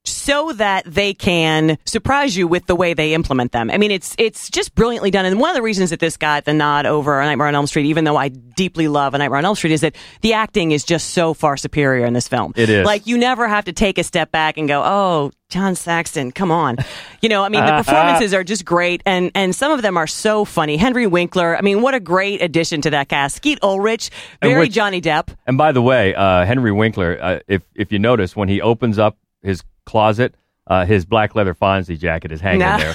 so 0.08 0.52
that 0.52 0.84
they 0.86 1.14
can 1.14 1.78
surprise 1.84 2.36
you 2.36 2.48
with 2.48 2.66
the 2.66 2.74
way 2.76 2.94
they 2.94 3.14
implement 3.14 3.52
them. 3.52 3.70
I 3.70 3.78
mean, 3.78 3.90
it's 3.90 4.14
it's 4.18 4.48
just 4.50 4.74
brilliantly 4.74 5.10
done. 5.10 5.24
And 5.24 5.38
one 5.38 5.50
of 5.50 5.56
the 5.56 5.62
reasons 5.62 5.90
that 5.90 6.00
this 6.00 6.16
got 6.16 6.44
the 6.44 6.54
nod 6.54 6.86
over 6.86 7.20
A 7.20 7.24
Nightmare 7.24 7.46
on 7.48 7.54
Elm 7.54 7.66
Street, 7.66 7.86
even 7.86 8.04
though 8.04 8.16
I 8.16 8.28
deeply 8.28 8.88
love 8.88 9.14
A 9.14 9.18
Nightmare 9.18 9.38
on 9.38 9.44
Elm 9.44 9.56
Street, 9.56 9.72
is 9.72 9.82
that 9.82 9.94
the 10.22 10.32
acting 10.34 10.72
is 10.72 10.84
just 10.84 11.10
so 11.10 11.34
far 11.34 11.56
superior 11.56 12.06
in 12.06 12.12
this 12.12 12.28
film. 12.28 12.52
It 12.56 12.68
is. 12.70 12.84
like 12.86 13.06
you 13.06 13.18
never 13.18 13.46
have 13.48 13.64
to 13.66 13.72
take 13.72 13.98
a 13.98 14.04
step 14.04 14.30
back 14.32 14.58
and 14.58 14.66
go, 14.68 14.82
"Oh, 14.84 15.30
John 15.48 15.74
Saxon, 15.74 16.32
come 16.32 16.50
on." 16.50 16.76
You 17.20 17.28
know, 17.28 17.42
I 17.42 17.48
mean, 17.48 17.66
the 17.66 17.72
performances 17.72 18.32
are 18.32 18.44
just 18.44 18.64
great, 18.64 19.02
and 19.04 19.32
and 19.34 19.52
some 19.52 19.72
of 19.72 19.82
them 19.82 19.96
are 19.96 20.06
so 20.06 20.44
funny. 20.44 20.76
Henry 20.76 21.08
Winkler, 21.08 21.56
I 21.58 21.62
mean, 21.62 21.82
what 21.82 21.94
a 21.94 21.98
great 22.00 22.40
addition 22.40 22.80
to 22.82 22.90
that 22.90 23.08
cast. 23.08 23.34
Skeet 23.34 23.58
Ulrich, 23.60 24.10
very 24.40 24.60
which- 24.60 24.72
Johnny 24.72 25.00
Depp. 25.00 25.34
And 25.44 25.58
by 25.58 25.72
the 25.72 25.82
way, 25.82 26.14
uh, 26.14 26.44
Henry 26.44 26.70
Winkler, 26.70 27.18
uh, 27.20 27.38
if 27.48 27.62
if 27.74 27.90
you 27.90 27.98
notice, 27.98 28.36
when 28.36 28.48
he 28.48 28.60
opens 28.62 29.00
up 29.00 29.16
his 29.42 29.64
closet, 29.88 30.34
uh, 30.66 30.84
his 30.84 31.04
black 31.06 31.34
leather 31.34 31.54
Fonzie 31.54 31.98
jacket 31.98 32.30
is 32.30 32.40
hanging 32.40 32.60
there, 32.60 32.92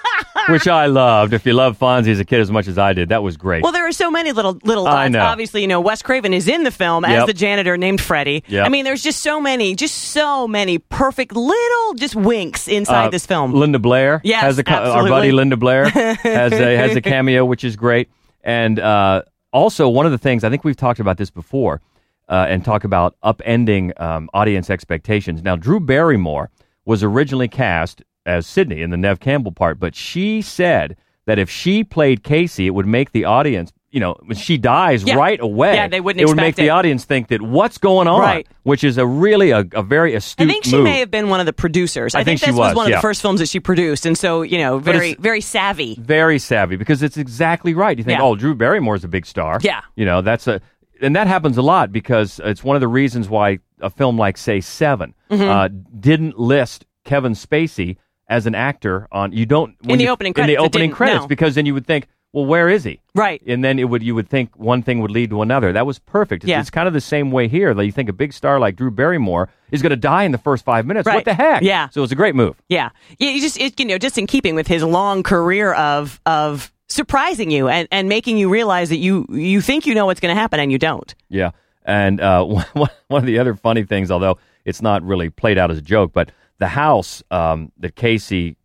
which 0.48 0.68
I 0.68 0.86
loved. 0.86 1.32
If 1.32 1.44
you 1.44 1.52
loved 1.54 1.78
Fonzie 1.80 2.12
as 2.12 2.20
a 2.20 2.24
kid 2.24 2.40
as 2.40 2.50
much 2.50 2.68
as 2.68 2.78
I 2.78 2.92
did, 2.92 3.08
that 3.08 3.22
was 3.22 3.36
great. 3.36 3.62
Well, 3.64 3.72
there 3.72 3.86
are 3.86 3.92
so 3.92 4.10
many 4.10 4.30
little 4.32 4.58
little 4.62 4.86
I 4.86 5.08
know. 5.08 5.20
Obviously, 5.20 5.60
you 5.62 5.66
know, 5.66 5.80
Wes 5.80 6.02
Craven 6.02 6.32
is 6.32 6.46
in 6.46 6.62
the 6.62 6.70
film 6.70 7.04
as 7.04 7.26
the 7.26 7.32
janitor 7.32 7.76
named 7.76 8.00
Freddie. 8.00 8.44
Yep. 8.46 8.64
I 8.64 8.68
mean, 8.68 8.84
there's 8.84 9.02
just 9.02 9.22
so 9.22 9.40
many, 9.40 9.74
just 9.74 9.96
so 9.96 10.46
many 10.46 10.78
perfect 10.78 11.34
little 11.34 11.94
just 11.94 12.14
winks 12.14 12.68
inside 12.68 13.06
Uh, 13.06 13.10
this 13.10 13.26
film. 13.26 13.52
Linda 13.52 13.78
Blair 13.78 14.20
Yes, 14.22 14.42
has 14.42 14.58
a 14.58 14.70
our 14.70 15.08
buddy 15.08 15.32
Linda 15.32 15.56
Blair 15.56 15.88
has 15.90 16.52
a, 16.52 16.76
has 16.76 16.94
a 16.94 17.00
cameo, 17.00 17.44
which 17.44 17.64
is 17.64 17.74
great. 17.76 18.08
And 18.44 18.78
uh, 18.78 19.22
also, 19.52 19.88
one 19.88 20.06
of 20.06 20.12
the 20.12 20.18
things 20.18 20.44
I 20.44 20.50
think 20.50 20.62
we've 20.62 20.76
talked 20.76 21.00
about 21.00 21.16
this 21.16 21.30
before, 21.30 21.80
uh, 22.28 22.46
and 22.48 22.64
talk 22.64 22.84
about 22.84 23.16
upending 23.22 23.98
um, 24.00 24.28
audience 24.34 24.70
expectations. 24.70 25.42
Now, 25.42 25.56
Drew 25.56 25.80
Barrymore 25.80 26.50
was 26.84 27.02
originally 27.02 27.48
cast 27.48 28.02
as 28.24 28.46
Sidney 28.46 28.82
in 28.82 28.90
the 28.90 28.96
Nev 28.96 29.20
Campbell 29.20 29.52
part, 29.52 29.78
but 29.78 29.94
she 29.94 30.42
said 30.42 30.96
that 31.26 31.38
if 31.38 31.48
she 31.50 31.84
played 31.84 32.22
Casey, 32.22 32.66
it 32.66 32.70
would 32.70 32.86
make 32.86 33.12
the 33.12 33.24
audience. 33.24 33.72
You 33.90 34.00
know, 34.00 34.16
when 34.24 34.36
she 34.36 34.58
dies 34.58 35.04
Yeah. 35.04 35.14
right 35.14 35.40
away, 35.40 35.74
Yeah, 35.74 35.88
they 35.88 36.00
wouldn't 36.02 36.20
it 36.20 36.26
would 36.26 36.36
make 36.36 36.56
the 36.56 36.68
audience 36.70 37.04
think 37.06 37.28
that 37.28 37.40
what's 37.40 37.78
going 37.78 38.06
on, 38.08 38.20
Right. 38.20 38.46
which 38.64 38.84
is 38.84 38.98
a 38.98 39.06
really 39.06 39.52
a, 39.52 39.64
a 39.72 39.82
very 39.82 40.14
astute 40.14 40.46
I 40.48 40.52
think 40.52 40.64
she 40.64 40.72
move. 40.76 40.84
may 40.84 40.98
have 40.98 41.10
been 41.10 41.30
one 41.30 41.40
of 41.40 41.46
the 41.46 41.52
producers. 41.54 42.14
I 42.14 42.20
I, 42.20 42.24
think 42.24 42.40
think, 42.40 42.46
she 42.48 42.50
this 42.52 42.58
was, 42.58 42.70
was, 42.70 42.76
one 42.76 42.86
of 42.86 42.96
the 42.96 43.00
first 43.00 43.22
films 43.22 43.40
that 43.40 43.48
she 43.48 43.58
produced, 43.58 44.04
and 44.04 44.18
so 44.18 44.42
you 44.42 44.58
know, 44.58 44.78
very 44.78 45.14
very 45.14 45.40
savvy. 45.40 45.96
very 45.98 46.38
savvy 46.38 46.76
because 46.76 47.02
it's 47.02 47.16
exactly 47.16 47.72
right. 47.72 47.96
You 47.96 48.04
think, 48.04 48.18
Yeah. 48.18 48.24
oh, 48.24 48.34
Drew 48.36 48.54
Barrymore's 48.54 49.02
a 49.04 49.08
big 49.08 49.24
star. 49.24 49.60
Yeah. 49.62 49.80
You 49.94 50.04
know, 50.04 50.20
that's 50.20 50.46
a, 50.46 50.60
and 51.00 51.14
that 51.16 51.26
happens 51.26 51.56
a 51.58 51.62
lot 51.62 51.92
because 51.92 52.40
it's 52.44 52.62
one 52.64 52.76
of 52.76 52.80
the 52.80 52.88
reasons 52.88 53.28
why 53.28 53.58
a 53.80 53.90
film 53.90 54.16
like, 54.18 54.36
say, 54.36 54.60
7 54.60 55.14
Mhm. 55.30 55.40
uh, 55.48 55.68
didn't 56.00 56.38
list 56.38 56.86
Kevin 57.04 57.32
Spacey 57.32 57.96
as 58.28 58.46
an 58.46 58.54
actor 58.54 59.06
on, 59.12 59.32
you 59.32 59.46
don't, 59.46 59.74
In 59.88 59.98
the 59.98 60.04
you- 60.04 60.10
opening 60.10 60.30
in 60.30 60.34
credits, 60.34 60.56
the 60.58 60.62
opening 60.64 60.90
credits 60.90 61.22
no. 61.22 61.26
because 61.28 61.54
then 61.54 61.66
you 61.66 61.74
would 61.74 61.86
think, 61.86 62.06
well, 62.32 62.44
where 62.44 62.68
is 62.68 62.84
he? 62.84 63.00
Right. 63.14 63.40
And 63.46 63.64
then 63.64 63.78
it 63.78 63.84
would, 63.84 64.02
you 64.02 64.14
would 64.14 64.28
think 64.28 64.50
one 64.56 64.82
thing 64.82 65.00
would 65.00 65.10
lead 65.10 65.30
to 65.30 65.40
another. 65.42 65.72
That 65.72 65.86
was 65.86 65.98
perfect. 65.98 66.44
It's, 66.44 66.50
Yeah. 66.50 66.60
it's 66.60 66.68
kind 66.70 66.86
of 66.88 66.92
the 66.92 67.00
same 67.00 67.30
way 67.30 67.48
here. 67.48 67.72
That 67.72 67.86
you 67.86 67.92
think 67.92 68.08
a 68.10 68.12
big 68.12 68.32
star 68.34 68.58
like 68.58 68.76
Drew 68.76 68.90
Barrymore 68.90 69.48
is 69.70 69.80
going 69.80 69.90
to 69.90 69.96
die 69.96 70.24
in 70.24 70.32
the 70.32 70.38
first 70.38 70.64
five 70.64 70.84
minutes. 70.86 71.06
Right. 71.06 71.14
What 71.16 71.24
the 71.24 71.32
heck? 71.34 71.62
Yeah. 71.62 71.88
So 71.88 72.00
it 72.00 72.02
was 72.02 72.12
a 72.12 72.16
great 72.16 72.34
move. 72.34 72.56
Yeah, 72.68 72.90
yeah. 73.18 73.30
You 73.30 73.40
just 73.40 73.58
it, 73.58 73.78
you 73.80 73.86
know, 73.86 73.96
just 73.96 74.18
in 74.18 74.26
keeping 74.26 74.54
with 74.54 74.66
his 74.66 74.82
long 74.82 75.22
career 75.22 75.72
of 75.74 76.20
of 76.26 76.72
surprising 76.88 77.50
you 77.50 77.68
and, 77.68 77.88
and 77.90 78.08
making 78.08 78.38
you 78.38 78.48
realize 78.48 78.88
that 78.90 78.98
you 78.98 79.26
you 79.30 79.60
think 79.60 79.86
you 79.86 79.94
know 79.94 80.06
what's 80.06 80.20
going 80.20 80.34
to 80.34 80.40
happen 80.40 80.60
and 80.60 80.70
you 80.72 80.78
don't. 80.78 81.14
Yeah. 81.28 81.50
And 81.84 82.20
uh, 82.20 82.44
one 82.72 82.90
one 83.08 83.20
of 83.22 83.26
the 83.26 83.38
other 83.38 83.54
funny 83.54 83.84
things, 83.84 84.10
although 84.10 84.38
it's 84.64 84.82
not 84.82 85.02
really 85.02 85.30
played 85.30 85.58
out 85.58 85.70
as 85.70 85.78
a 85.78 85.82
joke, 85.82 86.12
but 86.12 86.30
the 86.58 86.68
house 86.68 87.22
um, 87.30 87.70
that 87.78 87.96
Casey 87.96 88.56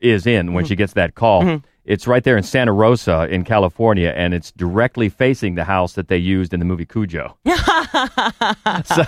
is 0.00 0.26
in 0.26 0.52
when 0.52 0.64
Mhm. 0.64 0.68
she 0.68 0.76
gets 0.76 0.92
that 0.92 1.14
call, 1.14 1.42
Mhm. 1.42 1.62
it's 1.84 2.06
right 2.06 2.22
there 2.22 2.36
in 2.36 2.42
Santa 2.42 2.72
Rosa 2.72 3.26
in 3.30 3.42
California, 3.44 4.12
and 4.14 4.34
it's 4.34 4.52
directly 4.52 5.08
facing 5.08 5.54
the 5.54 5.64
house 5.64 5.94
that 5.94 6.08
they 6.08 6.18
used 6.18 6.52
in 6.52 6.60
the 6.60 6.66
movie 6.66 6.84
Cujo, 6.84 7.36
so, 8.84 9.04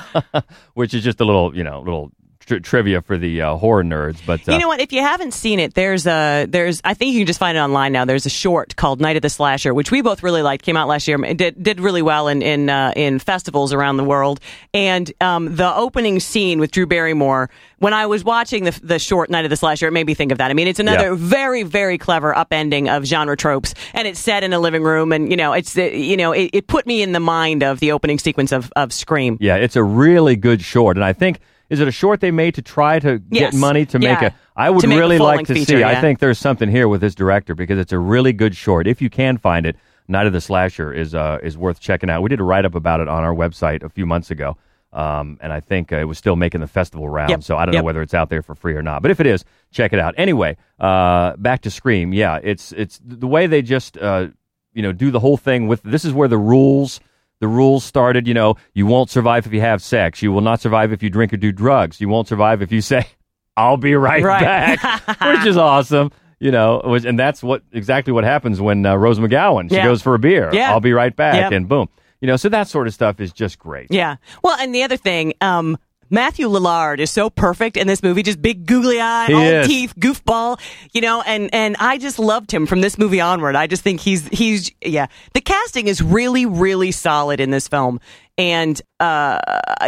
which 0.74 0.94
is 0.94 1.04
just 1.04 1.20
a 1.20 1.24
little, 1.24 1.54
you 1.56 1.62
know, 1.64 1.80
little 1.80 2.10
tri- 2.46 2.58
trivia 2.60 3.02
for 3.02 3.18
the 3.18 3.42
uh, 3.42 3.56
horror 3.56 3.84
nerds. 3.84 4.18
But 4.24 4.48
uh, 4.48 4.52
You 4.52 4.58
know 4.58 4.68
what? 4.68 4.80
If 4.80 4.92
you 4.92 5.00
haven't 5.02 5.32
seen 5.34 5.58
it, 5.60 5.74
there's 5.74 6.06
a 6.06 6.46
there's 6.48 6.80
I 6.84 6.94
think 6.94 7.12
you 7.12 7.20
can 7.20 7.26
just 7.26 7.38
find 7.38 7.56
it 7.56 7.60
online 7.60 7.92
now. 7.92 8.04
There's 8.04 8.26
a 8.26 8.30
short 8.30 8.76
called 8.76 9.00
Night 9.00 9.16
of 9.16 9.22
the 9.22 9.30
Slasher, 9.30 9.74
which 9.74 9.90
we 9.90 10.00
both 10.00 10.22
really 10.22 10.42
liked. 10.42 10.64
Came 10.64 10.76
out 10.76 10.88
last 10.88 11.06
year. 11.08 11.22
It 11.24 11.36
did 11.36 11.62
did 11.62 11.80
really 11.80 12.02
well 12.02 12.28
in 12.28 12.42
in 12.42 12.70
uh, 12.70 12.92
in 12.96 13.18
festivals 13.18 13.72
around 13.72 13.96
the 13.98 14.04
world. 14.04 14.40
And 14.72 15.12
um, 15.20 15.54
the 15.56 15.74
opening 15.74 16.20
scene 16.20 16.58
with 16.60 16.70
Drew 16.70 16.86
Barrymore. 16.86 17.50
When 17.78 17.92
I 17.92 18.06
was 18.06 18.24
watching 18.24 18.64
the 18.64 18.70
the 18.82 18.98
short 18.98 19.28
Night 19.28 19.44
of 19.44 19.50
the 19.50 19.56
Slasher, 19.56 19.86
it 19.86 19.92
made 19.92 20.06
me 20.06 20.14
think 20.14 20.32
of 20.32 20.38
that. 20.38 20.50
I 20.50 20.54
mean, 20.54 20.66
it's 20.66 20.80
another 20.80 21.08
Yeah. 21.10 21.14
very 21.18 21.62
very 21.62 21.98
clever 21.98 22.32
upending 22.32 22.88
of 22.94 23.04
genre 23.04 23.36
tropes, 23.36 23.74
and 23.92 24.08
it's 24.08 24.18
set 24.18 24.44
in 24.44 24.52
a 24.54 24.58
living 24.58 24.82
room, 24.82 25.12
and 25.12 25.30
you 25.30 25.36
know 25.36 25.52
it's 25.52 25.76
you 25.76 26.16
know 26.16 26.32
it, 26.32 26.50
it 26.54 26.66
put 26.68 26.86
me 26.86 27.02
in 27.02 27.12
the 27.12 27.20
mind 27.20 27.62
of 27.62 27.80
the 27.80 27.92
opening 27.92 28.18
sequence 28.18 28.50
of 28.52 28.72
of 28.76 28.92
Scream. 28.94 29.36
Yeah, 29.40 29.56
it's 29.56 29.76
a 29.76 29.84
really 29.84 30.36
good 30.36 30.62
short, 30.62 30.96
and 30.96 31.04
I 31.04 31.12
think 31.12 31.38
is 31.70 31.80
it 31.80 31.88
a 31.88 31.92
short 31.92 32.20
they 32.20 32.30
made 32.30 32.54
to 32.54 32.62
try 32.62 32.98
to 32.98 33.20
Yes. 33.30 33.52
get 33.52 33.58
money 33.60 33.84
to 33.86 33.98
make 33.98 34.20
Yeah. 34.20 34.28
a. 34.28 34.32
I 34.58 34.70
would 34.70 34.88
make 34.88 34.98
really 34.98 35.18
like 35.18 35.46
to 35.48 35.54
feature, 35.54 35.66
see. 35.74 35.78
yeah. 35.80 35.88
I 35.88 36.00
think 36.00 36.18
there's 36.18 36.38
something 36.38 36.68
here 36.70 36.88
with 36.88 37.00
this 37.00 37.14
director 37.14 37.54
because 37.54 37.78
it's 37.78 37.92
a 37.92 37.98
really 37.98 38.32
good 38.32 38.56
short. 38.56 38.86
If 38.86 39.02
you 39.02 39.10
can 39.10 39.36
find 39.36 39.66
it, 39.66 39.76
Night 40.08 40.26
of 40.26 40.32
the 40.32 40.40
Slasher 40.40 40.92
is 40.92 41.14
uh, 41.14 41.38
is 41.42 41.58
worth 41.58 41.80
checking 41.80 42.08
out. 42.10 42.22
We 42.22 42.28
did 42.28 42.40
a 42.40 42.44
write 42.44 42.64
up 42.64 42.74
about 42.74 43.00
it 43.00 43.08
on 43.08 43.24
our 43.24 43.34
website 43.34 43.82
a 43.82 43.88
few 43.88 44.06
months 44.06 44.30
ago. 44.30 44.56
Um, 44.92 45.36
and 45.42 45.52
I 45.52 45.60
think 45.60 45.92
uh, 45.92 45.96
it 45.96 46.04
was 46.04 46.16
still 46.16 46.36
making 46.36 46.60
the 46.62 46.66
festival 46.68 47.06
round, 47.08 47.28
Yep. 47.28 47.42
so 47.42 47.56
I 47.58 47.66
don't 47.66 47.74
Yep. 47.74 47.82
know 47.82 47.84
whether 47.84 48.00
it's 48.02 48.14
out 48.14 48.30
there 48.30 48.40
for 48.40 48.54
free 48.54 48.74
or 48.74 48.82
not. 48.82 49.02
But 49.02 49.10
if 49.10 49.20
it 49.20 49.26
is, 49.26 49.44
check 49.70 49.92
it 49.92 49.98
out. 49.98 50.14
Anyway, 50.16 50.56
uh, 50.80 51.36
back 51.36 51.60
to 51.62 51.70
Scream. 51.70 52.14
Yeah, 52.14 52.38
it's 52.42 52.72
it's 52.72 52.98
the 53.04 53.26
way 53.26 53.46
they 53.46 53.60
just 53.60 53.98
uh, 53.98 54.28
you 54.72 54.82
know 54.82 54.92
do 54.92 55.10
the 55.10 55.20
whole 55.20 55.36
thing 55.36 55.66
with. 55.66 55.82
This 55.82 56.04
is 56.04 56.14
where 56.14 56.28
the 56.28 56.38
rules 56.38 57.00
the 57.40 57.48
rules 57.48 57.84
started. 57.84 58.26
You 58.26 58.34
know, 58.34 58.56
you 58.74 58.86
won't 58.86 59.10
survive 59.10 59.46
if 59.46 59.52
you 59.52 59.60
have 59.60 59.82
sex. 59.82 60.22
You 60.22 60.32
will 60.32 60.40
not 60.40 60.60
survive 60.60 60.92
if 60.92 61.02
you 61.02 61.10
drink 61.10 61.32
or 61.32 61.36
do 61.36 61.52
drugs. 61.52 62.00
You 62.00 62.08
won't 62.08 62.28
survive 62.28 62.62
if 62.62 62.72
you 62.72 62.80
say, 62.80 63.06
"I'll 63.56 63.76
be 63.76 63.94
right, 63.94 64.22
Right. 64.22 64.42
back," 64.80 65.20
which 65.38 65.46
is 65.46 65.56
awesome. 65.56 66.10
You 66.38 66.50
know, 66.50 66.82
was- 66.84 67.06
and 67.06 67.18
that's 67.18 67.42
what 67.42 67.62
exactly 67.72 68.12
what 68.12 68.24
happens 68.24 68.60
when 68.60 68.84
uh, 68.84 68.94
Rose 68.96 69.18
McGowan 69.18 69.70
she 69.70 69.76
Yeah. 69.76 69.84
goes 69.84 70.02
for 70.02 70.14
a 70.14 70.18
beer. 70.18 70.50
Yeah. 70.52 70.70
I'll 70.70 70.80
be 70.80 70.92
right 70.92 71.14
back, 71.16 71.34
Yep. 71.34 71.52
and 71.52 71.68
boom. 71.68 71.88
You 72.20 72.26
know, 72.28 72.36
so 72.36 72.48
that 72.50 72.68
sort 72.68 72.86
of 72.86 72.94
stuff 72.94 73.20
is 73.20 73.32
just 73.32 73.58
great. 73.58 73.88
Yeah. 73.90 74.16
Well, 74.42 74.56
and 74.60 74.74
the 74.74 74.82
other 74.82 74.96
thing, 74.96 75.34
um, 75.40 75.78
Matthew 76.10 76.48
Lillard 76.48 76.98
is 76.98 77.10
so 77.10 77.30
perfect 77.30 77.76
in 77.76 77.86
this 77.86 78.02
movie, 78.02 78.22
just 78.22 78.40
big 78.40 78.66
googly 78.66 79.00
eye, 79.00 79.32
all 79.32 79.40
is. 79.40 79.66
teeth, 79.66 79.94
goofball, 79.96 80.60
you 80.92 81.00
know, 81.00 81.22
and, 81.22 81.50
and 81.52 81.76
I 81.78 81.98
just 81.98 82.18
loved 82.18 82.52
him 82.52 82.66
from 82.66 82.80
this 82.80 82.96
movie 82.98 83.20
onward. 83.20 83.56
I 83.56 83.66
just 83.66 83.82
think 83.82 84.00
he's, 84.00 84.26
he's, 84.28 84.70
yeah. 84.84 85.06
The 85.34 85.40
casting 85.40 85.88
is 85.88 86.00
really, 86.02 86.46
really 86.46 86.92
solid 86.92 87.40
in 87.40 87.50
this 87.50 87.68
film. 87.68 88.00
And, 88.38 88.80
uh, 89.00 89.40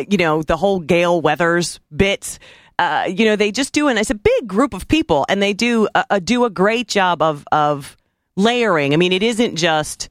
you 0.08 0.18
know, 0.18 0.42
the 0.42 0.56
whole 0.56 0.80
Gale 0.80 1.20
Weathers 1.20 1.80
bits, 1.94 2.38
uh, 2.78 3.08
you 3.08 3.24
know, 3.24 3.36
they 3.36 3.52
just 3.52 3.72
do, 3.72 3.88
and 3.88 3.98
it's 3.98 4.10
a 4.10 4.14
big 4.14 4.46
group 4.46 4.74
of 4.74 4.88
people 4.88 5.26
and 5.28 5.42
they 5.42 5.52
do, 5.52 5.88
uh, 5.94 6.18
do 6.18 6.44
a 6.44 6.50
great 6.50 6.88
job 6.88 7.22
of, 7.22 7.44
of 7.52 7.96
layering. 8.36 8.92
I 8.92 8.96
mean, 8.96 9.12
it 9.12 9.22
isn't 9.22 9.56
just, 9.56 10.08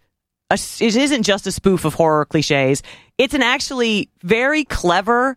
a, 0.50 0.54
it 0.54 0.96
isn't 0.96 1.24
just 1.24 1.48
a 1.48 1.52
spoof 1.52 1.84
of 1.84 1.94
horror 1.94 2.26
cliches. 2.26 2.84
It's 3.18 3.34
an 3.34 3.42
actually 3.42 4.10
very 4.22 4.64
clever 4.64 5.36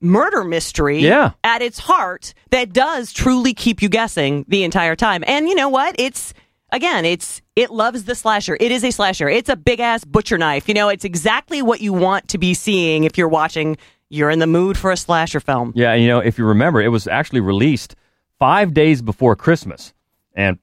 murder 0.00 0.44
mystery 0.44 0.98
Yeah. 1.00 1.32
at 1.42 1.62
its 1.62 1.78
heart 1.78 2.34
that 2.50 2.72
does 2.72 3.12
truly 3.12 3.54
keep 3.54 3.82
you 3.82 3.88
guessing 3.88 4.44
the 4.48 4.62
entire 4.64 4.96
time. 4.96 5.24
And 5.26 5.48
you 5.48 5.54
know 5.54 5.68
what? 5.68 5.94
It's 5.98 6.34
again, 6.72 7.04
it's 7.04 7.40
it 7.54 7.70
loves 7.70 8.04
the 8.04 8.14
slasher. 8.14 8.56
It 8.60 8.70
is 8.70 8.84
a 8.84 8.90
slasher. 8.90 9.28
It's 9.28 9.48
a 9.48 9.56
big 9.56 9.80
ass 9.80 10.04
butcher 10.04 10.36
knife. 10.36 10.68
You 10.68 10.74
know, 10.74 10.88
it's 10.90 11.04
exactly 11.04 11.62
what 11.62 11.80
you 11.80 11.92
want 11.92 12.28
to 12.28 12.38
be 12.38 12.52
seeing 12.54 13.04
if 13.04 13.16
you're 13.16 13.28
watching 13.28 13.76
you're 14.08 14.30
in 14.30 14.38
the 14.38 14.46
mood 14.46 14.76
for 14.78 14.92
a 14.92 14.96
slasher 14.96 15.40
film. 15.40 15.72
Yeah, 15.74 15.94
you 15.94 16.06
know, 16.06 16.20
if 16.20 16.38
you 16.38 16.44
remember, 16.44 16.80
it 16.80 16.88
was 16.88 17.08
actually 17.08 17.40
released 17.40 17.96
five 18.38 18.72
days 18.72 19.02
before 19.02 19.34
Christmas, 19.34 19.94
and 20.34 20.58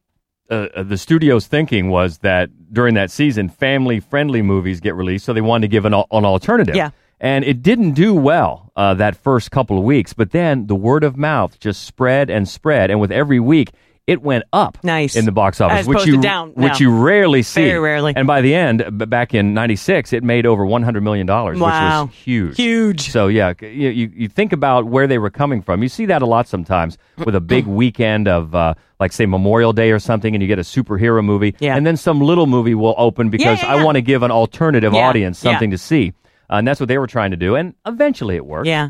uh, 0.49 0.67
uh, 0.75 0.83
the 0.83 0.97
studio's 0.97 1.45
thinking 1.47 1.89
was 1.89 2.19
that 2.19 2.49
during 2.71 2.93
that 2.93 3.11
season, 3.11 3.49
family-friendly 3.49 4.41
movies 4.43 4.79
get 4.79 4.95
released, 4.95 5.25
so 5.25 5.33
they 5.33 5.41
wanted 5.41 5.63
to 5.63 5.67
give 5.67 5.83
an, 5.83 5.93
an 5.93 6.03
alternative. 6.25 6.75
Yeah. 6.75 6.91
And 7.23 7.45
it 7.45 7.61
didn't 7.63 7.93
do 7.93 8.13
well 8.13 8.71
uh, 8.75 8.95
that 8.95 9.15
first 9.15 9.49
couple 9.49 9.77
of 9.77 9.83
weeks, 9.85 10.11
but 10.13 10.31
then 10.31 10.67
the 10.67 10.75
word 10.75 11.03
of 11.05 11.15
mouth 11.15 11.57
just 11.59 11.83
spread 11.85 12.29
and 12.29 12.47
spread, 12.47 12.91
and 12.91 12.99
with 12.99 13.11
every 13.13 13.39
week, 13.39 13.71
it 14.05 14.21
went 14.21 14.43
up 14.51 14.77
Nice. 14.83 15.15
in 15.15 15.23
the 15.23 15.31
box 15.31 15.61
office, 15.61 15.79
As 15.79 15.87
which 15.87 16.05
you 16.05 16.19
down, 16.19 16.49
which 16.49 16.73
no. 16.73 16.77
you 16.79 16.91
rarely 17.01 17.41
see. 17.41 17.63
Very 17.63 17.79
rarely. 17.79 18.11
And 18.13 18.27
by 18.27 18.41
the 18.41 18.53
end, 18.53 18.83
back 19.09 19.33
in 19.33 19.53
'96, 19.53 20.11
it 20.11 20.21
made 20.21 20.45
over 20.45 20.65
100 20.65 21.01
million 21.01 21.25
dollars, 21.25 21.57
Wow. 21.57 22.03
which 22.03 22.09
was 22.09 22.17
huge. 22.25 22.57
Huge. 22.57 23.01
So 23.09 23.29
yeah, 23.29 23.53
you, 23.61 24.11
you 24.13 24.27
think 24.27 24.51
about 24.51 24.87
where 24.87 25.07
they 25.07 25.17
were 25.19 25.29
coming 25.29 25.61
from. 25.61 25.81
You 25.81 25.87
see 25.87 26.05
that 26.07 26.21
a 26.21 26.25
lot 26.25 26.49
sometimes 26.49 26.97
with 27.23 27.35
a 27.35 27.39
big 27.39 27.65
weekend 27.81 28.27
of 28.27 28.53
uh, 28.53 28.73
like 28.99 29.13
say 29.13 29.25
Memorial 29.25 29.71
Day 29.71 29.91
or 29.91 29.99
something, 29.99 30.35
and 30.35 30.41
you 30.41 30.49
get 30.49 30.59
a 30.59 30.63
superhero 30.63 31.23
movie, 31.23 31.55
Yeah. 31.59 31.77
and 31.77 31.87
then 31.87 31.95
some 31.95 32.19
little 32.19 32.47
movie 32.47 32.75
will 32.75 32.95
open 32.97 33.29
because 33.29 33.63
yeah, 33.63 33.71
I 33.71 33.75
yeah. 33.77 33.83
want 33.85 33.95
to 33.95 34.01
give 34.01 34.23
an 34.23 34.31
alternative 34.31 34.93
audience 34.93 35.39
something 35.39 35.71
to 35.71 35.77
see, 35.77 36.11
Uh, 36.53 36.57
and 36.57 36.67
that's 36.67 36.79
what 36.79 36.87
they 36.87 36.99
were 36.99 37.07
trying 37.07 37.31
to 37.31 37.37
do, 37.37 37.55
and 37.55 37.73
eventually 37.85 38.35
it 38.35 38.45
worked. 38.45 38.67
Yeah. 38.67 38.89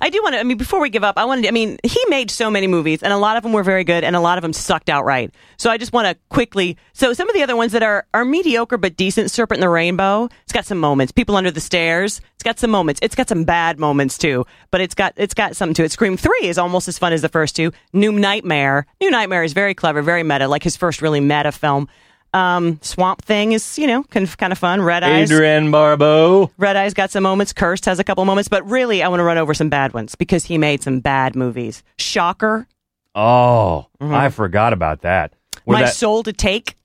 I 0.00 0.10
do 0.10 0.22
want 0.22 0.34
to, 0.34 0.40
I 0.40 0.42
mean, 0.42 0.58
before 0.58 0.80
we 0.80 0.90
give 0.90 1.02
up, 1.02 1.16
I 1.16 1.24
wanted, 1.24 1.42
to, 1.42 1.48
I 1.48 1.50
mean, 1.50 1.78
he 1.82 1.98
made 2.08 2.30
so 2.30 2.50
many 2.50 2.66
movies 2.66 3.02
and 3.02 3.12
a 3.12 3.16
lot 3.16 3.36
of 3.38 3.42
them 3.42 3.52
were 3.52 3.62
very 3.62 3.82
good 3.82 4.04
and 4.04 4.14
a 4.14 4.20
lot 4.20 4.36
of 4.36 4.42
them 4.42 4.52
sucked 4.52 4.90
outright. 4.90 5.34
So 5.56 5.70
I 5.70 5.78
just 5.78 5.92
want 5.92 6.06
to 6.06 6.16
quickly, 6.28 6.76
so 6.92 7.14
some 7.14 7.28
of 7.28 7.34
the 7.34 7.42
other 7.42 7.56
ones 7.56 7.72
that 7.72 7.82
are, 7.82 8.06
are 8.12 8.24
mediocre 8.24 8.76
but 8.76 8.96
decent, 8.96 9.30
Serpent 9.30 9.56
in 9.56 9.60
the 9.62 9.68
Rainbow, 9.68 10.28
it's 10.42 10.52
got 10.52 10.66
some 10.66 10.78
moments. 10.78 11.10
People 11.10 11.34
Under 11.34 11.50
the 11.50 11.60
Stairs, 11.60 12.20
it's 12.34 12.44
got 12.44 12.58
some 12.58 12.70
moments. 12.70 13.00
It's 13.02 13.14
got 13.14 13.28
some 13.28 13.44
bad 13.44 13.78
moments 13.78 14.18
too, 14.18 14.44
but 14.70 14.80
it's 14.82 14.94
got, 14.94 15.14
it's 15.16 15.34
got 15.34 15.56
something 15.56 15.74
to 15.74 15.84
it. 15.84 15.90
Scream 15.90 16.16
3 16.16 16.40
is 16.42 16.58
almost 16.58 16.86
as 16.86 16.98
fun 16.98 17.12
as 17.12 17.22
the 17.22 17.28
first 17.28 17.56
two. 17.56 17.72
New 17.92 18.12
Nightmare, 18.12 18.86
New 19.00 19.10
Nightmare 19.10 19.42
is 19.42 19.54
very 19.54 19.74
clever, 19.74 20.02
very 20.02 20.22
meta, 20.22 20.46
like 20.46 20.62
his 20.62 20.76
first 20.76 21.02
really 21.02 21.20
meta 21.20 21.50
film. 21.50 21.88
Um, 22.34 22.78
Swamp 22.82 23.22
Thing 23.22 23.52
is, 23.52 23.78
you 23.78 23.86
know, 23.86 24.02
kind 24.04 24.24
of, 24.24 24.36
kind 24.36 24.52
of 24.52 24.58
fun. 24.58 24.82
Red 24.82 25.02
Eyes. 25.02 25.30
Adrienne 25.32 25.70
Barbeau. 25.70 26.50
Red 26.58 26.76
Eye's 26.76 26.94
got 26.94 27.10
some 27.10 27.22
moments. 27.22 27.52
Cursed 27.52 27.86
has 27.86 27.98
a 27.98 28.04
couple 28.04 28.24
moments, 28.26 28.48
but 28.48 28.68
really, 28.68 29.02
I 29.02 29.08
want 29.08 29.20
to 29.20 29.24
run 29.24 29.38
over 29.38 29.54
some 29.54 29.70
bad 29.70 29.94
ones 29.94 30.14
because 30.14 30.44
he 30.44 30.58
made 30.58 30.82
some 30.82 31.00
bad 31.00 31.34
movies. 31.36 31.82
Shocker, 31.98 32.66
Oh, 33.14 33.86
Mhm. 34.00 34.14
I 34.14 34.28
forgot 34.28 34.72
about 34.72 35.00
that. 35.02 35.32
Where 35.64 35.78
My 35.78 35.84
that- 35.84 35.94
Soul 35.94 36.22
to 36.24 36.32
Take. 36.32 36.76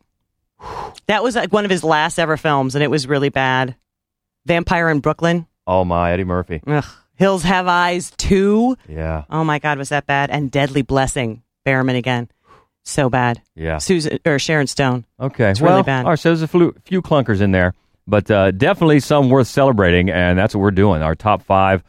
That 1.08 1.22
was 1.22 1.36
like 1.36 1.52
one 1.52 1.66
of 1.66 1.70
his 1.70 1.84
last 1.84 2.18
ever 2.18 2.38
films, 2.38 2.74
and 2.76 2.84
it 2.84 2.90
was 2.90 3.06
really 3.06 3.30
bad. 3.30 3.76
Vampire 4.46 4.90
in 4.90 5.00
Brooklyn. 5.00 5.46
oh 5.68 5.84
my, 5.86 6.12
Eddie 6.14 6.24
Murphy. 6.24 6.62
Ugh. 6.66 6.86
Hills 7.16 7.44
Have 7.44 7.68
Eyes 7.68 8.12
2. 8.18 8.76
Yeah, 8.90 9.24
Oh 9.30 9.44
my 9.44 9.60
God, 9.60 9.78
was 9.78 9.90
that 9.90 10.08
bad? 10.08 10.30
And 10.32 10.50
Deadly 10.50 10.82
Blessing. 10.82 11.44
Behrman 11.66 11.96
again. 11.96 12.30
So 12.84 13.10
bad. 13.10 13.42
yeah. 13.56 13.78
Susan 13.78 14.20
or 14.26 14.38
Sharon 14.40 14.68
Stone. 14.68 15.06
Okay, 15.20 15.52
It's 15.52 15.62
well, 15.62 15.72
really 15.74 15.84
bad. 15.84 16.04
all 16.06 16.12
right, 16.12 16.20
so 16.20 16.30
there's 16.30 16.42
a 16.42 16.48
few, 16.48 16.76
few 16.84 17.02
clunkers 17.02 17.40
in 17.42 17.52
there, 17.52 17.74
but 18.08 18.30
uh, 18.30 18.52
definitely 18.52 19.00
some 19.00 19.30
worth 19.30 19.48
celebrating, 19.48 20.10
and 20.10 20.38
that's 20.38 20.54
what 20.54 20.62
we're 20.62 20.72
doing. 20.72 21.02
Our 21.02 21.16
top 21.16 21.44
five 21.44 21.82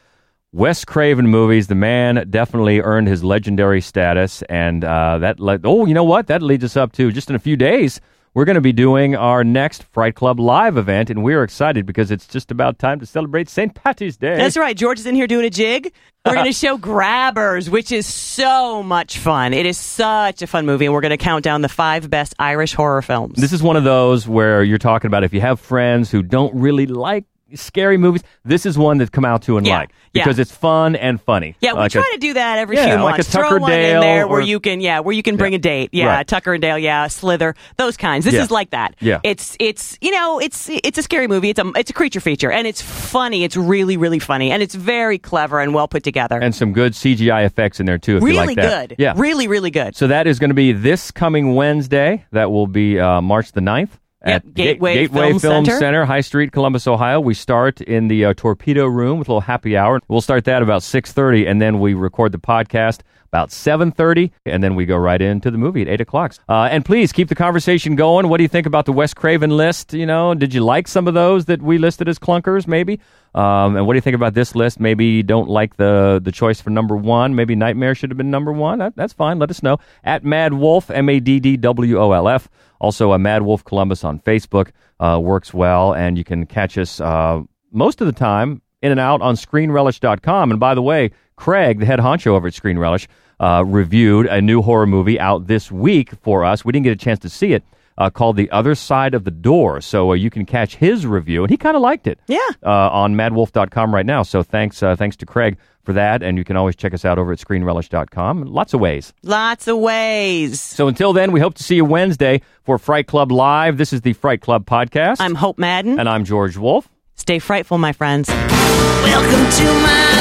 Wes 0.53 0.85
Craven 0.85 1.27
movies. 1.27 1.67
The 1.67 1.75
man 1.75 2.27
definitely 2.31 2.81
earned 2.81 3.09
his 3.09 3.25
legendary 3.25 3.81
status, 3.81 4.43
and 4.43 4.85
uh, 4.85 5.19
that 5.19 5.41
led. 5.41 5.63
Oh, 5.65 5.85
you 5.85 5.95
know 5.95 6.05
what? 6.05 6.29
That 6.29 6.43
leads 6.43 6.63
us 6.63 6.77
up 6.77 6.93
to 6.93 7.11
just 7.11 7.29
in 7.29 7.35
a 7.35 7.41
few 7.41 7.57
days. 7.57 8.01
We're 8.35 8.47
going 8.47 8.57
to 8.57 8.61
be 8.61 8.73
doing 8.73 9.15
our 9.15 9.45
next 9.45 9.85
Fright 9.85 10.17
Club 10.17 10.41
live 10.41 10.77
event, 10.77 11.09
and 11.09 11.23
we're 11.23 11.45
excited 11.45 11.87
because 11.87 12.11
it's 12.11 12.27
just 12.27 12.51
about 12.51 12.81
time 12.81 12.99
to 12.99 13.07
celebrate 13.07 13.49
St. 13.49 13.73
Patty's 13.73 14.17
Day. 14.17 14.37
That's 14.37 14.57
right. 14.57 14.77
George 14.77 14.99
is 14.99 15.07
in 15.07 15.15
here 15.15 15.29
doing 15.29 15.45
a 15.47 15.51
jig. 15.51 15.93
We're 16.27 16.35
going 16.35 16.47
to 16.53 16.53
show 16.53 16.77
Grabbers, 16.77 17.71
which 17.71 17.93
is 17.93 18.13
so 18.13 18.83
much 18.83 19.19
fun. 19.19 19.55
It 19.55 19.67
is 19.67 19.79
such 19.79 20.43
a 20.43 20.49
fun 20.49 20.67
movie, 20.67 20.87
and 20.87 20.93
we're 20.93 21.01
going 21.01 21.11
to 21.11 21.17
count 21.17 21.45
down 21.45 21.63
the 21.63 21.69
five 21.69 22.11
best 22.11 22.35
Irish 22.41 22.75
horror 22.75 23.03
films. 23.03 23.39
This 23.39 23.53
is 23.53 23.63
one 23.63 23.77
of 23.77 23.85
those 23.85 24.27
where 24.27 24.65
you're 24.65 24.79
talking 24.79 25.07
about 25.07 25.23
if 25.23 25.33
you 25.33 25.41
have 25.41 25.61
friends 25.61 26.11
who 26.11 26.25
don't 26.25 26.57
really 26.57 26.89
like 26.89 27.27
scary 27.57 27.97
movies, 27.97 28.23
this 28.45 28.67
is 28.67 28.77
one 28.79 28.99
that 28.99 29.13
come 29.13 29.25
out 29.25 29.43
to 29.43 29.57
and 29.57 29.67
Yeah, 29.67 29.79
like 29.79 29.91
yeah. 30.13 30.23
because 30.25 30.39
it's 30.39 30.51
fun 30.53 30.97
and 30.97 31.21
funny. 31.21 31.57
Yeah, 31.61 31.73
we 31.73 31.79
Like 31.81 31.91
a- 31.93 31.99
try 32.01 32.11
to 32.13 32.19
do 32.19 32.35
that 32.35 32.59
every 32.59 32.77
Yeah, 32.77 32.85
few 32.87 32.95
like 33.05 33.15
a 33.15 33.19
months. 33.19 33.31
Throw 33.31 33.43
Tucker 33.43 33.59
one 33.61 33.73
in 33.73 33.79
Dale 33.79 34.01
there 34.01 34.29
where 34.29 34.41
you 34.41 34.61
can, 34.61 34.81
yeah, 34.81 35.01
where 35.01 35.15
you 35.15 35.23
can 35.23 35.37
bring 35.37 35.55
a 35.55 35.59
date. 35.59 35.91
Yeah, 35.93 36.07
Right. 36.07 36.27
Tucker 36.27 36.53
and 36.55 36.63
Dale. 36.63 36.79
Yeah, 36.79 37.07
Slither. 37.09 37.55
Those 37.77 37.97
kinds. 37.97 38.25
This 38.25 38.35
Yeah. 38.35 38.43
is 38.43 38.51
like 38.51 38.71
that. 38.71 38.95
Yeah. 39.01 39.21
it's 39.23 39.57
it's 39.61 39.97
you 40.01 40.11
know 40.11 40.39
it's 40.41 40.69
it's 40.71 40.99
a 40.99 41.03
scary 41.03 41.27
movie. 41.29 41.51
It's 41.51 41.59
a 41.61 41.71
it's 41.77 41.91
a 41.91 41.95
creature 41.95 42.21
feature, 42.21 42.51
and 42.51 42.67
it's 42.67 42.83
funny. 42.83 43.45
It's 43.45 43.57
really 43.57 43.97
really 43.97 44.19
funny, 44.19 44.51
and 44.51 44.63
it's 44.63 44.75
very 44.75 45.19
clever 45.19 45.61
and 45.61 45.75
well 45.75 45.89
put 45.89 46.03
together. 46.03 46.39
and 46.39 46.55
some 46.55 46.73
good 46.73 46.93
CGI 46.93 47.45
effects 47.45 47.81
in 47.81 47.87
there 47.87 47.99
too. 47.99 48.17
If 48.17 48.23
you 48.23 48.29
really 48.29 48.47
like 48.49 48.57
that. 48.57 48.89
good. 48.89 48.97
Yeah. 48.99 49.15
really 49.17 49.47
really 49.49 49.71
good. 49.71 49.97
So 49.97 50.07
that 50.09 50.27
is 50.27 50.39
going 50.39 50.51
to 50.51 50.55
be 50.55 50.73
this 50.73 51.11
coming 51.11 51.55
Wednesday. 51.55 52.25
That 52.33 52.51
will 52.51 52.67
be 52.67 52.99
uh, 52.99 53.21
March 53.21 53.53
the 53.53 53.61
9th 53.61 53.91
Yep, 54.27 54.35
at 54.35 54.55
Gateway 54.55 54.95
Gateway 54.95 55.39
Film 55.39 55.65
Center. 55.67 56.05
High 56.05 56.21
Street, 56.21 56.53
Columbus, 56.53 56.87
Ohio. 56.87 57.21
We 57.21 57.35
start 57.35 57.81
in 57.81 58.09
the 58.09 58.27
uh, 58.27 58.35
torpedo 58.35 58.87
room 58.87 59.19
with 59.19 59.29
a 59.29 59.33
little 59.33 59.41
happy 59.43 59.77
hour. 59.77 60.01
We'll 60.09 60.21
start 60.21 60.45
that 60.45 60.63
about 60.63 60.83
six 60.83 61.13
thirty, 61.13 61.47
and 61.47 61.61
then 61.61 61.79
we 61.79 61.95
record 61.95 62.33
the 62.33 62.39
podcast 62.39 63.01
about 63.35 63.51
seven 63.51 63.91
thirty, 63.91 64.33
and 64.47 64.63
then 64.63 64.77
we 64.77 64.87
go 64.87 64.97
right 64.97 65.21
into 65.21 65.51
the 65.51 65.59
movie 65.59 65.83
at 65.83 65.89
eight 65.89 66.01
o'clock. 66.01 66.35
Uh, 66.49 66.69
and 66.71 66.85
please 66.85 67.13
keep 67.13 67.29
the 67.29 67.35
conversation 67.35 67.97
going. 67.97 68.29
What 68.29 68.39
do 68.39 68.45
you 68.45 68.49
think 68.49 68.67
about 68.67 68.87
the 68.87 68.93
Wes 68.93 69.13
Craven 69.13 69.51
list? 69.51 69.93
You 69.93 70.07
know, 70.07 70.35
did 70.35 70.55
you 70.55 70.65
like 70.65 70.89
some 70.89 71.07
of 71.09 71.15
those 71.15 71.47
that 71.47 71.61
we 71.61 71.79
listed 71.79 72.09
as 72.09 72.19
clunkers? 72.19 72.67
Maybe. 72.67 73.01
Um, 73.35 73.77
and 73.77 73.85
what 73.87 73.95
do 73.95 73.97
you 73.97 74.01
think 74.03 74.15
about 74.15 74.35
this 74.35 74.55
list? 74.55 74.79
Maybe 74.79 75.07
you 75.07 75.25
don't 75.25 75.51
like 75.51 75.77
the 75.77 76.21
the 76.23 76.33
choice 76.33 76.61
for 76.61 76.71
number 76.71 76.97
one. 76.97 77.35
Maybe 77.35 77.57
Nightmare 77.57 77.95
should 77.95 78.11
have 78.11 78.17
been 78.17 78.31
number 78.31 78.53
one. 78.53 78.79
That, 78.79 78.95
that's 78.95 79.13
fine. 79.13 79.39
Let 79.41 79.51
us 79.51 79.63
know 79.63 79.79
at 80.05 80.23
MaddWolf 80.23 80.95
M 80.95 81.09
A 81.09 81.19
D 81.21 81.41
D 81.41 81.57
W 81.57 81.99
O 81.99 82.13
L 82.13 82.29
F. 82.29 82.49
Also, 82.85 83.15
a 83.15 83.19
MaddWolf 83.19 83.65
Columbus 83.65 84.05
on 84.05 84.21
Facebook 84.21 84.69
uh, 85.01 85.19
works 85.19 85.55
well, 85.55 85.95
and 85.95 86.19
you 86.19 86.23
can 86.23 86.45
catch 86.45 86.77
us 86.77 87.01
uh, 87.01 87.41
most 87.73 88.03
of 88.03 88.07
the 88.07 88.13
time 88.13 88.61
in 88.83 88.91
and 88.91 89.01
out 89.01 89.23
on 89.23 89.37
ScreenRelish.com. 89.37 90.51
And 90.51 90.61
by 90.61 90.75
the 90.75 90.83
way, 90.83 91.11
Craig, 91.37 91.81
the 91.81 91.87
head 91.87 91.99
honcho 91.99 92.33
over 92.33 92.49
at 92.49 92.53
Screen 92.53 92.77
Relish, 92.77 93.09
uh, 93.41 93.65
reviewed 93.67 94.27
a 94.27 94.43
new 94.43 94.61
horror 94.61 94.87
movie 94.87 95.19
out 95.19 95.47
this 95.47 95.73
week 95.73 96.11
for 96.21 96.45
us. 96.45 96.63
We 96.63 96.73
didn't 96.73 96.85
get 96.85 96.93
a 96.93 96.97
chance 96.97 97.19
to 97.21 97.31
see 97.31 97.55
it. 97.55 97.65
Uh, 97.97 98.11
called 98.11 98.37
The 98.37 98.51
Other 98.51 98.75
Side 98.75 99.15
of 99.15 99.23
the 99.25 99.31
Door. 99.31 99.81
So 99.83 100.11
uh, 100.11 100.15
you 100.15 100.29
can 100.29 100.45
catch 100.45 100.77
his 100.77 101.07
review, 101.07 101.45
and 101.45 101.51
he 101.51 101.57
kind 101.57 101.77
of 101.77 101.83
liked 101.83 102.07
it. 102.09 102.19
Yeah. 102.27 102.39
Uh, 102.63 102.71
on 102.91 103.15
maddwolf.com 103.15 103.95
right 103.95 104.05
now. 104.07 104.23
So 104.25 104.43
thanks, 104.43 104.83
uh, 104.83 104.97
thanks 104.97 105.15
to 105.19 105.27
Craig 105.27 105.57
for 105.85 105.93
that. 105.93 106.23
And 106.23 106.37
you 106.37 106.43
can 106.43 106.57
always 106.57 106.75
check 106.75 106.93
us 106.93 107.05
out 107.05 107.19
over 107.19 107.33
at 107.33 107.39
screenrelish.com. 107.39 108.47
Lots 108.47 108.75
of 108.75 108.81
ways. 108.81 109.13
Lots 109.23 109.69
of 109.69 109.79
ways. 109.79 110.61
So 110.61 110.89
until 110.89 111.13
then, 111.13 111.31
we 111.31 111.39
hope 111.39 111.55
to 111.55 111.63
see 111.63 111.77
you 111.77 111.85
Wednesday 111.85 112.41
for 112.65 112.79
Fright 112.79 113.07
Club 113.07 113.31
Live. 113.31 113.79
This 113.79 113.93
is 113.93 114.01
the 114.01 114.13
Fright 114.15 114.41
Club 114.41 114.67
podcast. 114.67 115.19
I'm 115.21 115.37
Hope 115.37 115.59
Madden. 115.59 116.01
and 116.01 116.09
I'm 116.09 116.25
George 116.25 116.57
Wolf. 116.57 116.89
Stay 117.15 117.39
frightful, 117.39 117.79
my 117.79 117.93
friends. 117.93 118.29
Welcome 118.29 119.51
to 119.53 119.65
my 119.83 120.14